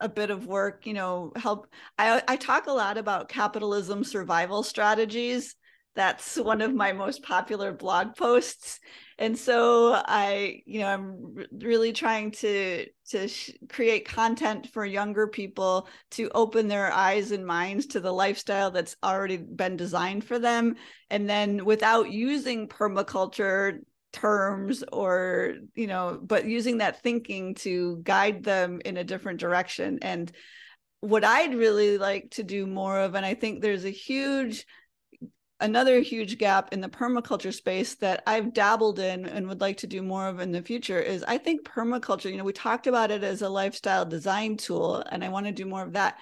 a 0.00 0.08
bit 0.08 0.30
of 0.30 0.46
work 0.46 0.86
you 0.86 0.94
know 0.94 1.32
help 1.36 1.68
I, 1.98 2.22
I 2.26 2.36
talk 2.36 2.66
a 2.66 2.72
lot 2.72 2.98
about 2.98 3.28
capitalism 3.28 4.02
survival 4.02 4.62
strategies 4.62 5.54
that's 5.94 6.36
one 6.36 6.60
of 6.60 6.74
my 6.74 6.92
most 6.92 7.22
popular 7.22 7.72
blog 7.72 8.16
posts. 8.16 8.78
And 9.18 9.36
so 9.36 9.92
i 9.94 10.62
you 10.64 10.80
know 10.80 10.88
i'm 10.88 11.34
really 11.52 11.92
trying 11.92 12.30
to 12.30 12.86
to 13.10 13.28
sh- 13.28 13.50
create 13.68 14.08
content 14.08 14.68
for 14.72 14.84
younger 14.84 15.26
people 15.26 15.88
to 16.12 16.30
open 16.34 16.68
their 16.68 16.92
eyes 16.92 17.32
and 17.32 17.44
minds 17.44 17.86
to 17.86 18.00
the 18.00 18.12
lifestyle 18.12 18.70
that's 18.70 18.96
already 19.02 19.36
been 19.36 19.76
designed 19.76 20.24
for 20.24 20.38
them. 20.38 20.76
And 21.10 21.28
then 21.28 21.64
without 21.64 22.10
using 22.10 22.68
permaculture 22.68 23.80
terms 24.12 24.82
or 24.92 25.54
you 25.74 25.86
know 25.86 26.18
but 26.22 26.44
using 26.44 26.78
that 26.78 27.02
thinking 27.02 27.54
to 27.54 28.00
guide 28.02 28.42
them 28.42 28.80
in 28.84 28.96
a 28.96 29.04
different 29.04 29.40
direction. 29.40 29.98
And 30.02 30.30
what 31.02 31.24
i'd 31.24 31.54
really 31.54 31.96
like 31.96 32.30
to 32.30 32.42
do 32.42 32.66
more 32.66 32.98
of 32.98 33.14
and 33.14 33.24
i 33.24 33.32
think 33.32 33.62
there's 33.62 33.86
a 33.86 33.90
huge 33.90 34.66
another 35.60 36.00
huge 36.00 36.38
gap 36.38 36.72
in 36.72 36.80
the 36.80 36.88
permaculture 36.88 37.52
space 37.52 37.94
that 37.96 38.22
I've 38.26 38.52
dabbled 38.52 38.98
in 38.98 39.26
and 39.26 39.48
would 39.48 39.60
like 39.60 39.78
to 39.78 39.86
do 39.86 40.02
more 40.02 40.26
of 40.28 40.40
in 40.40 40.52
the 40.52 40.62
future 40.62 40.98
is 40.98 41.24
I 41.24 41.38
think 41.38 41.64
permaculture, 41.64 42.30
you 42.30 42.36
know, 42.36 42.44
we 42.44 42.52
talked 42.52 42.86
about 42.86 43.10
it 43.10 43.22
as 43.22 43.42
a 43.42 43.48
lifestyle 43.48 44.04
design 44.04 44.56
tool, 44.56 45.04
and 45.10 45.24
I 45.24 45.28
want 45.28 45.46
to 45.46 45.52
do 45.52 45.66
more 45.66 45.82
of 45.82 45.92
that. 45.92 46.18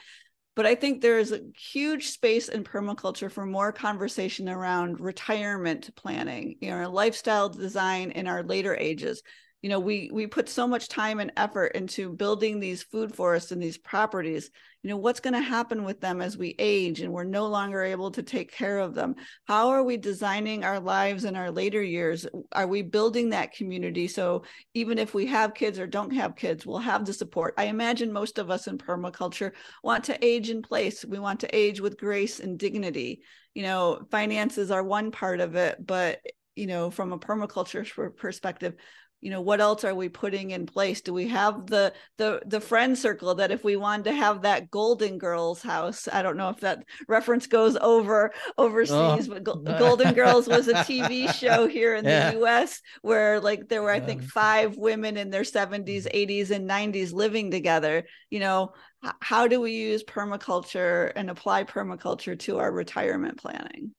But 0.56 0.66
I 0.66 0.74
think 0.74 1.00
there's 1.00 1.30
a 1.30 1.40
huge 1.56 2.08
space 2.08 2.48
in 2.48 2.64
permaculture 2.64 3.30
for 3.30 3.46
more 3.46 3.72
conversation 3.72 4.48
around 4.48 4.98
retirement 4.98 5.94
planning, 5.94 6.56
you 6.60 6.70
know, 6.70 6.90
lifestyle 6.90 7.48
design 7.48 8.10
in 8.10 8.26
our 8.26 8.42
later 8.42 8.74
ages 8.74 9.22
you 9.62 9.68
know 9.68 9.80
we 9.80 10.08
we 10.12 10.26
put 10.26 10.48
so 10.48 10.68
much 10.68 10.88
time 10.88 11.18
and 11.18 11.32
effort 11.36 11.72
into 11.74 12.12
building 12.12 12.60
these 12.60 12.84
food 12.84 13.14
forests 13.14 13.50
and 13.50 13.60
these 13.60 13.78
properties. 13.78 14.50
You 14.84 14.90
know 14.90 14.96
what's 14.96 15.18
going 15.18 15.34
to 15.34 15.40
happen 15.40 15.82
with 15.82 16.00
them 16.00 16.20
as 16.20 16.38
we 16.38 16.54
age 16.60 17.00
and 17.00 17.12
we're 17.12 17.24
no 17.24 17.48
longer 17.48 17.82
able 17.82 18.12
to 18.12 18.22
take 18.22 18.52
care 18.52 18.78
of 18.78 18.94
them? 18.94 19.16
How 19.46 19.70
are 19.70 19.82
we 19.82 19.96
designing 19.96 20.62
our 20.62 20.78
lives 20.78 21.24
in 21.24 21.34
our 21.34 21.50
later 21.50 21.82
years? 21.82 22.24
Are 22.52 22.68
we 22.68 22.82
building 22.82 23.30
that 23.30 23.52
community? 23.52 24.06
So 24.06 24.44
even 24.74 24.96
if 24.96 25.14
we 25.14 25.26
have 25.26 25.54
kids 25.54 25.80
or 25.80 25.88
don't 25.88 26.14
have 26.14 26.36
kids 26.36 26.64
we'll 26.64 26.78
have 26.78 27.04
the 27.04 27.12
support. 27.12 27.54
I 27.58 27.64
imagine 27.64 28.12
most 28.12 28.38
of 28.38 28.50
us 28.50 28.68
in 28.68 28.78
permaculture 28.78 29.52
want 29.82 30.04
to 30.04 30.24
age 30.24 30.50
in 30.50 30.62
place. 30.62 31.04
We 31.04 31.18
want 31.18 31.40
to 31.40 31.56
age 31.56 31.80
with 31.80 31.98
grace 31.98 32.38
and 32.38 32.56
dignity. 32.56 33.22
You 33.54 33.64
know 33.64 34.06
finances 34.12 34.70
are 34.70 34.84
one 34.84 35.10
part 35.10 35.40
of 35.40 35.56
it 35.56 35.84
but 35.84 36.20
you 36.54 36.68
know 36.68 36.90
from 36.90 37.12
a 37.12 37.18
permaculture 37.18 38.16
perspective 38.16 38.76
you 39.20 39.30
know 39.30 39.40
what 39.40 39.60
else 39.60 39.84
are 39.84 39.94
we 39.94 40.08
putting 40.08 40.50
in 40.50 40.66
place 40.66 41.00
do 41.00 41.12
we 41.12 41.28
have 41.28 41.66
the 41.66 41.92
the 42.18 42.40
the 42.46 42.60
friend 42.60 42.96
circle 42.96 43.34
that 43.34 43.50
if 43.50 43.64
we 43.64 43.76
wanted 43.76 44.04
to 44.04 44.12
have 44.12 44.42
that 44.42 44.70
golden 44.70 45.18
girls 45.18 45.60
house 45.62 46.08
i 46.12 46.22
don't 46.22 46.36
know 46.36 46.50
if 46.50 46.60
that 46.60 46.84
reference 47.08 47.46
goes 47.46 47.76
over 47.76 48.32
overseas 48.56 49.28
oh. 49.28 49.40
but 49.40 49.44
golden 49.78 50.14
girls 50.14 50.46
was 50.46 50.68
a 50.68 50.74
tv 50.74 51.32
show 51.38 51.66
here 51.66 51.94
in 51.94 52.04
yeah. 52.04 52.30
the 52.30 52.38
us 52.38 52.80
where 53.02 53.40
like 53.40 53.68
there 53.68 53.82
were 53.82 53.90
i 53.90 54.00
think 54.00 54.22
five 54.22 54.76
women 54.76 55.16
in 55.16 55.30
their 55.30 55.42
70s 55.42 56.06
80s 56.06 56.46
mm-hmm. 56.46 56.52
and 56.52 56.94
90s 56.94 57.12
living 57.12 57.50
together 57.50 58.04
you 58.30 58.40
know 58.40 58.72
how 59.20 59.46
do 59.46 59.60
we 59.60 59.72
use 59.72 60.02
permaculture 60.04 61.12
and 61.14 61.30
apply 61.30 61.64
permaculture 61.64 62.38
to 62.38 62.58
our 62.58 62.70
retirement 62.70 63.38
planning 63.38 63.92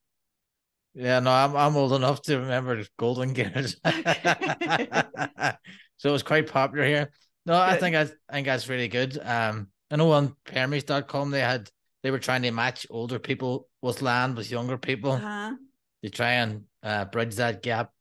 yeah, 0.94 1.20
no, 1.20 1.32
I'm 1.32 1.56
I'm 1.56 1.76
old 1.76 1.94
enough 1.94 2.22
to 2.24 2.40
remember 2.40 2.84
Golden 2.98 3.34
Girls. 3.34 3.76
so 5.98 6.10
it 6.10 6.12
was 6.12 6.24
quite 6.24 6.48
popular 6.48 6.86
here. 6.86 7.12
No, 7.46 7.60
I 7.60 7.78
think 7.78 7.96
I, 7.96 8.02
I 8.30 8.34
think 8.34 8.48
that's 8.48 8.70
really 8.70 8.88
good. 8.88 9.18
Um, 9.24 9.68
I 9.92 9.96
know 9.96 10.12
on 10.12 10.36
Permies.com 10.46 11.32
they 11.32 11.40
had 11.40 11.70
they 12.04 12.12
were 12.12 12.20
trying 12.20 12.44
to 12.44 12.52
match 12.52 12.88
older 12.90 13.20
people 13.20 13.68
with 13.82 14.02
land 14.02 14.38
with 14.38 14.52
younger 14.52 14.78
people 14.78 15.14
uh-huh. 15.14 15.56
to 16.04 16.10
try 16.10 16.34
and 16.34 16.64
uh, 16.84 17.06
bridge 17.06 17.36
that 17.36 17.62
gap. 17.64 17.92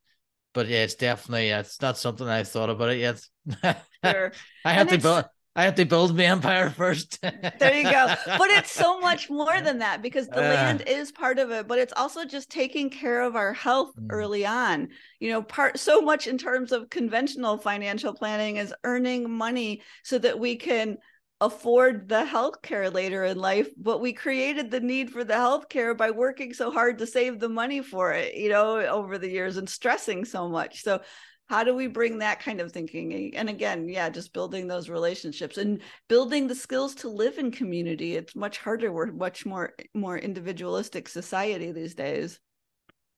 But 0.55 0.69
yeah, 0.69 0.85
it's 0.85 0.95
definitely 0.95 1.51
it's 1.51 1.81
not 1.81 1.99
something 1.99 2.27
I've 2.27 2.49
thought 2.49 2.71
about 2.71 2.91
it 2.91 2.99
yet. 2.99 3.21
Sure. 4.05 4.31
I 4.65 4.75
have 4.75 4.93
and 4.93 5.03
to 5.03 5.03
build 5.03 5.25
I 5.59 5.65
have 5.65 5.75
to 5.75 5.85
build 5.85 6.17
my 6.17 6.23
empire 6.23 6.71
first. 6.77 7.21
there 7.21 7.77
you 7.77 7.83
go. 7.83 8.15
But 8.27 8.49
it's 8.51 8.71
so 8.71 9.01
much 9.09 9.29
more 9.29 9.61
than 9.61 9.81
that 9.81 10.03
because 10.03 10.29
the 10.29 10.39
uh, 10.39 10.55
land 10.55 10.85
is 10.87 11.11
part 11.11 11.41
of 11.41 11.51
it, 11.51 11.67
but 11.67 11.81
it's 11.81 11.93
also 11.97 12.25
just 12.25 12.49
taking 12.49 12.89
care 12.89 13.23
of 13.23 13.35
our 13.35 13.53
health 13.53 13.91
mm. 13.97 14.07
early 14.11 14.47
on. 14.47 14.89
You 15.19 15.33
know, 15.33 15.43
part 15.43 15.77
so 15.81 16.01
much 16.01 16.29
in 16.29 16.39
terms 16.39 16.71
of 16.71 16.91
conventional 16.91 17.59
financial 17.59 18.15
planning 18.15 18.59
is 18.59 18.73
earning 18.85 19.29
money 19.29 19.83
so 20.05 20.17
that 20.19 20.39
we 20.39 20.55
can 20.55 20.97
afford 21.41 22.09
the 22.09 22.25
health 22.25 22.63
care 22.63 22.91
later 22.91 23.25
in 23.25 23.39
life, 23.39 23.69
but 23.77 24.01
we 24.01 24.13
created 24.13 24.71
the 24.71 24.81
need 24.81 25.11
for 25.11 25.23
the 25.25 25.35
health 25.35 25.69
care 25.69 25.95
by 25.95 26.11
working 26.11 26.53
so 26.53 26.71
hard 26.71 26.99
to 26.99 27.07
save 27.07 27.39
the 27.39 27.49
money 27.49 27.81
for 27.81 28.13
it, 28.13 28.35
you 28.35 28.49
know, 28.49 28.79
over 28.81 29.19
the 29.19 29.31
years 29.31 29.57
and 29.57 29.69
stressing 29.69 30.25
so 30.25 30.49
much. 30.49 30.83
So 30.83 31.01
how 31.49 31.65
do 31.65 31.75
we 31.75 31.87
bring 31.87 32.19
that 32.19 32.41
kind 32.41 32.61
of 32.61 32.73
thinking? 32.73 33.35
And 33.35 33.49
again 33.49 33.89
yeah 33.89 34.11
just 34.11 34.33
building 34.33 34.67
those 34.67 34.89
relationships 34.89 35.57
and 35.59 35.81
building 36.09 36.47
the 36.47 36.55
skills 36.55 36.95
to 36.97 37.09
live 37.09 37.39
in 37.39 37.51
community. 37.51 38.17
It's 38.17 38.37
much 38.37 38.59
harder. 38.59 38.93
We're 38.93 39.13
much 39.13 39.47
more 39.47 39.75
more 39.95 40.19
individualistic 40.19 41.09
society 41.09 41.73
these 41.73 41.95
days. 41.95 42.41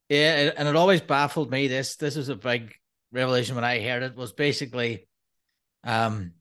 Yeah 0.08 0.52
and 0.56 0.68
it 0.68 0.76
always 0.76 1.00
baffled 1.00 1.50
me. 1.50 1.68
This 1.68 1.96
this 1.96 2.16
was 2.16 2.28
a 2.28 2.36
big 2.36 2.74
revelation 3.12 3.54
when 3.54 3.64
i 3.64 3.80
heard 3.80 4.02
it 4.02 4.16
was 4.16 4.32
basically 4.32 5.08
um 5.84 6.32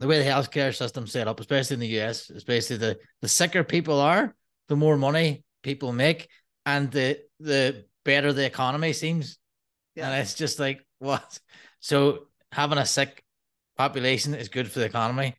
the 0.00 0.08
way 0.08 0.18
the 0.18 0.28
healthcare 0.28 0.74
system 0.74 1.06
set 1.06 1.28
up 1.28 1.38
especially 1.38 1.74
in 1.74 1.80
the 1.80 2.00
us 2.00 2.28
is 2.30 2.44
basically 2.44 2.78
the 2.78 2.98
the 3.22 3.28
sicker 3.28 3.62
people 3.62 4.00
are 4.00 4.34
the 4.68 4.76
more 4.76 4.96
money 4.96 5.44
people 5.62 5.92
make 5.92 6.28
and 6.66 6.90
the 6.90 7.18
the 7.38 7.84
better 8.04 8.32
the 8.32 8.44
economy 8.44 8.92
seems 8.92 9.38
yeah. 9.94 10.10
and 10.10 10.20
it's 10.20 10.34
just 10.34 10.58
like 10.58 10.84
what? 10.98 11.40
So 11.80 12.26
having 12.52 12.78
a 12.78 12.86
sick 12.86 13.24
population 13.76 14.34
is 14.34 14.48
good 14.48 14.70
for 14.70 14.78
the 14.78 14.84
economy, 14.84 15.36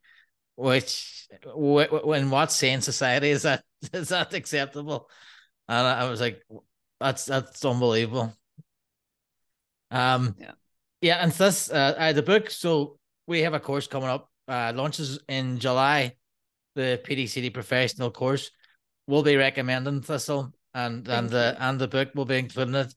which 0.55 1.27
in 1.45 2.29
what 2.29 2.51
sane 2.51 2.81
society 2.81 3.29
is 3.29 3.43
that 3.43 3.63
is 3.93 4.09
that 4.09 4.33
acceptable? 4.33 5.09
And 5.67 5.87
I 5.87 6.09
was 6.09 6.19
like, 6.19 6.41
that's 6.99 7.25
that's 7.25 7.63
unbelievable. 7.63 8.33
Um, 9.89 10.35
yeah, 10.39 10.51
yeah, 11.01 11.15
and 11.17 11.31
this 11.31 11.71
uh, 11.71 11.95
uh, 11.97 12.13
the 12.13 12.23
book. 12.23 12.49
So 12.49 12.97
we 13.27 13.41
have 13.41 13.53
a 13.53 13.59
course 13.59 13.87
coming 13.87 14.09
up. 14.09 14.29
Uh, 14.47 14.73
launches 14.75 15.19
in 15.27 15.59
July. 15.59 16.15
The 16.75 17.01
PDCD 17.03 17.53
professional 17.53 18.11
course. 18.11 18.51
We'll 19.07 19.23
be 19.23 19.35
recommending 19.35 20.01
Thistle, 20.01 20.53
and 20.73 21.07
and 21.07 21.29
the 21.29 21.55
and 21.59 21.79
the 21.79 21.87
book 21.87 22.09
will 22.15 22.25
be 22.25 22.37
including 22.37 22.75
it. 22.75 22.93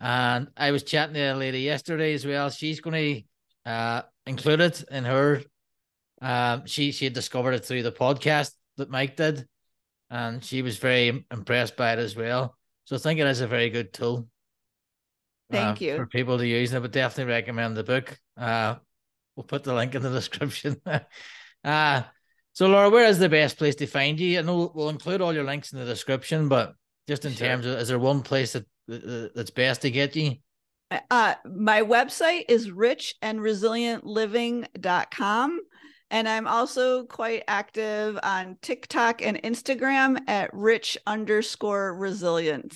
And 0.00 0.48
I 0.56 0.70
was 0.70 0.84
chatting 0.84 1.14
to 1.14 1.32
a 1.32 1.34
lady 1.34 1.60
yesterday 1.60 2.14
as 2.14 2.24
well. 2.24 2.50
She's 2.50 2.80
going 2.80 3.24
to 3.64 3.70
uh, 3.70 4.02
include 4.26 4.60
it 4.60 4.84
in 4.90 5.04
her. 5.04 5.42
Um, 6.20 6.66
she 6.66 6.92
she 6.92 7.06
had 7.06 7.14
discovered 7.14 7.52
it 7.52 7.64
through 7.64 7.82
the 7.82 7.92
podcast 7.92 8.52
that 8.76 8.90
Mike 8.90 9.16
did, 9.16 9.46
and 10.10 10.44
she 10.44 10.62
was 10.62 10.78
very 10.78 11.24
impressed 11.30 11.76
by 11.76 11.92
it 11.92 11.98
as 11.98 12.14
well. 12.14 12.56
So 12.84 12.96
I 12.96 12.98
think 12.98 13.20
it 13.20 13.26
is 13.26 13.40
a 13.40 13.46
very 13.46 13.70
good 13.70 13.92
tool. 13.92 14.28
Thank 15.50 15.80
uh, 15.82 15.84
you 15.84 15.96
for 15.96 16.06
people 16.06 16.38
to 16.38 16.46
use. 16.46 16.74
I 16.74 16.78
would 16.78 16.92
definitely 16.92 17.32
recommend 17.32 17.76
the 17.76 17.84
book. 17.84 18.18
Uh, 18.36 18.76
we'll 19.38 19.44
put 19.44 19.62
the 19.62 19.72
link 19.72 19.94
in 19.94 20.02
the 20.02 20.10
description. 20.20 20.82
uh, 21.64 22.02
so 22.52 22.66
Laura, 22.66 22.90
where 22.90 23.06
is 23.06 23.20
the 23.20 23.28
best 23.28 23.56
place 23.56 23.76
to 23.76 23.86
find 23.86 24.18
you? 24.18 24.40
I 24.40 24.42
know 24.42 24.72
we'll 24.74 24.88
include 24.88 25.20
all 25.20 25.32
your 25.32 25.44
links 25.44 25.72
in 25.72 25.78
the 25.78 25.84
description, 25.84 26.48
but 26.48 26.74
just 27.06 27.24
in 27.24 27.34
sure. 27.34 27.46
terms 27.46 27.64
of, 27.64 27.78
is 27.78 27.86
there 27.86 28.00
one 28.00 28.22
place 28.22 28.54
that 28.54 28.66
that's 29.34 29.50
best 29.50 29.82
to 29.82 29.92
get 29.92 30.16
you? 30.16 30.38
Uh, 31.10 31.34
my 31.44 31.82
website 31.82 32.46
is 32.48 32.68
richandresilientliving.com. 32.68 35.60
And 36.10 36.26
I'm 36.26 36.48
also 36.48 37.04
quite 37.04 37.44
active 37.46 38.18
on 38.22 38.56
TikTok 38.62 39.20
and 39.20 39.36
Instagram 39.42 40.26
at 40.26 40.48
rich 40.54 40.96
underscore 41.06 41.94
resilient. 41.94 42.74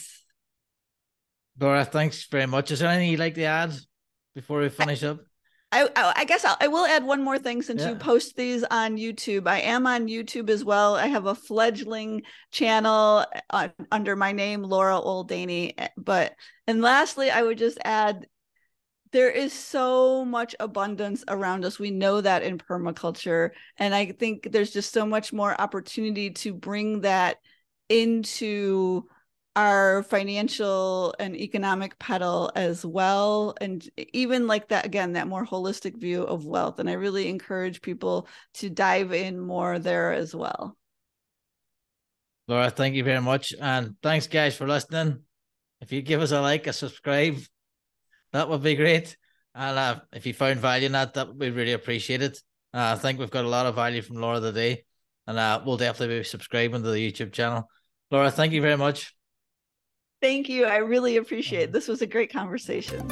Laura, 1.58 1.86
thanks 1.86 2.26
very 2.26 2.44
much. 2.46 2.70
Is 2.70 2.80
there 2.80 2.90
anything 2.90 3.10
you'd 3.10 3.20
like 3.20 3.36
to 3.36 3.44
add 3.44 3.72
before 4.34 4.60
we 4.60 4.68
finish 4.68 5.02
up? 5.02 5.20
I, 5.72 6.12
I 6.16 6.24
guess 6.24 6.44
I'll, 6.44 6.56
I 6.60 6.68
will 6.68 6.84
add 6.84 7.02
one 7.02 7.22
more 7.24 7.38
thing 7.38 7.62
since 7.62 7.82
yeah. 7.82 7.90
you 7.90 7.96
post 7.96 8.36
these 8.36 8.62
on 8.64 8.98
YouTube. 8.98 9.48
I 9.48 9.60
am 9.60 9.86
on 9.86 10.06
YouTube 10.06 10.50
as 10.50 10.64
well. 10.64 10.96
I 10.96 11.06
have 11.06 11.26
a 11.26 11.34
fledgling 11.34 12.22
channel 12.50 13.24
uh, 13.48 13.68
under 13.90 14.14
my 14.14 14.32
name, 14.32 14.62
Laura 14.62 15.00
Oldanie. 15.00 15.72
Eh, 15.78 15.88
but 15.96 16.34
and 16.66 16.82
lastly, 16.82 17.30
I 17.30 17.42
would 17.42 17.56
just 17.56 17.78
add 17.84 18.26
there 19.12 19.30
is 19.30 19.52
so 19.52 20.24
much 20.24 20.54
abundance 20.60 21.24
around 21.28 21.64
us. 21.64 21.78
We 21.78 21.90
know 21.90 22.20
that 22.20 22.42
in 22.42 22.58
permaculture, 22.58 23.50
and 23.78 23.94
I 23.94 24.12
think 24.12 24.48
there's 24.52 24.72
just 24.72 24.92
so 24.92 25.06
much 25.06 25.32
more 25.32 25.58
opportunity 25.58 26.30
to 26.30 26.52
bring 26.52 27.00
that 27.00 27.38
into 27.88 29.04
our 29.54 30.02
financial 30.04 31.14
and 31.18 31.36
economic 31.36 31.98
pedal 31.98 32.50
as 32.54 32.84
well. 32.84 33.54
And 33.60 33.86
even 34.12 34.46
like 34.46 34.68
that 34.68 34.86
again 34.86 35.12
that 35.12 35.28
more 35.28 35.44
holistic 35.44 35.96
view 35.96 36.22
of 36.22 36.46
wealth. 36.46 36.78
And 36.78 36.88
i 36.88 36.94
really 36.94 37.28
encourage 37.28 37.82
people 37.82 38.28
to 38.54 38.70
dive 38.70 39.12
in 39.12 39.38
more 39.38 39.78
there 39.78 40.12
as 40.12 40.34
well. 40.34 40.76
Laura 42.48 42.70
thank 42.70 42.94
you 42.94 43.04
very 43.04 43.20
much. 43.20 43.52
And 43.60 43.96
thanks 44.02 44.26
guys 44.26 44.56
for 44.56 44.66
listening. 44.66 45.20
If 45.80 45.92
you 45.92 46.00
give 46.00 46.22
us 46.22 46.32
a 46.32 46.40
like 46.40 46.66
a 46.66 46.72
subscribe 46.72 47.36
that 48.32 48.48
would 48.48 48.62
be 48.62 48.76
great. 48.76 49.16
And 49.54 49.78
uh, 49.78 50.00
if 50.12 50.24
you 50.24 50.32
found 50.32 50.60
value 50.60 50.86
in 50.86 50.92
that 50.92 51.12
that 51.14 51.28
would 51.28 51.38
be 51.38 51.50
really 51.50 51.72
appreciated. 51.72 52.38
Uh, 52.74 52.94
i 52.96 52.98
think 52.98 53.18
we've 53.18 53.30
got 53.30 53.44
a 53.44 53.48
lot 53.48 53.66
of 53.66 53.74
value 53.74 54.00
from 54.00 54.16
laura 54.16 54.40
today. 54.40 54.84
And 55.26 55.38
uh, 55.38 55.62
we'll 55.64 55.76
definitely 55.76 56.18
be 56.18 56.24
subscribing 56.24 56.82
to 56.82 56.90
the 56.90 57.12
youtube 57.12 57.32
channel. 57.32 57.68
Laura 58.10 58.30
thank 58.30 58.54
you 58.54 58.62
very 58.62 58.78
much 58.78 59.14
Thank 60.22 60.48
you. 60.48 60.66
I 60.66 60.76
really 60.76 61.16
appreciate 61.16 61.62
it. 61.62 61.66
Mm-hmm. 61.66 61.72
This 61.72 61.88
was 61.88 62.00
a 62.00 62.06
great 62.06 62.32
conversation. 62.32 63.10